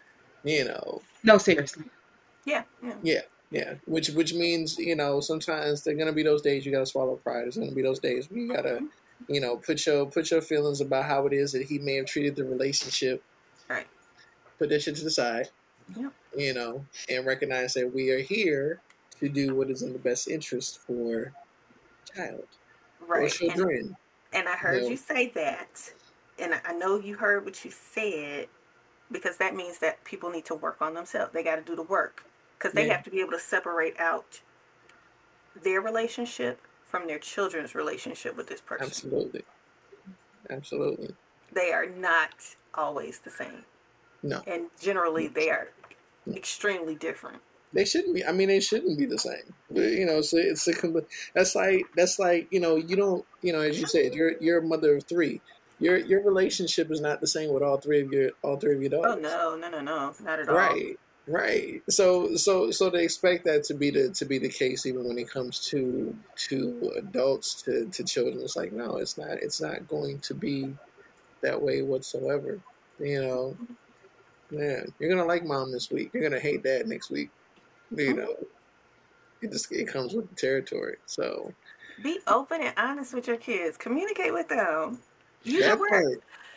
You 0.44 0.64
know, 0.66 1.02
No, 1.22 1.38
seriously. 1.38 1.84
Yeah. 2.44 2.64
yeah. 3.02 3.20
yeah, 3.50 3.74
which 3.86 4.10
which 4.10 4.34
means 4.34 4.78
you 4.78 4.94
know 4.94 5.20
sometimes 5.20 5.82
there 5.82 5.94
are 5.94 5.96
gonna 5.96 6.12
be 6.12 6.22
those 6.22 6.42
days 6.42 6.66
you 6.66 6.72
gotta 6.72 6.86
swallow 6.86 7.16
pride. 7.16 7.44
There's 7.44 7.56
gonna 7.56 7.72
be 7.72 7.82
those 7.82 7.98
days 7.98 8.30
where 8.30 8.40
you 8.40 8.52
gotta, 8.52 8.68
mm-hmm. 8.74 8.86
you 9.32 9.40
know, 9.40 9.56
put 9.56 9.84
your 9.86 10.04
put 10.06 10.30
your 10.30 10.42
feelings 10.42 10.82
about 10.82 11.06
how 11.06 11.26
it 11.26 11.32
is 11.32 11.52
that 11.52 11.62
he 11.64 11.78
may 11.78 11.94
have 11.94 12.06
treated 12.06 12.36
the 12.36 12.44
relationship. 12.44 13.22
Right. 13.68 13.86
Put 14.58 14.68
that 14.68 14.82
shit 14.82 14.96
to 14.96 15.04
the 15.04 15.10
side. 15.10 15.48
Yeah. 15.96 16.10
You 16.36 16.52
know, 16.52 16.84
and 17.08 17.24
recognize 17.24 17.72
that 17.74 17.94
we 17.94 18.10
are 18.10 18.20
here 18.20 18.80
to 19.20 19.28
do 19.28 19.54
what 19.54 19.70
is 19.70 19.82
in 19.82 19.92
the 19.94 19.98
best 19.98 20.28
interest 20.28 20.78
for 20.80 21.32
child 22.14 22.44
Right. 23.06 23.40
And, 23.40 23.52
children. 23.52 23.96
and 24.32 24.48
I 24.48 24.56
heard 24.56 24.82
Yeah. 24.82 24.88
you 24.90 24.96
say 24.96 25.30
that. 25.34 25.92
And 26.38 26.54
I- 26.54 26.60
I 26.64 26.72
know 26.72 26.98
you 26.98 27.14
heard 27.16 27.44
what 27.44 27.64
you 27.64 27.70
said 27.70 28.48
because 29.14 29.36
that 29.38 29.54
means 29.54 29.78
that 29.78 30.04
people 30.04 30.28
need 30.28 30.44
to 30.44 30.54
work 30.54 30.82
on 30.82 30.92
themselves. 30.92 31.32
They 31.32 31.44
got 31.44 31.54
to 31.56 31.62
do 31.62 31.76
the 31.76 31.82
work 31.82 32.24
because 32.58 32.72
they 32.74 32.86
Yeah. 32.86 32.94
have 32.94 33.04
to 33.04 33.10
be 33.10 33.20
able 33.20 33.30
to 33.32 33.38
separate 33.38 33.98
out 33.98 34.42
their 35.62 35.80
relationship 35.80 36.60
from 36.84 37.06
their 37.06 37.20
children's 37.20 37.74
relationship 37.74 38.36
with 38.36 38.48
this 38.48 38.60
person. 38.60 38.86
Absolutely. 38.86 39.44
Absolutely. 40.50 41.14
They 41.52 41.72
are 41.72 41.86
not 41.86 42.56
always 42.74 43.20
the 43.20 43.30
same. 43.30 43.64
No. 44.22 44.42
And 44.46 44.70
generally, 44.80 45.28
they 45.28 45.48
are 45.50 45.68
extremely 46.34 46.96
different. 46.96 47.40
They 47.72 47.84
shouldn't 47.84 48.14
be. 48.14 48.24
I 48.24 48.32
mean, 48.32 48.48
they 48.48 48.60
shouldn't 48.60 48.98
be 48.98 49.04
the 49.06 49.18
same. 49.18 49.54
You 49.70 50.06
know, 50.06 50.22
so 50.22 50.38
it's 50.38 50.66
a 50.66 50.72
that's 51.34 51.54
like 51.54 51.86
that's 51.96 52.18
like 52.18 52.48
you 52.52 52.60
know 52.60 52.76
you 52.76 52.96
don't 52.96 53.24
you 53.42 53.52
know 53.52 53.60
as 53.60 53.80
you 53.80 53.86
said 53.86 54.14
you're 54.14 54.34
you're 54.40 54.58
a 54.58 54.62
mother 54.62 54.96
of 54.96 55.04
three. 55.04 55.40
Your 55.80 55.98
your 55.98 56.22
relationship 56.22 56.90
is 56.90 57.00
not 57.00 57.20
the 57.20 57.26
same 57.26 57.52
with 57.52 57.62
all 57.62 57.78
three 57.78 58.00
of 58.00 58.12
your 58.12 58.30
all 58.42 58.56
three 58.56 58.74
of 58.76 58.82
your 58.82 58.94
Oh 58.94 59.02
daughters. 59.02 59.22
no, 59.22 59.56
no, 59.56 59.68
no, 59.70 59.80
no, 59.80 60.14
not 60.22 60.38
at 60.38 60.48
all. 60.48 60.54
Right, 60.54 60.98
right. 61.26 61.82
So 61.90 62.36
so 62.36 62.70
so 62.70 62.90
they 62.90 63.04
expect 63.04 63.44
that 63.46 63.64
to 63.64 63.74
be 63.74 63.90
the 63.90 64.10
to 64.10 64.24
be 64.24 64.38
the 64.38 64.48
case 64.48 64.86
even 64.86 65.06
when 65.06 65.18
it 65.18 65.28
comes 65.28 65.66
to 65.70 66.16
to 66.48 66.92
adults 66.96 67.62
to 67.62 67.86
to 67.86 68.04
children. 68.04 68.40
It's 68.42 68.56
like 68.56 68.72
no, 68.72 68.96
it's 68.98 69.18
not. 69.18 69.32
It's 69.42 69.60
not 69.60 69.88
going 69.88 70.20
to 70.20 70.34
be 70.34 70.74
that 71.42 71.60
way 71.60 71.82
whatsoever. 71.82 72.60
You 73.00 73.20
know, 73.22 73.56
man, 74.50 74.86
You're 74.98 75.10
gonna 75.10 75.26
like 75.26 75.44
mom 75.44 75.72
this 75.72 75.90
week. 75.90 76.10
You're 76.14 76.22
gonna 76.22 76.40
hate 76.40 76.62
dad 76.62 76.86
next 76.86 77.10
week. 77.10 77.30
You 77.94 78.12
oh. 78.12 78.14
know, 78.14 78.34
it 79.42 79.50
just 79.50 79.72
it 79.72 79.88
comes 79.88 80.14
with 80.14 80.28
the 80.30 80.36
territory. 80.36 80.96
So 81.06 81.52
Be 82.02 82.20
open 82.28 82.62
and 82.62 82.74
honest 82.76 83.12
with 83.12 83.26
your 83.26 83.36
kids. 83.36 83.76
Communicate 83.76 84.32
with 84.32 84.48
them. 84.48 85.00
Use 85.44 85.60
that 85.64 85.78
your 85.78 85.90
words. 85.90 86.16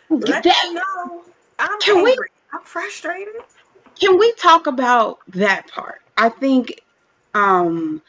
part. 0.09 0.21
Let 0.29 0.43
That- 0.43 0.63
them 0.63 0.73
know 0.75 1.23
I'm 1.59 1.79
Can 1.79 2.03
we- 2.03 2.17
I'm 2.53 2.61
frustrated. 2.63 3.35
Can 3.99 4.17
we 4.17 4.31
talk 4.33 4.67
about 4.67 5.19
that 5.29 5.67
part? 5.67 6.01
I 6.17 6.29
think 6.29 6.81
um, 7.33 8.01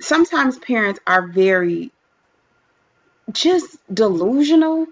sometimes 0.00 0.58
parents 0.58 1.00
are 1.06 1.26
very 1.26 1.90
just 3.32 3.78
delusional 3.94 4.86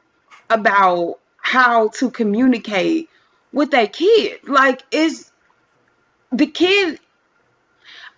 about 0.49 1.18
how 1.38 1.88
to 1.88 2.11
communicate 2.11 3.09
with 3.53 3.70
their 3.70 3.86
kid. 3.88 4.41
Like, 4.49 4.82
is 4.91 5.30
the 6.32 6.47
kid. 6.47 6.99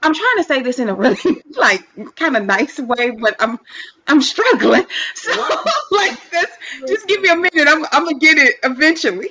I'm 0.02 0.14
trying 0.14 0.36
to 0.38 0.44
say 0.44 0.62
this 0.62 0.78
in 0.78 0.88
a 0.88 0.94
really 0.94 1.42
like 1.56 1.82
kind 2.16 2.36
of 2.36 2.44
nice 2.44 2.78
way, 2.78 3.10
but 3.10 3.36
I'm 3.40 3.58
I'm 4.06 4.20
struggling. 4.22 4.86
So 5.14 5.32
like 5.92 6.30
this, 6.30 6.46
just 6.88 7.06
give 7.06 7.20
me 7.20 7.28
a 7.28 7.36
minute. 7.36 7.66
I'm 7.68 7.84
I'm 7.92 8.04
gonna 8.04 8.18
get 8.18 8.38
it 8.38 8.56
eventually. 8.64 9.28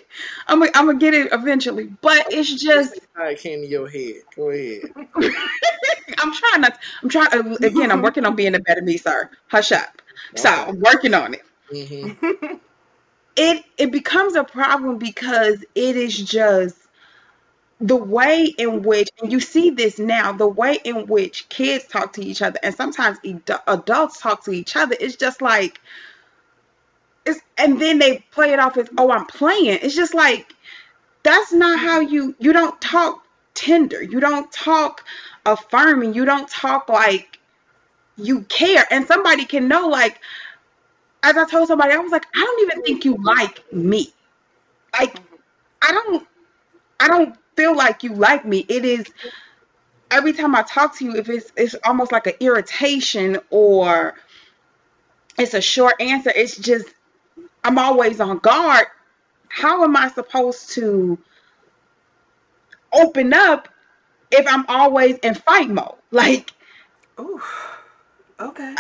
I'm 0.48 0.60
gonna, 0.60 0.72
I'm 0.76 0.86
gonna 0.88 1.00
get 1.00 1.14
it 1.14 1.32
eventually. 1.34 1.86
But 2.02 2.28
it's 2.32 2.54
just 2.62 3.00
I 3.16 3.36
came 3.36 3.62
to 3.62 3.68
your 3.68 3.90
head? 3.90 4.16
Go 4.36 4.50
ahead. 4.50 4.82
I'm 6.20 6.34
trying 6.34 6.62
not. 6.62 6.78
I'm 7.04 7.10
trying 7.10 7.58
again. 7.64 7.92
I'm 7.92 8.02
working 8.02 8.26
on 8.26 8.36
being 8.36 8.56
a 8.56 8.60
better 8.60 8.82
me, 8.82 8.98
sir. 8.98 9.30
Hush 9.48 9.72
up. 9.72 10.02
So 10.36 10.50
I'm 10.50 10.80
working 10.80 11.14
on 11.14 11.34
it. 11.36 11.42
hmm 11.70 12.12
It 13.36 13.64
it 13.78 13.92
becomes 13.92 14.36
a 14.36 14.44
problem 14.44 14.98
because 14.98 15.64
it 15.76 15.96
is 15.96 16.18
just 16.18 16.81
the 17.82 17.98
way 17.98 18.46
in 18.46 18.84
which, 18.84 19.10
and 19.22 19.32
you 19.32 19.40
see 19.42 19.72
this 19.72 20.00
now, 20.00 20.32
the 20.34 20.48
way 20.48 20.80
in 20.86 21.08
which 21.08 21.50
kids 21.50 21.86
talk 21.88 22.14
to 22.14 22.24
each 22.24 22.42
other, 22.42 22.60
and 22.64 22.76
sometimes 22.76 23.20
adults 23.68 24.22
talk 24.22 24.46
to 24.46 24.52
each 24.52 24.76
other. 24.78 24.96
It's 25.00 25.18
just 25.18 25.42
like, 25.42 25.82
it's, 27.26 27.40
and 27.58 27.80
then 27.80 28.00
they 28.00 28.20
play 28.32 28.52
it 28.54 28.60
off 28.60 28.78
as, 28.78 28.90
oh, 28.98 29.12
I'm 29.12 29.26
playing. 29.26 29.80
It's 29.82 29.96
just 29.96 30.14
like 30.14 30.54
that's 31.24 31.54
not 31.54 31.80
how 31.80 32.02
you 32.02 32.36
you 32.40 32.54
don't 32.54 32.80
talk 32.82 33.24
tender. 33.56 34.02
You 34.04 34.20
don't 34.22 34.52
talk 34.52 35.06
affirming. 35.46 36.14
You 36.16 36.26
don't 36.26 36.50
talk 36.50 36.90
like 36.90 37.40
you 38.18 38.44
care. 38.44 38.86
And 38.92 39.08
somebody 39.08 39.46
can 39.46 39.68
know, 39.68 39.88
like, 39.88 40.20
as 41.24 41.38
I 41.38 41.46
told 41.46 41.68
somebody, 41.68 41.94
I 41.94 41.98
was 41.98 42.12
like, 42.12 42.26
I 42.36 42.40
don't 42.40 42.62
even 42.72 42.84
think 42.84 43.06
you 43.06 43.16
like 43.22 43.72
me. 43.74 44.08
Like, 45.00 45.20
I 45.82 45.92
don't 45.94 46.28
I 47.00 47.10
don't 47.10 47.36
feel 47.56 47.76
like 47.76 48.04
you 48.04 48.14
like 48.14 48.46
me. 48.46 48.66
It 48.68 48.86
is 48.86 49.06
every 50.10 50.34
time 50.34 50.56
I 50.56 50.64
talk 50.64 50.98
to 50.98 51.06
you, 51.06 51.16
if 51.16 51.30
it's 51.30 51.52
it's 51.56 51.76
almost 51.86 52.12
like 52.12 52.28
an 52.28 52.34
irritation 52.40 53.40
or 53.50 54.16
it's 55.38 55.54
a 55.54 55.62
short 55.62 55.96
answer, 56.00 56.32
it's 56.36 56.58
just 56.58 56.88
I'm 57.64 57.78
always 57.78 58.20
on 58.20 58.40
guard. 58.40 58.88
How 59.50 59.84
am 59.84 59.98
I 59.98 60.10
supposed 60.10 60.72
to 60.72 61.18
open 62.94 63.34
up 63.34 63.68
if 64.32 64.48
I'm 64.48 64.66
always 64.68 65.18
in 65.20 65.36
fight 65.36 65.70
mode. 65.70 65.96
Like, 66.14 66.52
Ooh. 67.22 67.42
Okay. 68.38 68.76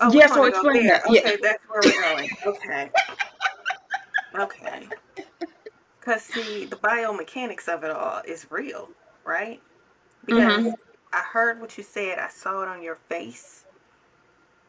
Oh, 0.00 0.12
Yeah, 0.12 0.26
so 0.26 0.44
explain 0.44 0.86
that. 0.88 1.02
Yeah. 1.10 1.20
Okay, 1.20 1.38
that's 1.40 1.64
where 1.66 1.82
we're 1.82 2.14
going. 2.14 2.30
Okay. 2.46 2.90
Okay. 4.38 4.86
Because, 6.08 6.22
see, 6.22 6.64
the 6.64 6.76
biomechanics 6.76 7.68
of 7.68 7.84
it 7.84 7.90
all 7.90 8.22
is 8.26 8.46
real, 8.50 8.88
right? 9.26 9.60
Because 10.24 10.54
Mhm. 10.54 10.74
I 11.12 11.18
heard 11.20 11.60
what 11.60 11.76
you 11.76 11.84
said, 11.84 12.18
I 12.18 12.30
saw 12.30 12.62
it 12.62 12.68
on 12.68 12.82
your 12.82 12.94
face. 12.94 13.66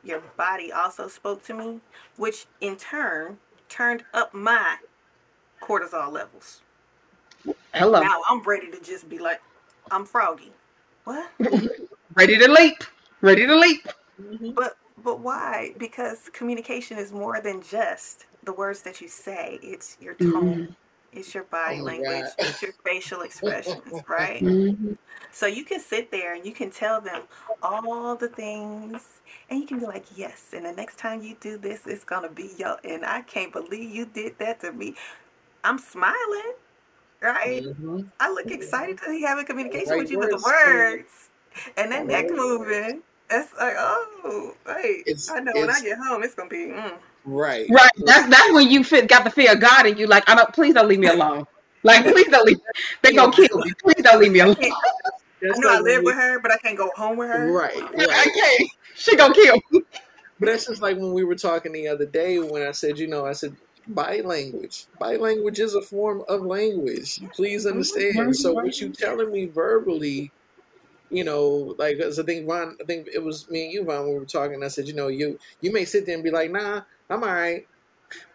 Your 0.03 0.19
body 0.35 0.69
also 0.69 1.07
spoke 1.07 1.41
to 1.45 1.53
me, 1.53 1.79
which 2.17 2.45
in 2.59 2.75
turn 2.75 3.37
turned 3.69 4.03
up 4.13 4.33
my 4.33 4.79
cortisol 5.61 6.11
levels. 6.11 6.59
hello, 7.73 8.01
Now 8.01 8.21
I'm 8.27 8.41
ready 8.43 8.69
to 8.71 8.81
just 8.81 9.07
be 9.07 9.17
like, 9.17 9.41
I'm 9.91 10.05
froggy. 10.05 10.51
What? 11.05 11.31
ready 12.15 12.37
to 12.37 12.51
leap, 12.51 12.83
ready 13.21 13.47
to 13.47 13.55
leap. 13.55 13.87
Mhm. 14.21 14.55
But 14.55 14.75
but 15.01 15.21
why? 15.21 15.73
Because 15.77 16.29
communication 16.33 16.97
is 16.97 17.13
more 17.13 17.39
than 17.39 17.61
just 17.61 18.25
the 18.43 18.51
words 18.51 18.81
that 18.81 18.99
you 18.99 19.07
say. 19.07 19.57
It's 19.63 19.95
your 20.01 20.15
tone. 20.15 20.75
It's 21.11 21.33
your 21.33 21.43
body 21.45 21.79
Oh 21.79 21.83
language. 21.83 22.25
God. 22.25 22.33
It's 22.39 22.61
your 22.61 22.73
facial 22.85 23.21
expressions, 23.21 23.93
right? 24.07 24.41
Mhm. 24.41 24.97
So 25.31 25.45
you 25.45 25.63
can 25.63 25.79
sit 25.79 26.11
there 26.11 26.33
and 26.33 26.45
you 26.45 26.51
can 26.51 26.71
tell 26.71 27.01
them 27.01 27.23
all 27.61 28.15
the 28.15 28.27
things, 28.29 29.21
and 29.49 29.59
you 29.59 29.67
can 29.67 29.79
be 29.79 29.85
like, 29.85 30.05
"Yes." 30.15 30.49
And 30.53 30.65
the 30.65 30.71
next 30.71 30.97
time 30.97 31.21
you 31.21 31.35
do 31.39 31.57
this, 31.57 31.85
it's 31.85 32.03
gonna 32.03 32.29
be 32.29 32.51
yo. 32.57 32.77
And 32.83 33.05
I 33.05 33.21
can't 33.21 33.51
believe 33.51 33.93
you 33.93 34.05
did 34.05 34.37
that 34.39 34.59
to 34.61 34.71
me. 34.71 34.95
I'm 35.63 35.77
smiling, 35.77 36.53
right? 37.21 37.63
Mhm. 37.63 38.11
I 38.19 38.29
look 38.31 38.51
excited 38.51 38.97
to 38.99 39.09
be 39.09 39.21
having 39.21 39.45
communication 39.45 39.89
Right 39.91 39.99
with 39.99 40.11
you 40.11 40.19
with 40.19 40.29
the 40.29 40.35
words, 40.37 40.45
words, 40.45 41.29
and 41.77 41.91
that 41.91 42.05
neck 42.07 42.29
moving. 42.31 43.03
It's 43.29 43.53
like, 43.53 43.75
oh, 43.77 44.55
wait. 44.65 45.01
It's- 45.05 45.29
I 45.29 45.39
know 45.39 45.51
when 45.53 45.69
I 45.69 45.79
get 45.81 45.97
home, 45.99 46.23
it's 46.23 46.33
gonna 46.33 46.49
be. 46.49 46.67
Mm. 46.67 46.97
Right. 47.25 47.67
Right. 47.69 47.91
That's 47.97 48.29
that's 48.29 48.53
when 48.53 48.69
you 48.69 48.83
fit, 48.83 49.07
got 49.07 49.23
the 49.23 49.29
fear 49.29 49.53
of 49.53 49.59
God 49.59 49.85
and 49.85 49.99
you 49.99 50.07
like, 50.07 50.27
I 50.29 50.35
don't 50.35 50.51
please 50.53 50.73
don't 50.73 50.87
leave 50.87 50.99
me 50.99 51.07
alone. 51.07 51.45
Like 51.83 52.03
please 52.03 52.27
don't 52.27 52.45
leave 52.45 52.59
they 53.01 53.13
gonna 53.13 53.31
kill 53.31 53.59
me. 53.59 53.71
Please 53.81 54.01
don't 54.01 54.19
leave 54.19 54.31
me 54.31 54.39
alone. 54.39 54.57
I 54.61 55.57
know 55.57 55.69
I 55.69 55.79
live 55.79 56.03
when 56.03 56.05
with 56.05 56.15
her, 56.15 56.39
but 56.39 56.51
I 56.51 56.57
can't 56.57 56.77
go 56.77 56.91
home 56.95 57.17
with 57.17 57.29
her. 57.29 57.51
Right. 57.51 57.81
I 57.81 58.25
can't. 58.25 58.71
She 58.95 59.15
gonna 59.15 59.33
kill 59.33 59.61
me. 59.71 59.81
But 60.39 60.47
that's 60.47 60.67
just 60.67 60.81
like 60.81 60.97
when 60.97 61.13
we 61.13 61.23
were 61.23 61.35
talking 61.35 61.71
the 61.71 61.87
other 61.87 62.05
day 62.05 62.39
when 62.39 62.65
I 62.65 62.71
said, 62.71 62.97
you 62.97 63.07
know, 63.07 63.25
I 63.25 63.33
said 63.33 63.55
body 63.87 64.21
language. 64.21 64.85
Body 64.99 65.17
language 65.17 65.59
is 65.59 65.75
a 65.75 65.81
form 65.81 66.23
of 66.27 66.41
language. 66.41 67.21
Please 67.33 67.65
mm-hmm, 67.65 67.73
understand. 67.73 68.15
Mm-hmm, 68.15 68.31
so 68.33 68.53
what 68.53 68.79
you 68.79 68.89
mm-hmm. 68.89 69.03
telling 69.03 69.31
me 69.31 69.47
verbally, 69.47 70.31
you 71.09 71.23
know, 71.23 71.75
like 71.77 71.99
'cause 71.99 72.19
I 72.19 72.23
think 72.23 72.45
Von, 72.45 72.77
I 72.81 72.83
think 72.85 73.07
it 73.13 73.23
was 73.23 73.49
me 73.49 73.65
and 73.65 73.73
you, 73.73 73.83
Von, 73.83 74.03
when 74.03 74.13
we 74.13 74.19
were 74.19 74.25
talking. 74.25 74.63
I 74.63 74.67
said, 74.67 74.87
you 74.87 74.93
know, 74.93 75.07
you 75.07 75.39
you 75.61 75.73
may 75.73 75.85
sit 75.85 76.05
there 76.05 76.15
and 76.15 76.23
be 76.23 76.31
like, 76.31 76.51
nah, 76.51 76.81
I'm 77.09 77.23
all 77.23 77.33
right. 77.33 77.63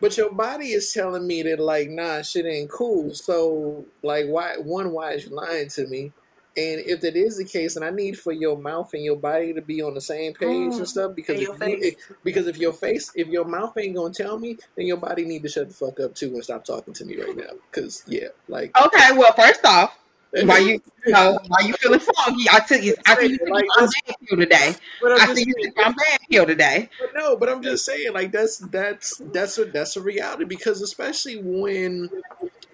But 0.00 0.16
your 0.16 0.32
body 0.32 0.68
is 0.68 0.92
telling 0.92 1.26
me 1.26 1.42
that 1.44 1.60
like, 1.60 1.88
nah, 1.90 2.22
shit 2.22 2.46
ain't 2.46 2.70
cool. 2.70 3.10
So 3.14 3.86
like 4.02 4.26
why 4.26 4.56
one, 4.58 4.92
why 4.92 5.12
is 5.12 5.26
you 5.26 5.36
lying 5.36 5.68
to 5.70 5.86
me? 5.88 6.12
And 6.56 6.80
if 6.86 7.00
that 7.02 7.16
is 7.16 7.38
the 7.38 7.44
case, 7.46 7.76
and 7.76 7.84
I 7.84 7.90
need 7.90 8.18
for 8.18 8.32
your 8.32 8.56
mouth 8.58 8.90
and 8.94 9.04
your 9.04 9.16
body 9.18 9.54
to 9.54 9.62
be 9.62 9.82
on 9.82 9.94
the 9.94 10.00
same 10.00 10.34
page 10.34 10.78
and 10.78 10.86
Mm. 10.86 10.88
stuff, 10.88 11.12
because 11.16 11.34
And 11.36 11.42
if 11.42 11.48
your 11.48 11.54
you, 11.60 11.80
face. 11.80 11.96
because 12.24 12.46
if 12.46 12.58
your 12.58 12.72
face, 12.72 13.10
if 13.16 13.28
your 13.28 13.44
mouth 13.44 13.72
ain't 13.78 13.96
gonna 13.96 14.14
tell 14.14 14.38
me, 14.38 14.58
then 14.76 14.86
your 14.86 14.98
body 14.98 15.24
need 15.24 15.42
to 15.44 15.48
shut 15.48 15.68
the 15.68 15.74
fuck 15.74 16.00
up 16.00 16.14
too 16.14 16.28
and 16.28 16.44
stop 16.44 16.64
talking 16.64 16.94
to 16.94 17.04
me 17.04 17.16
right 17.20 17.36
now. 17.36 17.50
Cause 17.72 18.02
yeah, 18.06 18.28
like 18.48 18.74
Okay, 18.80 19.12
well 19.16 19.32
first 19.34 19.64
off, 19.66 19.96
why 20.42 20.58
you 20.58 20.80
you 21.06 21.12
know, 21.12 21.38
why 21.48 21.60
you 21.66 21.74
feeling 21.74 22.00
foggy? 22.00 22.44
I 22.50 22.60
took 22.60 22.82
you 22.82 22.94
I 23.06 23.14
see 23.16 23.28
you 23.28 23.38
took 23.38 23.48
Like, 23.48 23.64
your 23.78 23.88
bad 23.88 24.38
today. 24.40 24.74
I'm 25.02 25.30
I 25.30 25.34
see 25.34 25.44
you 25.46 25.54
your 25.72 25.94
bad 25.94 26.48
today. 26.48 26.88
But 26.98 27.10
no, 27.14 27.36
but 27.36 27.48
I'm 27.48 27.62
just 27.62 27.84
saying, 27.84 28.12
like 28.12 28.32
that's 28.32 28.58
that's 28.58 29.18
that's 29.32 29.58
a 29.58 29.66
that's 29.66 29.96
a 29.96 30.00
reality 30.02 30.44
because 30.44 30.82
especially 30.82 31.40
when 31.42 32.10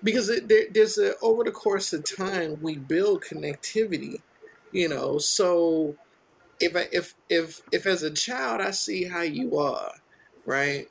because 0.02 0.28
it, 0.30 0.48
there, 0.48 0.64
there's 0.70 0.98
a 0.98 1.14
over 1.20 1.44
the 1.44 1.50
course 1.50 1.92
of 1.92 2.04
time 2.04 2.58
we 2.62 2.76
build 2.76 3.22
connectivity, 3.22 4.22
you 4.72 4.88
know. 4.88 5.18
So 5.18 5.96
if 6.60 6.76
I, 6.76 6.88
if 6.92 7.14
if 7.28 7.60
if 7.72 7.86
as 7.86 8.02
a 8.02 8.10
child 8.10 8.60
I 8.60 8.70
see 8.70 9.04
how 9.04 9.22
you 9.22 9.58
are, 9.58 9.92
right? 10.46 10.86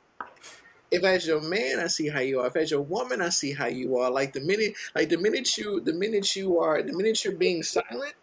If 0.90 1.04
as 1.04 1.26
your 1.26 1.40
man 1.40 1.78
I 1.78 1.86
see 1.86 2.08
how 2.08 2.20
you 2.20 2.40
are, 2.40 2.48
if 2.48 2.56
as 2.56 2.70
your 2.70 2.82
woman 2.82 3.20
I 3.20 3.28
see 3.28 3.52
how 3.52 3.66
you 3.66 3.96
are, 3.98 4.10
like 4.10 4.32
the 4.32 4.40
minute 4.40 4.74
like 4.94 5.08
the 5.08 5.18
minute 5.18 5.56
you 5.56 5.80
the 5.80 5.92
minute 5.92 6.34
you 6.34 6.58
are 6.58 6.82
the 6.82 6.92
minute 6.92 7.24
you're 7.24 7.34
being 7.34 7.62
silent, 7.62 8.14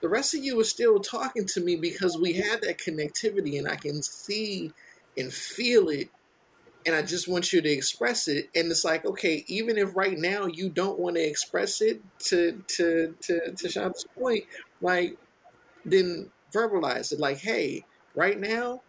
the 0.00 0.08
rest 0.08 0.34
of 0.34 0.44
you 0.44 0.58
is 0.60 0.68
still 0.68 1.00
talking 1.00 1.46
to 1.46 1.60
me 1.60 1.74
because 1.74 2.16
we 2.16 2.34
have 2.34 2.60
that 2.60 2.78
connectivity 2.78 3.58
and 3.58 3.66
I 3.66 3.76
can 3.76 4.02
see 4.02 4.72
and 5.16 5.32
feel 5.32 5.88
it. 5.88 6.10
And 6.84 6.94
I 6.94 7.02
just 7.02 7.26
want 7.26 7.52
you 7.52 7.60
to 7.60 7.68
express 7.68 8.28
it. 8.28 8.50
And 8.54 8.70
it's 8.70 8.84
like 8.84 9.04
okay 9.04 9.44
even 9.48 9.76
if 9.76 9.96
right 9.96 10.16
now 10.16 10.46
you 10.46 10.68
don't 10.68 11.00
want 11.00 11.16
to 11.16 11.22
express 11.22 11.80
it 11.80 12.00
to 12.26 12.62
to 12.68 13.16
to 13.22 13.52
to 13.52 13.68
Shanta's 13.68 14.06
point 14.16 14.44
like 14.80 15.18
then 15.84 16.30
verbalize 16.52 17.10
it. 17.10 17.18
Like 17.18 17.38
hey 17.38 17.84
right 18.14 18.38
now 18.38 18.82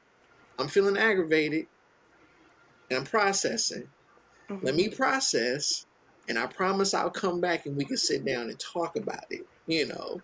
I'm 0.59 0.67
feeling 0.67 0.97
aggravated 0.97 1.65
and 2.89 2.99
I'm 2.99 3.05
processing 3.05 3.87
Mhm. 4.49 4.63
let 4.63 4.75
me 4.75 4.89
process 4.89 5.85
and 6.29 6.37
I 6.39 6.45
promise 6.47 6.93
I'll 6.93 7.09
come 7.09 7.39
back 7.41 7.65
and 7.65 7.75
we 7.75 7.85
can 7.85 7.97
sit 7.97 8.25
down 8.25 8.49
and 8.49 8.59
talk 8.59 8.95
about 8.95 9.25
it 9.29 9.45
you 9.67 9.87
know 9.87 10.21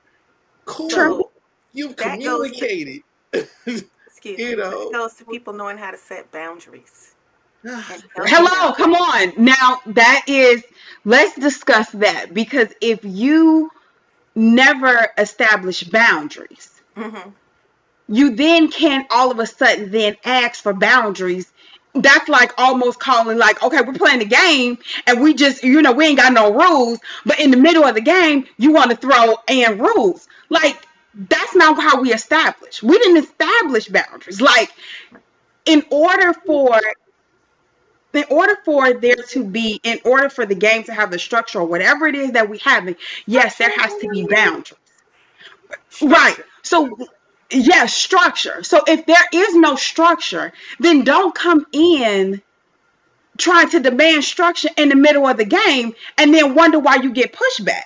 cool 0.65 0.89
So, 0.89 1.31
you've 1.73 1.95
That 1.97 2.19
goes 2.19 2.51
to- 2.51 2.55
communicated 2.59 3.01
excuse 3.33 4.39
You 4.39 4.49
me. 4.51 4.55
know. 4.55 4.85
That 4.91 4.97
goes 4.97 5.13
to 5.15 5.25
people 5.25 5.53
knowing 5.53 5.77
how 5.77 5.91
to 5.91 5.97
set 5.97 6.31
boundaries. 6.31 7.15
Hello, 7.65 8.73
come 8.73 8.93
on. 8.93 9.33
Now 9.37 9.79
that 9.87 10.23
is 10.27 10.63
let's 11.05 11.35
discuss 11.35 11.89
that 11.91 12.33
because 12.33 12.69
if 12.81 12.99
you 13.03 13.69
never 14.35 15.09
establish 15.17 15.83
boundaries, 15.83 16.81
Mhm. 16.95 17.33
you 18.07 18.35
then 18.35 18.69
can't 18.71 19.07
all 19.11 19.31
of 19.31 19.39
a 19.39 19.47
sudden 19.47 19.91
then 19.91 20.15
ask 20.25 20.61
for 20.61 20.73
boundaries. 20.73 21.51
That's 21.95 22.27
like 22.27 22.53
almost 22.57 22.99
calling 22.99 23.37
like, 23.37 23.61
okay, 23.63 23.81
we're 23.81 23.93
playing 23.93 24.19
the 24.19 24.25
game 24.25 24.79
and 25.05 25.21
we 25.21 25.33
just, 25.35 25.63
you 25.63 25.81
know, 25.81 25.91
we 25.91 26.07
ain't 26.07 26.17
got 26.17 26.33
no 26.33 26.51
rules, 26.53 26.99
but 27.25 27.39
in 27.39 27.51
the 27.51 27.57
middle 27.57 27.83
of 27.83 27.93
the 27.95 28.01
game, 28.01 28.45
you 28.57 28.73
want 28.73 28.91
to 28.91 28.97
throw 28.97 29.35
in 29.47 29.77
rules. 29.77 30.27
Like 30.49 30.85
that's 31.13 31.55
not 31.55 31.79
how 31.81 32.01
we 32.01 32.11
establish. 32.13 32.81
We 32.81 32.97
didn't 32.97 33.23
establish 33.23 33.87
boundaries. 33.87 34.41
Like 34.41 34.71
in 35.65 35.83
order 35.91 36.33
for 36.33 36.79
in 38.13 38.25
order 38.29 38.55
for 38.63 38.93
there 38.93 39.15
to 39.15 39.43
be 39.43 39.79
in 39.83 39.99
order 40.05 40.29
for 40.29 40.45
the 40.45 40.55
game 40.55 40.83
to 40.83 40.93
have 40.93 41.11
the 41.11 41.19
structure 41.19 41.59
or 41.59 41.65
whatever 41.65 42.07
it 42.07 42.15
is 42.15 42.31
that 42.33 42.49
we 42.49 42.57
having, 42.59 42.95
yes, 43.25 43.57
there 43.57 43.71
has 43.75 43.95
to 43.97 44.07
be 44.09 44.25
boundaries. 44.27 44.73
Right. 46.01 46.37
So, 46.61 46.97
yeah, 47.53 47.85
structure. 47.85 48.63
So 48.63 48.81
if 48.87 49.05
there 49.05 49.25
is 49.33 49.55
no 49.55 49.75
structure, 49.75 50.53
then 50.79 51.03
don't 51.03 51.33
come 51.33 51.65
in 51.71 52.41
trying 53.37 53.69
to 53.69 53.79
demand 53.79 54.23
structure 54.23 54.69
in 54.77 54.89
the 54.89 54.95
middle 54.95 55.25
of 55.27 55.37
the 55.37 55.45
game 55.45 55.93
and 56.17 56.33
then 56.33 56.55
wonder 56.55 56.79
why 56.79 56.97
you 56.97 57.11
get 57.11 57.33
pushback. 57.33 57.83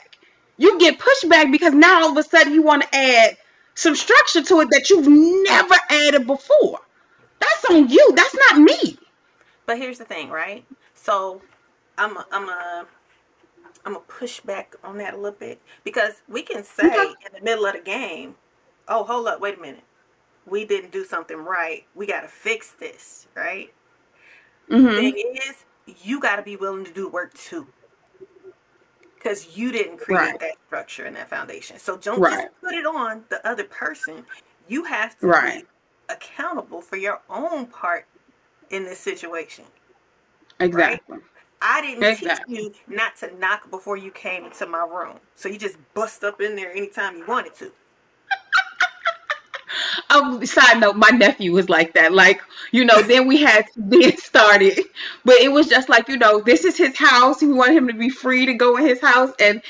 You 0.57 0.79
get 0.79 0.99
pushback 0.99 1.51
because 1.51 1.73
now 1.73 2.03
all 2.03 2.11
of 2.11 2.17
a 2.17 2.23
sudden 2.23 2.53
you 2.53 2.63
want 2.63 2.83
to 2.83 2.95
add 2.95 3.37
some 3.75 3.95
structure 3.95 4.41
to 4.43 4.61
it 4.61 4.69
that 4.71 4.89
you've 4.89 5.07
never 5.07 5.75
added 5.89 6.25
before. 6.27 6.79
That's 7.39 7.65
on 7.65 7.89
you. 7.89 8.13
That's 8.15 8.35
not 8.35 8.59
me. 8.59 8.97
But 9.65 9.77
here's 9.77 9.99
the 9.99 10.05
thing, 10.05 10.29
right? 10.29 10.65
So 10.93 11.41
I'm 11.97 12.17
a, 12.17 12.25
I'm 12.31 12.49
a 12.49 12.85
I'm 13.85 13.95
a 13.95 13.99
push 13.99 14.39
back 14.41 14.75
on 14.83 14.97
that 14.97 15.13
a 15.13 15.17
little 15.17 15.37
bit 15.37 15.61
because 15.83 16.21
we 16.27 16.41
can 16.41 16.63
say 16.63 16.87
Okay. 16.87 17.13
in 17.25 17.33
the 17.33 17.41
middle 17.41 17.65
of 17.65 17.73
the 17.73 17.79
game, 17.79 18.35
"Oh, 18.87 19.03
hold 19.03 19.27
up, 19.27 19.41
wait 19.41 19.57
a 19.57 19.61
minute, 19.61 19.83
we 20.45 20.65
didn't 20.65 20.91
do 20.91 21.05
something 21.05 21.37
right. 21.37 21.85
We 21.95 22.07
got 22.07 22.21
to 22.21 22.27
fix 22.27 22.71
this." 22.71 23.27
Right? 23.35 23.73
hmm 24.69 24.95
Thing 24.95 25.15
is, 25.17 25.65
you 26.03 26.19
got 26.19 26.37
to 26.37 26.43
be 26.43 26.55
willing 26.57 26.85
to 26.85 26.93
do 26.93 27.09
work 27.09 27.33
too, 27.33 27.67
because 29.17 29.57
you 29.57 29.71
didn't 29.71 29.97
create 29.99 30.19
Right. 30.19 30.39
that 30.39 30.55
structure 30.67 31.05
and 31.05 31.15
that 31.15 31.29
foundation. 31.29 31.79
So 31.79 31.97
don't 31.97 32.21
Right. 32.21 32.33
just 32.33 32.47
put 32.63 32.75
it 32.75 32.85
on 32.85 33.25
the 33.29 33.45
other 33.47 33.65
person. 33.65 34.25
You 34.67 34.85
have 34.85 35.17
to 35.19 35.27
Right. 35.27 35.63
be 35.63 35.65
accountable 36.09 36.81
for 36.81 36.97
your 36.97 37.21
own 37.29 37.67
part 37.67 38.07
in 38.69 38.85
this 38.85 38.99
situation. 38.99 39.65
Exactly. 40.59 41.17
I 41.61 41.81
didn't 41.81 42.03
Exactly. 42.05 42.55
teach 42.55 42.75
you 42.87 42.95
not 42.95 43.15
to 43.17 43.35
knock 43.37 43.69
before 43.71 43.97
you 43.97 44.11
came 44.11 44.45
into 44.45 44.65
my 44.67 44.85
room. 44.85 45.19
So 45.35 45.49
you 45.49 45.57
just 45.57 45.77
bust 45.93 46.23
up 46.23 46.41
in 46.41 46.55
there 46.55 46.71
anytime 46.71 47.17
you 47.17 47.25
wanted 47.27 47.55
to. 47.55 47.71
Um, 50.09 50.45
side 50.45 50.79
note, 50.79 50.95
my 50.95 51.09
nephew 51.09 51.53
was 51.53 51.69
like 51.69 51.93
that. 51.93 52.13
Like, 52.13 52.41
you 52.71 52.85
know, 52.85 53.01
then 53.01 53.27
we 53.27 53.41
had 53.41 53.65
then 53.75 54.17
started, 54.17 54.79
but 55.25 55.35
it 55.35 55.51
was 55.51 55.67
just 55.67 55.89
like, 55.89 56.07
you 56.09 56.17
know, 56.17 56.41
this 56.41 56.65
is 56.65 56.77
his 56.77 56.97
house. 56.97 57.41
We 57.41 57.53
want 57.53 57.73
him 57.73 57.87
to 57.87 57.93
be 57.93 58.09
free 58.09 58.45
to 58.47 58.53
go 58.53 58.77
in 58.77 58.85
his 58.85 59.01
house, 59.01 59.31
and 59.39 59.61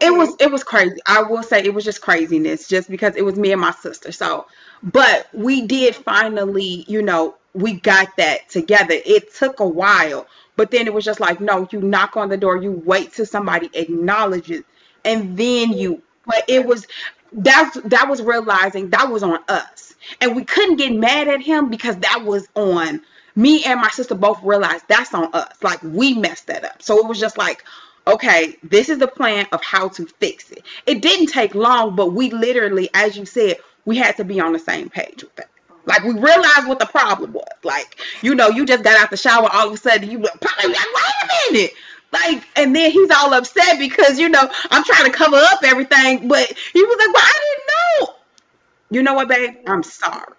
it 0.00 0.12
was 0.12 0.34
it 0.40 0.50
was 0.50 0.64
crazy. 0.64 0.98
I 1.06 1.22
will 1.22 1.42
say 1.42 1.62
it 1.64 1.74
was 1.74 1.84
just 1.84 2.02
craziness, 2.02 2.68
just 2.68 2.90
because 2.90 3.16
it 3.16 3.24
was 3.24 3.36
me 3.36 3.52
and 3.52 3.60
my 3.60 3.72
sister. 3.72 4.12
So, 4.12 4.46
but 4.82 5.28
we 5.32 5.66
did 5.66 5.94
finally, 5.94 6.84
you 6.88 7.02
know, 7.02 7.36
we 7.54 7.74
got 7.74 8.16
that 8.16 8.48
together. 8.48 8.94
It 9.04 9.34
took 9.34 9.60
a 9.60 9.68
while, 9.68 10.26
but 10.56 10.70
then 10.70 10.86
it 10.86 10.94
was 10.94 11.04
just 11.04 11.20
like, 11.20 11.40
no, 11.40 11.68
you 11.70 11.80
knock 11.80 12.16
on 12.16 12.28
the 12.28 12.36
door, 12.36 12.56
you 12.62 12.72
wait 12.72 13.12
till 13.12 13.26
somebody 13.26 13.70
acknowledges, 13.74 14.62
and 15.04 15.36
then 15.36 15.72
you. 15.72 16.02
But 16.26 16.44
it 16.48 16.66
was 16.66 16.86
that 17.32 17.72
that 17.84 18.08
was 18.08 18.22
realizing 18.22 18.90
that 18.90 19.10
was 19.10 19.22
on 19.22 19.38
us, 19.48 19.94
and 20.20 20.36
we 20.36 20.44
couldn't 20.44 20.76
get 20.76 20.92
mad 20.92 21.28
at 21.28 21.42
him 21.42 21.70
because 21.70 21.96
that 21.98 22.24
was 22.24 22.48
on 22.54 23.02
me 23.34 23.64
and 23.64 23.80
my 23.80 23.90
sister. 23.90 24.14
Both 24.14 24.42
realized 24.42 24.84
that's 24.88 25.14
on 25.14 25.30
us. 25.34 25.62
Like 25.62 25.82
we 25.82 26.14
messed 26.14 26.46
that 26.48 26.64
up. 26.64 26.82
So 26.82 26.98
it 26.98 27.06
was 27.06 27.20
just 27.20 27.38
like, 27.38 27.64
okay, 28.06 28.56
this 28.62 28.88
is 28.88 28.98
the 28.98 29.08
plan 29.08 29.46
of 29.52 29.62
how 29.62 29.88
to 29.90 30.06
fix 30.06 30.50
it. 30.50 30.62
It 30.86 31.02
didn't 31.02 31.26
take 31.28 31.54
long, 31.54 31.96
but 31.96 32.12
we 32.12 32.30
literally, 32.30 32.88
as 32.94 33.16
you 33.16 33.26
said, 33.26 33.56
we 33.84 33.96
had 33.96 34.16
to 34.16 34.24
be 34.24 34.40
on 34.40 34.52
the 34.52 34.58
same 34.58 34.88
page 34.88 35.22
with 35.22 35.34
that. 35.36 35.50
Like 35.86 36.02
we 36.02 36.12
realized 36.12 36.66
what 36.66 36.80
the 36.80 36.86
problem 36.86 37.32
was. 37.32 37.46
Like, 37.62 38.00
you 38.20 38.34
know, 38.34 38.48
you 38.48 38.66
just 38.66 38.82
got 38.82 39.00
out 39.00 39.10
the 39.10 39.16
shower, 39.16 39.48
all 39.52 39.68
of 39.68 39.74
a 39.74 39.76
sudden 39.76 40.10
you 40.10 40.18
probably 40.18 40.72
like, 40.72 40.86
wait 40.94 41.04
a 41.22 41.52
minute. 41.52 41.70
Like, 42.24 42.46
and 42.56 42.74
then 42.74 42.90
he's 42.90 43.10
all 43.10 43.34
upset 43.34 43.78
because, 43.78 44.18
you 44.18 44.28
know, 44.28 44.50
I'm 44.70 44.84
trying 44.84 45.04
to 45.04 45.10
cover 45.10 45.36
up 45.36 45.60
everything, 45.64 46.28
but 46.28 46.52
he 46.72 46.82
was 46.82 46.96
like, 46.98 47.14
Well, 47.14 47.24
I 47.24 47.40
didn't 47.42 48.08
know. 48.08 48.14
You 48.90 49.02
know 49.02 49.14
what, 49.14 49.28
babe? 49.28 49.56
I'm 49.66 49.82
sorry. 49.82 50.32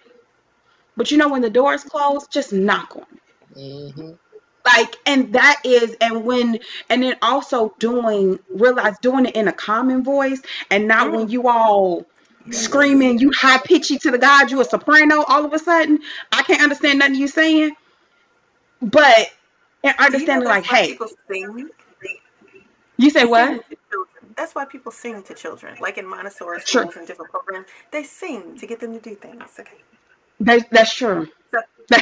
But 0.96 1.10
you 1.10 1.18
know 1.18 1.28
when 1.28 1.42
the 1.42 1.50
door 1.50 1.74
is 1.74 1.84
closed, 1.84 2.32
just 2.32 2.52
knock 2.52 2.96
on 2.96 3.02
it. 3.02 3.58
Mm-hmm. 3.58 4.10
Like, 4.64 4.96
and 5.06 5.32
that 5.34 5.60
is, 5.64 5.96
and 6.00 6.24
when, 6.24 6.58
and 6.90 7.02
then 7.02 7.16
also 7.22 7.74
doing, 7.78 8.38
realize 8.50 8.98
doing 9.00 9.26
it 9.26 9.36
in 9.36 9.48
a 9.48 9.52
common 9.52 10.02
voice 10.02 10.42
and 10.70 10.88
not 10.88 11.12
when 11.12 11.28
you 11.28 11.48
all 11.48 12.04
screaming, 12.50 13.18
you 13.18 13.30
high 13.34 13.58
pitchy 13.58 13.98
to 13.98 14.10
the 14.10 14.18
God, 14.18 14.50
you 14.50 14.60
a 14.60 14.64
soprano 14.64 15.22
all 15.22 15.44
of 15.44 15.52
a 15.52 15.58
sudden. 15.58 16.00
I 16.32 16.42
can't 16.42 16.62
understand 16.62 16.98
nothing 16.98 17.14
you 17.14 17.28
saying. 17.28 17.76
But 18.82 19.30
and 19.84 19.94
Do 20.10 20.18
you 20.18 20.28
know 20.28 20.40
like, 20.40 20.64
hey, 20.64 20.88
people 20.88 21.08
sing? 21.30 21.70
you 22.98 23.10
say 23.10 23.24
They 23.34 23.46
what? 23.50 23.64
That's 24.36 24.54
why 24.54 24.64
people 24.66 24.92
sing 24.92 25.22
to 25.24 25.34
children. 25.34 25.76
Like 25.80 25.98
in 25.98 26.06
Montessori 26.08 26.60
schools 26.60 26.96
and 26.96 27.06
different 27.06 27.30
programs, 27.30 27.66
they 27.92 28.04
sing 28.04 28.56
to 28.58 28.66
get 28.66 28.80
them 28.80 28.94
to 28.94 29.00
do 29.00 29.14
things. 29.16 29.56
Okay. 29.60 29.78
That, 30.40 30.68
that's 30.72 30.94
true. 30.94 31.28
So 31.54 31.60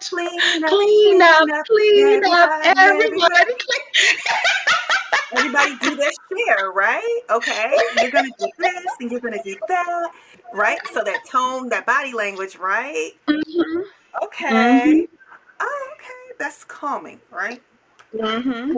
clean 0.00 0.64
up, 0.64 0.80
clean 1.00 1.22
up, 1.22 1.48
clean 1.66 2.24
up, 2.24 2.50
everybody, 2.74 2.74
everybody. 2.76 3.52
everybody 5.32 5.76
do 5.78 5.96
their 5.96 6.12
share, 6.32 6.72
right? 6.72 7.20
Okay. 7.30 7.82
You're 7.94 8.10
gonna 8.12 8.30
do 8.38 8.50
this 8.58 8.96
and 9.00 9.10
you're 9.10 9.20
gonna 9.20 9.42
do 9.42 9.56
that, 9.68 10.10
right? 10.52 10.86
So 10.88 11.02
that 11.04 11.24
tone, 11.30 11.70
that 11.70 11.86
body 11.86 12.12
language, 12.14 12.56
right? 12.56 13.12
hmm 13.28 13.80
Okay. 14.24 15.06
Oh, 15.60 15.88
okay. 15.94 16.25
That's 16.38 16.64
calming, 16.64 17.20
right? 17.30 17.62
Mm-hmm. 18.14 18.76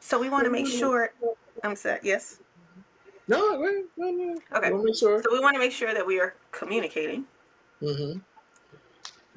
So 0.00 0.18
we 0.18 0.28
want 0.28 0.44
to 0.44 0.50
make 0.50 0.66
sure. 0.66 1.12
I'm 1.62 1.76
sorry. 1.76 2.00
Yes. 2.02 2.38
No, 3.28 3.60
wait, 3.60 3.84
no, 3.96 4.10
no. 4.10 4.38
Okay. 4.56 4.72
Wanna 4.72 4.84
make 4.84 4.96
sure. 4.96 5.22
So 5.22 5.32
we 5.32 5.40
want 5.40 5.54
to 5.54 5.60
make 5.60 5.72
sure 5.72 5.94
that 5.94 6.06
we 6.06 6.18
are 6.20 6.34
communicating 6.52 7.26
Mm-hmm. 7.82 8.18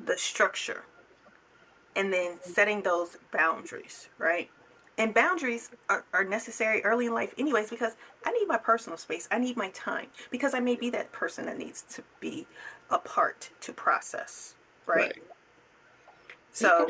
the 0.03 0.17
structure 0.17 0.83
and 1.95 2.11
then 2.11 2.39
setting 2.41 2.81
those 2.81 3.15
boundaries, 3.31 4.09
right? 4.17 4.49
And 4.97 5.13
boundaries 5.13 5.71
are, 5.89 6.03
are 6.13 6.25
necessary 6.25 6.83
early 6.83 7.05
in 7.05 7.13
life, 7.13 7.33
anyways, 7.37 7.69
because 7.69 7.95
I 8.25 8.31
need 8.31 8.47
my 8.47 8.57
personal 8.57 8.97
space. 8.97 9.29
I 9.31 9.39
need 9.39 9.55
my 9.55 9.69
time 9.69 10.07
because 10.29 10.53
I 10.53 10.59
may 10.59 10.75
be 10.75 10.89
that 10.89 11.11
person 11.13 11.45
that 11.45 11.57
needs 11.57 11.83
to 11.93 12.03
be 12.19 12.47
apart 12.89 13.49
to 13.61 13.71
process, 13.71 14.55
right? 14.85 15.13
Right. 15.15 15.23
So, 16.53 16.87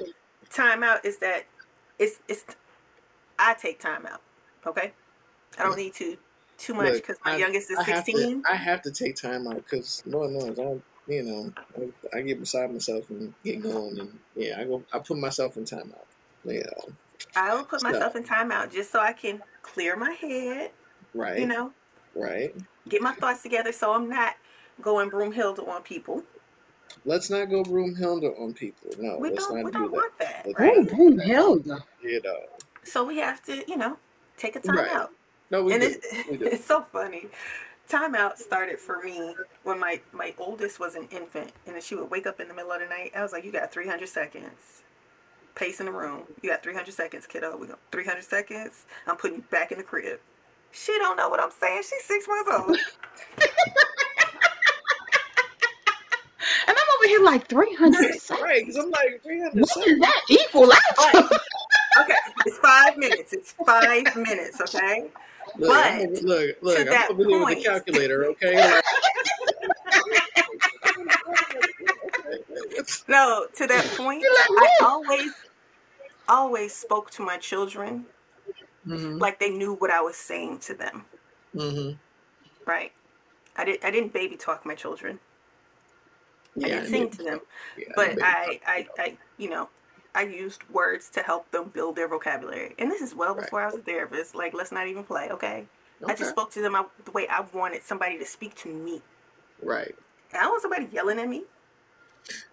time 0.50 0.84
out 0.84 1.04
is 1.06 1.18
that 1.20 1.46
it's, 1.98 2.20
it's, 2.28 2.46
I 3.40 3.54
take 3.56 3.80
time 3.80 4.06
out, 4.06 4.22
okay? 4.66 4.94
I 5.58 5.64
don't 5.64 5.78
need 5.78 5.94
to 5.96 6.18
too 6.58 6.74
much 6.74 6.94
because 6.94 7.18
my 7.26 7.34
I- 7.34 7.38
youngest 7.38 7.72
is 7.72 7.78
I 7.78 7.84
have 7.84 8.06
16. 8.06 8.44
to. 8.44 8.50
I 8.50 8.56
have 8.56 8.82
to 8.84 8.92
take 8.92 9.16
time 9.16 9.48
out 9.48 9.56
because 9.56 10.04
Lord 10.06 10.32
knows 10.32 10.58
I. 10.60 10.80
You 11.06 11.22
know, 11.24 11.54
I, 12.14 12.20
I 12.20 12.22
get 12.22 12.40
beside 12.40 12.72
myself 12.72 13.10
and 13.10 13.34
get 13.44 13.62
going, 13.62 14.00
and 14.00 14.18
yeah, 14.38 14.58
I 14.58 14.64
go. 14.64 14.84
I 14.94 15.00
put 15.00 15.18
myself 15.18 15.58
in 15.58 15.66
time 15.66 15.94
out. 15.94 16.08
You 16.46 16.64
I 17.36 17.54
will 17.54 17.66
put 17.66 17.82
So- 17.82 17.90
myself 17.90 18.16
in 18.16 18.24
timeout 18.24 18.72
just 18.72 18.92
so 18.92 19.00
I 19.00 19.14
can 19.14 19.42
clear 19.62 19.96
my 19.96 20.12
head, 20.12 20.72
right? 21.14 21.40
you 21.40 21.46
know, 21.48 21.74
Right. 22.16 22.56
get 22.88 23.02
my 23.02 23.14
thoughts 23.14 23.42
together 23.44 23.72
so 23.72 23.94
I'm 23.94 24.10
not 24.10 24.36
going 24.82 25.10
broom 25.10 25.34
Broomhilda 25.34 25.68
on 25.68 25.82
people. 25.84 26.24
Let's 27.06 27.30
not 27.30 27.50
go 27.50 27.64
Broomhilda 27.64 28.40
on 28.40 28.54
people. 28.54 28.92
No, 29.00 29.20
We 29.20 29.30
let's 29.30 29.38
don't 29.40 29.50
not 29.50 29.66
we 29.66 29.72
do 29.72 29.80
don't 29.80 29.92
that. 29.92 30.02
want 30.02 30.20
that, 30.20 30.46
Let's 30.46 30.60
right? 30.60 30.84
Boom, 30.86 30.86
boom, 30.86 31.20
hell 31.20 31.62
no. 31.66 31.80
You 32.02 32.22
know. 32.24 32.40
So 32.84 33.04
we 33.06 33.18
have 33.20 33.44
to, 33.46 33.64
you 33.70 33.78
know, 33.78 33.98
take 34.38 34.56
a 34.56 34.60
time 34.60 34.78
Right. 34.78 34.92
out. 34.92 35.12
No, 35.52 35.64
we 35.64 35.76
and 35.76 35.84
do. 35.84 35.96
it's, 35.96 36.08
We 36.30 36.38
do. 36.38 36.52
it's 36.52 36.66
so 36.66 36.84
funny. 36.92 37.28
Timeout 37.90 38.38
started 38.38 38.80
for 38.80 39.02
me 39.04 39.36
when 39.64 39.80
my, 39.80 40.02
my 40.14 40.34
oldest 40.38 40.80
was 40.80 40.96
an 40.96 41.08
infant 41.12 41.52
and 41.68 41.76
then 41.76 41.82
she 41.82 41.96
would 41.96 42.10
wake 42.12 42.28
up 42.28 42.40
in 42.40 42.48
the 42.48 42.54
middle 42.54 42.72
of 42.72 42.80
the 42.82 42.88
night. 42.88 43.12
I 43.16 43.22
was 43.24 43.32
like, 43.34 43.46
You 43.46 43.52
got 43.52 43.72
three 43.72 43.88
hundred 43.88 44.10
seconds. 44.10 44.84
Pace 45.56 45.80
in 45.80 45.88
the 45.88 45.92
room. 45.92 46.24
You 46.42 46.50
got 46.52 46.64
three 46.64 46.74
hundred 46.76 46.94
seconds, 46.94 47.28
kiddo. 47.28 47.58
We 47.58 47.68
go 47.68 47.76
three 47.92 48.06
hundred 48.06 48.26
seconds. 48.26 48.86
I'm 49.08 49.18
putting 49.18 49.38
you 49.38 49.44
back 49.52 49.72
in 49.72 49.78
the 49.80 49.84
crib. 49.84 50.20
She 50.72 50.94
don't 51.00 51.18
know 51.18 51.30
what 51.30 51.42
I'm 51.42 51.52
saying. 51.52 51.84
She's 51.90 52.04
six 52.06 52.28
months 52.28 52.50
old. 52.52 52.78
And 56.68 56.78
I'm 56.78 56.93
over 57.04 57.10
here 57.10 57.24
like 57.24 57.48
300 57.50 58.14
seconds. 58.14 58.42
Right, 58.42 58.62
because 58.66 58.78
I'm 58.78 58.90
like 58.92 59.22
300 59.24 59.54
What 59.54 59.68
seconds. 59.68 59.86
does 59.86 60.00
that 60.00 60.22
equal 60.30 60.72
out 60.72 60.80
Right. 60.98 61.30
Okay, 62.02 62.16
it's 62.46 62.58
five 62.58 62.98
minutes. 62.98 63.34
It's 63.34 63.52
five 63.66 64.16
minutes. 64.16 64.60
Okay. 64.62 65.04
Look, 65.60 65.70
I'm 65.86 66.00
over, 66.02 66.14
But 66.16 66.24
look, 66.24 66.56
look, 66.64 66.78
to 66.78 66.84
I'm 66.86 66.90
that 66.92 67.12
over 67.12 67.30
here 67.30 67.40
with 67.40 67.50
the 67.50 67.64
calculator, 67.64 68.26
okay? 68.26 68.56
Like, 68.64 68.84
No, 73.08 73.46
to 73.56 73.68
that 73.68 73.96
point, 73.96 74.24
like, 74.24 74.50
I 74.58 74.70
always, 74.82 75.32
always 76.28 76.74
spoke 76.74 77.12
to 77.12 77.22
my 77.24 77.38
children 77.38 78.06
hmm 78.86 79.20
like 79.20 79.40
they 79.40 79.50
knew 79.50 79.76
what 79.76 79.92
I 79.92 80.02
was 80.02 80.16
saying 80.16 80.60
to 80.60 80.74
them. 80.74 81.06
hmm 81.54 81.92
Right. 82.66 82.92
I 83.56 83.66
didn't. 83.66 83.84
I 83.86 83.92
didn't 83.92 84.14
baby 84.14 84.36
talk 84.36 84.66
my 84.66 84.76
children. 84.76 85.20
I 86.58 86.68
didn't 86.68 86.86
sing 86.88 87.10
to 87.12 87.24
them, 87.24 87.40
yeah, 87.78 87.86
but. 87.96 88.18
I, 88.22 88.60
I, 88.66 88.88
I, 89.00 89.18
you 89.38 89.50
know, 89.50 89.70
I 90.16 90.24
used 90.24 90.62
words 90.70 91.10
to 91.12 91.22
help 91.22 91.50
them 91.52 91.70
build 91.74 91.96
their 91.96 92.08
vocabulary. 92.08 92.76
And 92.78 92.92
this 92.92 93.02
is 93.02 93.16
well 93.16 93.34
Right. 93.34 93.44
before 93.44 93.62
I 93.62 93.66
was 93.66 93.76
a 93.76 93.80
therapist. 93.80 94.36
Like, 94.36 94.54
let's 94.54 94.72
not 94.72 94.88
even 94.88 95.04
play, 95.04 95.30
okay? 95.32 95.66
I 96.06 96.14
just 96.16 96.32
spoke 96.32 96.52
to 96.52 96.62
them 96.62 96.76
the 97.06 97.12
way 97.12 97.28
I 97.28 97.42
wanted 97.54 97.82
somebody 97.84 98.20
to 98.20 98.26
speak 98.26 98.54
to 98.58 98.70
me. 98.70 99.02
Right. 99.62 99.96
And 100.32 100.40
I 100.40 100.42
don't 100.42 100.52
want 100.52 100.62
somebody 100.62 100.88
yelling 100.92 101.18
at 101.20 101.28
me. 101.30 101.44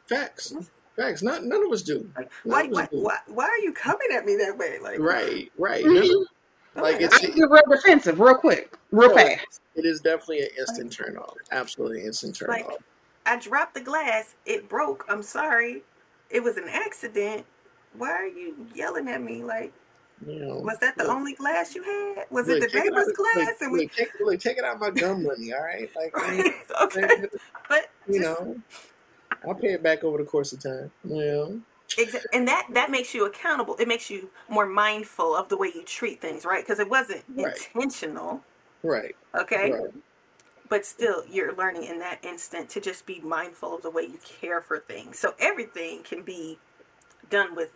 Facts. 0.07 0.55
Facts. 0.97 1.23
Not 1.23 1.45
none 1.45 1.67
of 1.67 1.73
us 1.73 1.83
do. 1.83 2.09
Like, 2.17 2.31
None 2.45 2.53
why, 2.53 2.61
of 2.63 2.71
us 2.71 2.73
why, 2.77 2.87
do. 2.87 3.03
why, 3.03 3.17
why 3.27 3.45
are 3.45 3.59
you 3.59 3.73
coming 3.73 4.09
at 4.15 4.25
me 4.25 4.37
that 4.37 4.57
way? 4.57 4.79
Like, 4.81 4.99
Right. 5.01 5.51
Right. 5.59 5.85
Mhm. 5.85 5.95
None 6.77 6.85
like 6.85 6.95
like, 6.95 7.01
it's 7.03 7.17
I 7.17 7.27
get 7.27 7.51
real 7.51 7.63
defensive 7.69 8.21
real 8.21 8.35
quick, 8.37 8.73
real 8.93 9.09
No, 9.09 9.15
fast. 9.17 9.61
it 9.75 9.85
is 9.85 10.01
definitely 10.01 10.43
an 10.43 10.49
instant 10.59 10.93
turn 10.93 11.17
off. 11.17 11.37
Absolutely 11.51 12.05
instant 12.05 12.37
turn 12.37 12.49
Like, 12.49 12.67
off. 12.67 12.83
I 13.27 13.39
dropped 13.39 13.75
the 13.75 13.81
glass. 13.81 14.35
It 14.47 14.69
broke. 14.69 15.05
I'm 15.09 15.23
sorry. 15.23 15.83
It 16.31 16.43
was 16.43 16.57
an 16.57 16.69
accident. 16.69 17.45
Why 17.97 18.11
are 18.11 18.27
you 18.27 18.55
yelling 18.75 19.09
at 19.09 19.23
me? 19.23 19.43
Like, 19.43 19.73
You 20.27 20.39
know. 20.41 20.57
was 20.61 20.79
that 20.79 20.97
the 20.97 21.05
look, 21.05 21.13
only 21.13 21.35
glass 21.35 21.75
you 21.75 21.83
had? 21.83 22.27
Was 22.31 22.47
look, 22.47 22.59
it 22.59 22.61
the 22.61 22.67
take 22.69 22.75
it 22.87 22.93
out, 22.93 22.97
neighbor's 22.97 23.07
look, 23.09 23.17
glass? 23.17 23.55
And 23.61 23.73
we, 23.73 23.81
look, 23.83 23.93
take, 23.93 24.09
look, 24.21 24.41
take 24.41 24.59
it 24.59 24.65
out 24.65 24.79
my 24.81 24.91
gum 24.91 25.25
money, 25.25 25.53
all 25.53 25.63
right? 25.63 25.91
Like, 25.97 26.13
I 26.15 26.31
mean, 26.37 26.55
okay, 26.83 27.09
but 27.69 27.91
you 28.09 28.21
just 28.21 28.41
know, 28.41 28.57
I'll 29.47 29.55
pay 29.55 29.73
it 29.73 29.83
back 29.83 30.05
over 30.05 30.19
the 30.19 30.25
course 30.25 30.53
of 30.53 30.63
time. 30.63 30.91
You 31.05 31.17
know. 31.17 31.61
Exa- 31.99 32.25
and 32.33 32.47
that 32.47 32.69
that 32.73 32.91
makes 32.93 33.15
you 33.15 33.27
accountable. 33.27 33.75
It 33.77 33.89
makes 33.89 34.11
you 34.11 34.31
more 34.49 34.67
mindful 34.67 35.35
of 35.35 35.49
the 35.49 35.57
way 35.57 35.73
you 35.75 35.83
treat 35.83 36.21
things, 36.21 36.45
right? 36.45 36.63
Because 36.65 36.79
it 36.79 36.89
wasn't 36.89 37.25
Right. 37.35 37.47
intentional, 37.75 38.43
Right. 38.85 39.17
okay? 39.35 39.73
Right. 39.73 39.91
But 40.71 40.87
still, 40.87 41.25
you're 41.29 41.55
learning 41.55 41.85
in 41.85 41.99
that 41.99 42.25
instant 42.25 42.71
to 42.71 42.81
just 42.81 43.05
be 43.05 43.21
mindful 43.21 43.75
of 43.75 43.83
the 43.83 43.91
way 43.91 44.03
you 44.03 44.19
care 44.25 44.63
for 44.63 44.79
things. 44.79 45.19
So 45.19 45.35
everything 45.39 46.03
can 46.05 46.23
be 46.23 46.59
done 47.29 47.57
with 47.57 47.73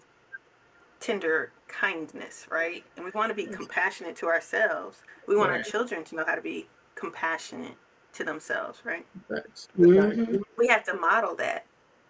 tender 1.00 1.50
kindness, 1.68 2.46
right? 2.50 2.84
And 2.96 3.04
we 3.04 3.10
want 3.10 3.30
to 3.30 3.34
be 3.34 3.46
compassionate 3.46 4.16
to 4.16 4.26
ourselves. 4.26 5.02
We 5.26 5.36
want 5.36 5.50
our 5.50 5.60
children 5.60 6.04
to 6.04 6.14
know 6.14 6.24
how 6.24 6.36
to 6.36 6.40
be 6.40 6.68
compassionate 6.94 7.74
to 8.14 8.24
themselves, 8.24 8.80
right? 8.84 9.04
Facts. 9.28 9.68
Mhm. 9.76 10.42
We 10.56 10.68
have 10.68 10.84
to 10.84 10.94
model 10.94 11.34
that. 11.36 11.66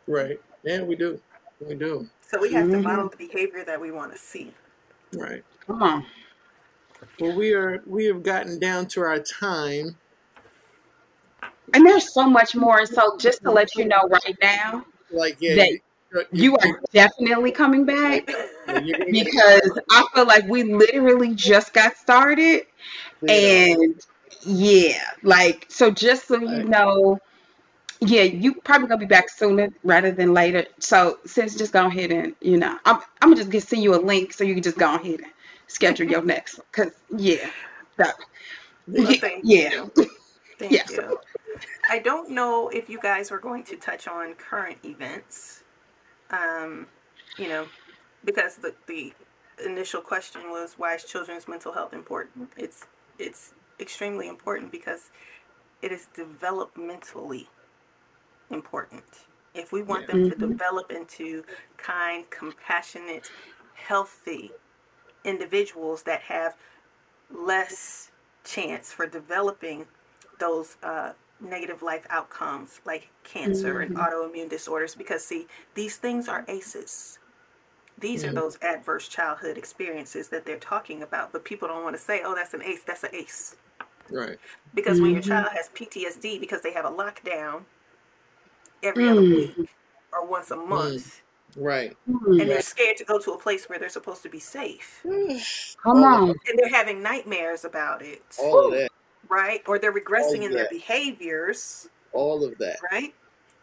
Right. 0.06 0.38
Yeah, 0.64 0.82
we 0.82 0.96
do. 0.96 1.20
We 1.60 1.74
do. 1.76 2.08
So 2.30 2.38
we 2.40 2.52
have 2.52 2.70
to 2.70 2.76
Mhm. 2.76 2.84
model 2.84 3.08
the 3.08 3.16
behavior 3.16 3.64
that 3.64 3.80
we 3.80 3.90
want 3.90 4.12
to 4.12 4.18
see. 4.18 4.54
Right. 5.14 5.42
Come 5.66 5.82
on. 5.82 6.06
Well, 7.18 7.34
we 7.36 7.54
are. 7.54 7.82
We 7.86 8.04
have 8.06 8.22
gotten 8.22 8.58
down 8.58 8.86
to 8.88 9.00
our 9.00 9.18
time. 9.18 9.98
And 11.72 11.84
there's 11.86 12.12
so 12.12 12.28
much 12.28 12.54
more. 12.54 12.84
So 12.86 13.16
just 13.18 13.42
to 13.44 13.50
let 13.50 13.74
you 13.76 13.86
know 13.86 14.00
right 14.08 14.36
now 14.40 14.84
Like, 15.10 15.36
yeah, 15.40 15.54
that 15.54 15.68
you, 15.68 15.78
uh, 16.18 16.22
you 16.32 16.56
are 16.56 16.80
definitely 16.92 17.50
coming 17.52 17.84
back 17.84 18.30
you're 18.68 18.96
gonna 18.98 19.12
get 19.12 19.26
because 19.26 19.78
I 19.90 20.04
feel 20.14 20.26
like 20.26 20.46
we 20.48 20.62
literally 20.64 21.34
just 21.34 21.72
got 21.72 21.96
started. 21.96 22.62
And 23.28 23.94
yeah, 24.44 24.98
like 25.22 25.66
so 25.68 25.90
just 25.90 26.28
so 26.28 26.40
you 26.40 26.64
know, 26.64 27.18
yeah, 28.00 28.22
you 28.22 28.54
probably 28.64 28.88
gonna 28.88 28.98
be 29.00 29.06
back 29.06 29.28
sooner 29.28 29.68
rather 29.82 30.10
than 30.12 30.34
later. 30.34 30.66
So 30.80 31.18
since 31.26 31.56
just 31.56 31.72
go 31.72 31.86
ahead 31.86 32.10
and 32.12 32.34
you 32.40 32.58
know, 32.58 32.78
I'm 32.84 32.96
I'm 33.22 33.30
gonna 33.30 33.36
just 33.36 33.50
get 33.50 33.62
send 33.62 33.82
you 33.82 33.94
a 33.94 34.00
link 34.00 34.32
so 34.32 34.44
you 34.44 34.54
can 34.54 34.62
just 34.62 34.78
go 34.78 34.94
ahead 34.94 35.20
and 35.20 35.32
schedule 35.68 36.06
your 36.08 36.22
next. 36.22 36.60
Cause 36.72 36.92
yeah, 37.16 37.50
that, 37.98 38.14
Well, 38.96 39.06
yeah, 39.10 39.16
thank 39.20 39.44
yeah. 39.44 39.86
Thank 40.58 40.72
Yes. 40.72 40.88
you. 40.88 41.18
I 41.90 41.98
don't 41.98 42.30
know 42.30 42.68
if 42.68 42.88
you 42.88 42.98
guys 43.00 43.30
were 43.30 43.38
going 43.38 43.64
to 43.64 43.76
touch 43.76 44.08
on 44.08 44.34
current 44.34 44.78
events. 44.84 45.62
Um, 46.30 46.86
you 47.38 47.48
know, 47.48 47.66
because 48.24 48.56
the 48.56 48.74
the 48.86 49.12
initial 49.64 50.00
question 50.00 50.50
was 50.50 50.74
why 50.78 50.94
is 50.94 51.04
children's 51.04 51.48
mental 51.48 51.72
health 51.72 51.92
important? 51.92 52.52
It's 52.56 52.86
it's 53.18 53.54
extremely 53.80 54.28
important 54.28 54.72
because 54.72 55.10
it 55.82 55.92
is 55.92 56.08
developmentally 56.16 57.46
important. 58.50 59.04
If 59.54 59.72
we 59.72 59.82
want 59.82 60.06
them 60.06 60.22
to 60.24 60.34
Mhm. 60.34 60.38
develop 60.50 60.90
into 60.90 61.44
kind, 61.76 62.28
compassionate, 62.30 63.30
healthy 63.74 64.52
individuals 65.24 66.02
that 66.04 66.22
have 66.22 66.56
less 67.30 68.10
chance 68.44 68.92
for 68.92 69.06
developing 69.06 69.86
those 70.38 70.76
uh, 70.82 71.12
negative 71.44 71.82
life 71.82 72.06
outcomes 72.10 72.80
like 72.84 73.10
cancer 73.22 73.80
and 73.80 73.94
autoimmune 73.96 74.48
disorders 74.48 74.94
because 74.94 75.24
see 75.24 75.46
these 75.74 75.96
things 75.96 76.28
are 76.28 76.44
aces 76.48 77.18
these 77.98 78.24
are 78.24 78.30
Mhm. 78.32 78.34
those 78.34 78.58
adverse 78.62 79.06
childhood 79.08 79.56
experiences 79.56 80.28
that 80.28 80.44
they're 80.44 80.58
talking 80.58 81.02
about 81.02 81.32
but 81.32 81.44
people 81.44 81.68
don't 81.68 81.84
want 81.84 81.94
to 81.96 82.02
say 82.02 82.22
oh 82.24 82.34
that's 82.34 82.54
an 82.54 82.62
ace 82.62 82.82
that's 82.82 83.04
an 83.04 83.10
ace 83.14 83.56
right. 84.10 84.38
because 84.74 85.00
when 85.00 85.12
your 85.12 85.22
Mhm. 85.22 85.28
child 85.28 85.48
has 85.52 85.68
ptsd 85.70 86.40
because 86.40 86.62
they 86.62 86.72
have 86.72 86.84
a 86.84 86.90
lockdown 86.90 87.64
every 88.82 89.08
other 89.08 89.20
Mm. 89.20 89.36
week 89.58 89.68
or 90.12 90.26
once 90.26 90.50
a 90.50 90.56
month 90.56 91.20
Right. 91.56 91.96
And 92.06 92.40
they're 92.50 92.60
scared 92.62 92.96
to 92.96 93.04
go 93.04 93.20
to 93.20 93.32
a 93.32 93.38
place 93.38 93.68
where 93.68 93.78
they're 93.78 93.88
supposed 93.88 94.22
to 94.24 94.28
be 94.28 94.40
safe 94.40 95.04
Come 95.84 96.02
on. 96.02 96.30
and 96.30 96.58
they're 96.58 96.68
having 96.68 97.00
nightmares 97.00 97.64
about 97.64 98.02
it 98.02 98.22
All 98.40 98.66
of 98.66 98.72
that. 98.72 98.90
Right 99.28 99.62
or 99.66 99.78
they're 99.78 99.92
regressing 99.92 100.38
All 100.40 100.44
in 100.46 100.52
their 100.52 100.68
behaviors 100.70 101.88
All 102.12 102.44
of 102.44 102.56
that. 102.58 102.76
right 102.92 103.14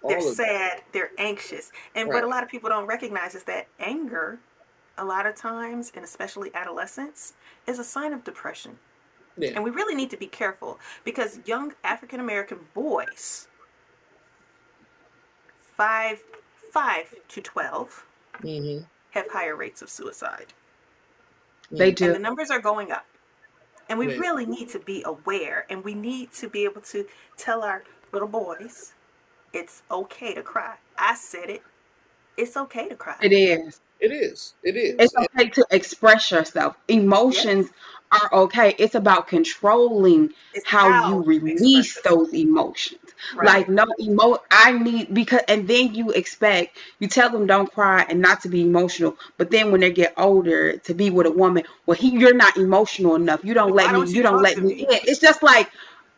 All 0.01 0.09
they're 0.09 0.19
of 0.19 0.25
that. 0.25 0.35
sad 0.35 0.81
they're 0.93 1.11
anxious 1.17 1.71
and 1.95 2.07
what 2.09 2.23
a 2.23 2.27
lot 2.27 2.43
of 2.43 2.49
people 2.49 2.69
don't 2.69 2.87
recognize 2.87 3.35
is 3.35 3.43
that 3.43 3.67
anger 3.79 4.39
a 4.97 5.05
lot 5.05 5.25
of 5.25 5.35
times 5.35 5.91
and 5.95 6.03
especially 6.03 6.53
adolescence 6.53 7.33
is 7.67 7.79
a 7.79 7.83
sign 7.83 8.13
of 8.13 8.23
depression 8.23 8.77
Yeah. 9.37 9.51
and 9.55 9.63
we 9.63 9.69
really 9.71 9.95
need 9.95 10.09
to 10.11 10.17
be 10.17 10.27
careful 10.27 10.79
because 11.03 11.39
young 11.45 11.73
african 11.83 12.19
american 12.19 12.59
boys 12.73 13.47
5 15.77 16.23
5 16.71 17.15
to 17.29 17.41
12 17.41 18.05
Mm-hmm. 18.41 18.83
have 19.11 19.27
higher 19.29 19.55
rates 19.55 19.81
of 19.81 19.89
suicide 19.89 20.53
They 21.69 21.89
and 21.89 21.95
do. 21.97 22.13
the 22.13 22.17
numbers 22.19 22.49
are 22.49 22.59
going 22.59 22.91
up 22.91 23.05
and 23.91 23.99
we 23.99 24.17
really 24.17 24.45
need 24.45 24.69
to 24.69 24.79
be 24.79 25.03
aware 25.05 25.65
and 25.69 25.83
we 25.83 25.93
need 25.93 26.31
to 26.31 26.47
be 26.47 26.63
able 26.63 26.79
to 26.79 27.05
tell 27.35 27.61
our 27.61 27.83
little 28.13 28.27
boys 28.27 28.93
it's 29.53 29.83
okay 29.91 30.33
to 30.33 30.41
cry 30.41 30.75
i 30.97 31.13
said 31.13 31.49
it 31.49 31.61
it's 32.37 32.55
okay 32.55 32.87
to 32.87 32.95
cry 32.95 33.15
It 33.21 33.33
is. 33.33 33.81
It 33.99 34.11
is. 34.11 34.55
It 34.63 34.75
is. 34.75 34.95
It's 34.97 35.13
okay 35.15 35.49
to 35.49 35.65
express 35.69 36.31
yourself. 36.31 36.75
Emotions 36.87 37.69
are 38.11 38.41
okay. 38.43 38.75
It's 38.77 38.95
about 38.95 39.27
controlling 39.27 40.33
It's 40.53 40.67
how 40.67 40.87
you 40.87 40.93
how 40.93 41.09
you 41.09 41.23
release 41.23 41.99
those 42.01 42.33
emotions. 42.33 42.99
Right. 43.35 43.45
Like 43.45 43.69
no 43.69 43.85
emo 43.99 44.37
I 44.51 44.71
need 44.73 45.13
because 45.13 45.41
and 45.47 45.67
then 45.67 45.93
you 45.93 46.11
expect 46.11 46.77
you 46.99 47.07
tell 47.07 47.29
them 47.29 47.47
don't 47.47 47.71
cry 47.71 48.05
and 48.09 48.19
not 48.21 48.41
to 48.41 48.49
be 48.49 48.61
emotional, 48.61 49.17
but 49.37 49.51
then 49.51 49.71
when 49.71 49.81
they 49.81 49.91
get 49.91 50.13
older 50.17 50.77
to 50.77 50.93
be 50.93 51.09
with 51.09 51.27
a 51.27 51.31
woman, 51.31 51.63
well 51.85 51.97
he 51.97 52.09
you're 52.09 52.33
not 52.33 52.57
emotional 52.57 53.15
enough. 53.15 53.43
You 53.43 53.53
don't 53.53 53.73
let 53.73 53.87
Why 53.87 53.93
me 53.93 53.99
don't 53.99 54.09
you, 54.09 54.17
you 54.17 54.23
don't 54.23 54.41
let 54.41 54.57
me 54.57 54.73
in. 54.73 54.87
It's 54.89 55.19
just 55.19 55.43
like 55.43 55.69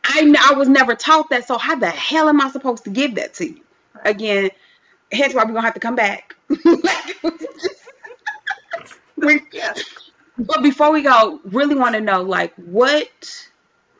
I 0.03 0.33
I 0.51 0.53
was 0.55 0.69
never 0.69 0.95
taught 0.95 1.29
that, 1.29 1.47
so 1.47 1.57
how 1.57 1.75
the 1.75 1.89
hell 1.89 2.29
am 2.29 2.41
I 2.41 2.49
supposed 2.49 2.85
to 2.85 2.89
give 2.89 3.15
that 3.15 3.35
to 3.35 3.47
you? 3.47 3.61
Again, 4.03 4.49
hence 5.11 5.33
why 5.33 5.43
we're 5.43 5.53
gonna 5.53 5.61
have 5.61 5.75
to 5.75 5.79
come 5.79 5.95
back. 5.95 6.35
we, 9.17 9.41
yeah 9.51 9.73
but 10.45 10.61
before 10.63 10.91
we 10.91 11.01
go, 11.01 11.39
really 11.45 11.75
want 11.75 11.95
to 11.95 12.01
know 12.01 12.21
like 12.21 12.53
what 12.55 13.09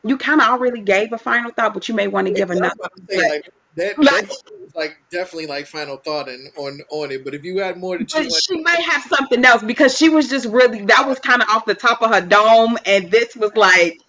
you 0.03 0.17
kind 0.17 0.41
of 0.41 0.47
already 0.47 0.81
gave 0.81 1.13
a 1.13 1.17
final 1.17 1.51
thought, 1.51 1.73
but 1.73 1.87
you 1.87 1.95
may 1.95 2.07
want 2.07 2.27
to 2.27 2.33
give 2.33 2.49
I 2.49 2.53
was 2.53 2.59
another. 2.59 2.75
about 2.79 2.91
to 3.09 3.17
like, 3.29 3.49
that, 3.75 3.97
Like- 3.99 4.27
that 4.27 4.27
was 4.29 4.73
like 4.75 4.97
definitely 5.11 5.47
like 5.47 5.67
final 5.67 5.97
thought 5.97 6.27
and 6.29 6.49
on 6.57 6.81
on 6.89 7.11
it. 7.11 7.23
But 7.23 7.33
if 7.35 7.43
you 7.43 7.59
had 7.59 7.77
more 7.77 7.97
that 7.97 8.13
you 8.13 8.23
But 8.23 8.33
she 8.33 8.57
may 8.61 8.81
have 8.81 9.03
something 9.03 9.43
else 9.45 9.63
because 9.63 9.95
she 9.97 10.09
was 10.09 10.29
just 10.29 10.45
really 10.47 10.81
that 10.85 11.07
was 11.07 11.19
kind 11.19 11.41
of 11.41 11.47
off 11.49 11.65
the 11.65 11.75
top 11.75 12.01
of 12.01 12.09
her 12.13 12.21
dome, 12.21 12.77
and 12.85 13.09
this 13.11 13.35
was 13.35 13.55
like, 13.55 13.99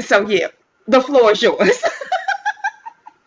so 0.00 0.28
yeah, 0.28 0.48
the 0.86 1.00
floor 1.00 1.32
is 1.32 1.42
yours. 1.42 1.82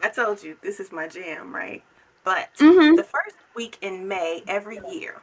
i 0.01 0.09
told 0.09 0.43
you 0.43 0.55
this 0.61 0.79
is 0.79 0.91
my 0.91 1.07
jam 1.07 1.53
right 1.53 1.83
but 2.23 2.49
Mhm. 2.59 2.95
the 2.95 3.03
first 3.03 3.35
week 3.55 3.77
in 3.81 4.07
may 4.07 4.43
every 4.47 4.79
year 4.91 5.21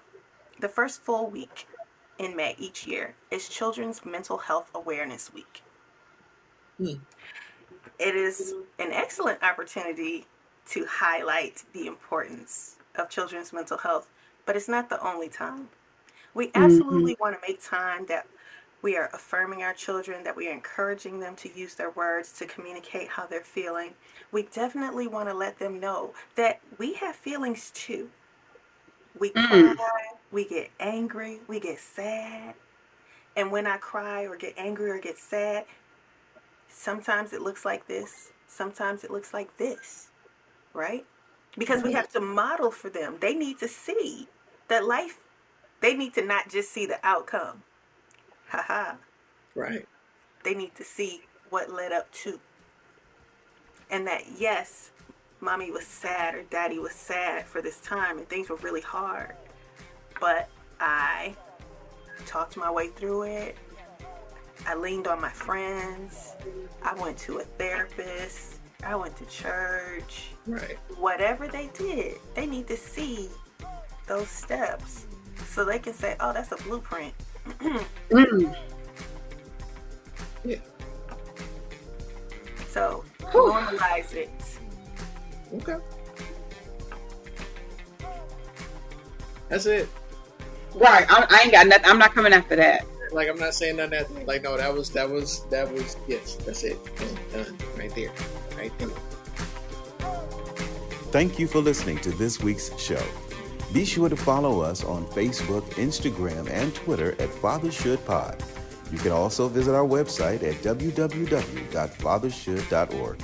the 0.60 0.68
first 0.68 1.00
full 1.02 1.30
week 1.30 1.66
in 2.18 2.36
may 2.36 2.54
each 2.58 2.86
year 2.86 3.14
is 3.30 3.48
children's 3.48 4.04
mental 4.04 4.38
health 4.38 4.70
awareness 4.74 5.32
week 5.32 5.62
Hmm. 6.78 6.94
it 7.98 8.16
is 8.16 8.54
an 8.78 8.92
excellent 8.92 9.42
opportunity 9.42 10.26
to 10.66 10.86
highlight 10.88 11.62
the 11.72 11.86
importance 11.86 12.76
of 12.96 13.08
children's 13.08 13.52
mental 13.52 13.78
health 13.78 14.10
but 14.46 14.56
it's 14.56 14.68
not 14.68 14.88
the 14.88 15.04
only 15.06 15.28
time 15.28 15.68
we 16.34 16.50
absolutely 16.54 17.16
want 17.20 17.40
to 17.40 17.48
make 17.48 17.62
time 17.62 18.06
that 18.06 18.26
we 18.82 18.96
are 18.96 19.08
affirming 19.14 19.62
our 19.62 19.72
children, 19.72 20.24
that 20.24 20.36
we 20.36 20.48
are 20.48 20.52
encouraging 20.52 21.20
them 21.20 21.34
to 21.36 21.58
use 21.58 21.74
their 21.74 21.90
words 21.90 22.32
to 22.34 22.46
communicate 22.46 23.08
how 23.08 23.26
they're 23.26 23.40
feeling. 23.40 23.94
We 24.30 24.42
definitely 24.42 25.06
want 25.08 25.28
to 25.30 25.34
let 25.34 25.58
them 25.58 25.80
know 25.80 26.12
that 26.36 26.60
we 26.78 26.94
have 26.94 27.16
feelings 27.16 27.70
too. 27.72 28.10
We 29.18 29.30
Mm. 29.30 29.76
cry, 29.76 30.12
we 30.32 30.44
get 30.44 30.70
angry, 30.80 31.40
we 31.46 31.60
get 31.60 31.78
sad. 31.78 32.54
And 33.36 33.50
when 33.52 33.66
I 33.66 33.76
cry 33.78 34.22
or 34.26 34.36
get 34.36 34.54
angry 34.56 34.90
or 34.90 34.98
get 34.98 35.18
sad, 35.18 35.66
sometimes 36.68 37.32
it 37.32 37.42
looks 37.42 37.64
like 37.64 37.86
this, 37.86 38.32
sometimes 38.48 39.04
it 39.04 39.10
looks 39.10 39.32
like 39.34 39.56
this, 39.56 40.08
right? 40.72 41.04
Because 41.56 41.82
we 41.82 41.92
have 41.92 42.10
to 42.12 42.20
model 42.20 42.70
for 42.70 42.90
them. 42.90 43.16
They 43.20 43.34
need 43.34 43.58
to 43.60 43.68
see 43.68 44.28
that 44.68 44.84
life, 44.84 45.18
they 45.80 45.94
need 45.94 46.14
to 46.14 46.22
not 46.24 46.48
just 46.48 46.72
see 46.72 46.86
the 46.86 46.98
outcome. 47.04 47.62
Haha. 48.48 48.96
right? 49.54 49.86
They 50.44 50.54
need 50.54 50.74
to 50.76 50.84
see 50.84 51.22
what 51.50 51.70
led 51.70 51.92
up 51.92 52.10
to. 52.12 52.40
And 53.90 54.06
that, 54.06 54.24
yes, 54.38 54.90
mommy 55.44 55.70
was 55.70 55.86
sad 55.86 56.34
or 56.34 56.42
daddy 56.44 56.78
was 56.78 56.92
sad 56.92 57.46
for 57.46 57.60
this 57.60 57.78
time 57.80 58.18
and 58.18 58.28
things 58.28 58.48
were 58.48 58.56
really 58.56 58.80
hard. 58.80 59.36
But 60.20 60.48
I 60.80 61.36
talked 62.26 62.56
my 62.56 62.70
way 62.70 62.88
through 62.88 63.24
it. 63.24 63.56
I 64.66 64.74
leaned 64.74 65.06
on 65.06 65.20
my 65.20 65.30
friends. 65.30 66.34
I 66.82 66.94
went 66.94 67.18
to 67.18 67.38
a 67.38 67.44
therapist. 67.44 68.56
I 68.82 68.96
went 68.96 69.16
to 69.18 69.26
church. 69.26 70.30
Right. 70.46 70.78
Whatever 70.96 71.46
they 71.48 71.70
did, 71.74 72.16
they 72.34 72.46
need 72.46 72.66
to 72.68 72.76
see 72.76 73.28
those 74.06 74.28
steps 74.28 75.06
so 75.46 75.64
they 75.64 75.78
can 75.78 75.92
say, 75.92 76.16
oh, 76.20 76.32
that's 76.32 76.52
a 76.52 76.56
blueprint. 76.56 77.14
Mm. 78.10 78.56
Yeah. 80.44 80.56
So 82.68 83.04
normalize 83.20 84.14
it. 84.14 84.30
Okay. 85.54 85.76
That's 89.48 89.66
it. 89.66 89.88
Right, 90.74 91.06
I, 91.08 91.26
I 91.30 91.40
ain't 91.44 91.52
got 91.52 91.66
nothing. 91.68 91.84
I'm 91.86 91.98
not 91.98 92.12
coming 92.14 92.32
after 92.32 92.56
that. 92.56 92.84
like 93.12 93.28
I'm 93.28 93.38
not 93.38 93.54
saying 93.54 93.76
nothing. 93.76 93.90
That, 93.90 94.26
like 94.26 94.42
no, 94.42 94.56
that 94.56 94.74
was 94.74 94.90
that 94.90 95.08
was 95.08 95.44
that 95.50 95.72
was 95.72 95.96
yes, 96.08 96.34
that's 96.36 96.64
it. 96.64 96.78
Done, 97.32 97.56
right 97.78 97.94
there, 97.94 98.10
right 98.56 98.72
there. 98.78 98.88
Thank 101.12 101.38
you 101.38 101.46
for 101.46 101.60
listening 101.60 101.98
to 101.98 102.10
this 102.10 102.40
week's 102.40 102.76
show. 102.80 103.00
Be 103.72 103.84
sure 103.84 104.08
to 104.08 104.16
follow 104.16 104.60
us 104.60 104.82
on 104.84 105.06
Facebook, 105.06 105.62
Instagram, 105.74 106.50
and 106.50 106.74
Twitter 106.74 107.12
at 107.20 107.28
FatherShouldPod. 107.30 108.42
You 108.92 108.98
can 108.98 109.12
also 109.12 109.48
visit 109.48 109.74
our 109.74 109.86
website 109.86 110.42
at 110.42 110.56
www.fathershould.org. 110.56 113.22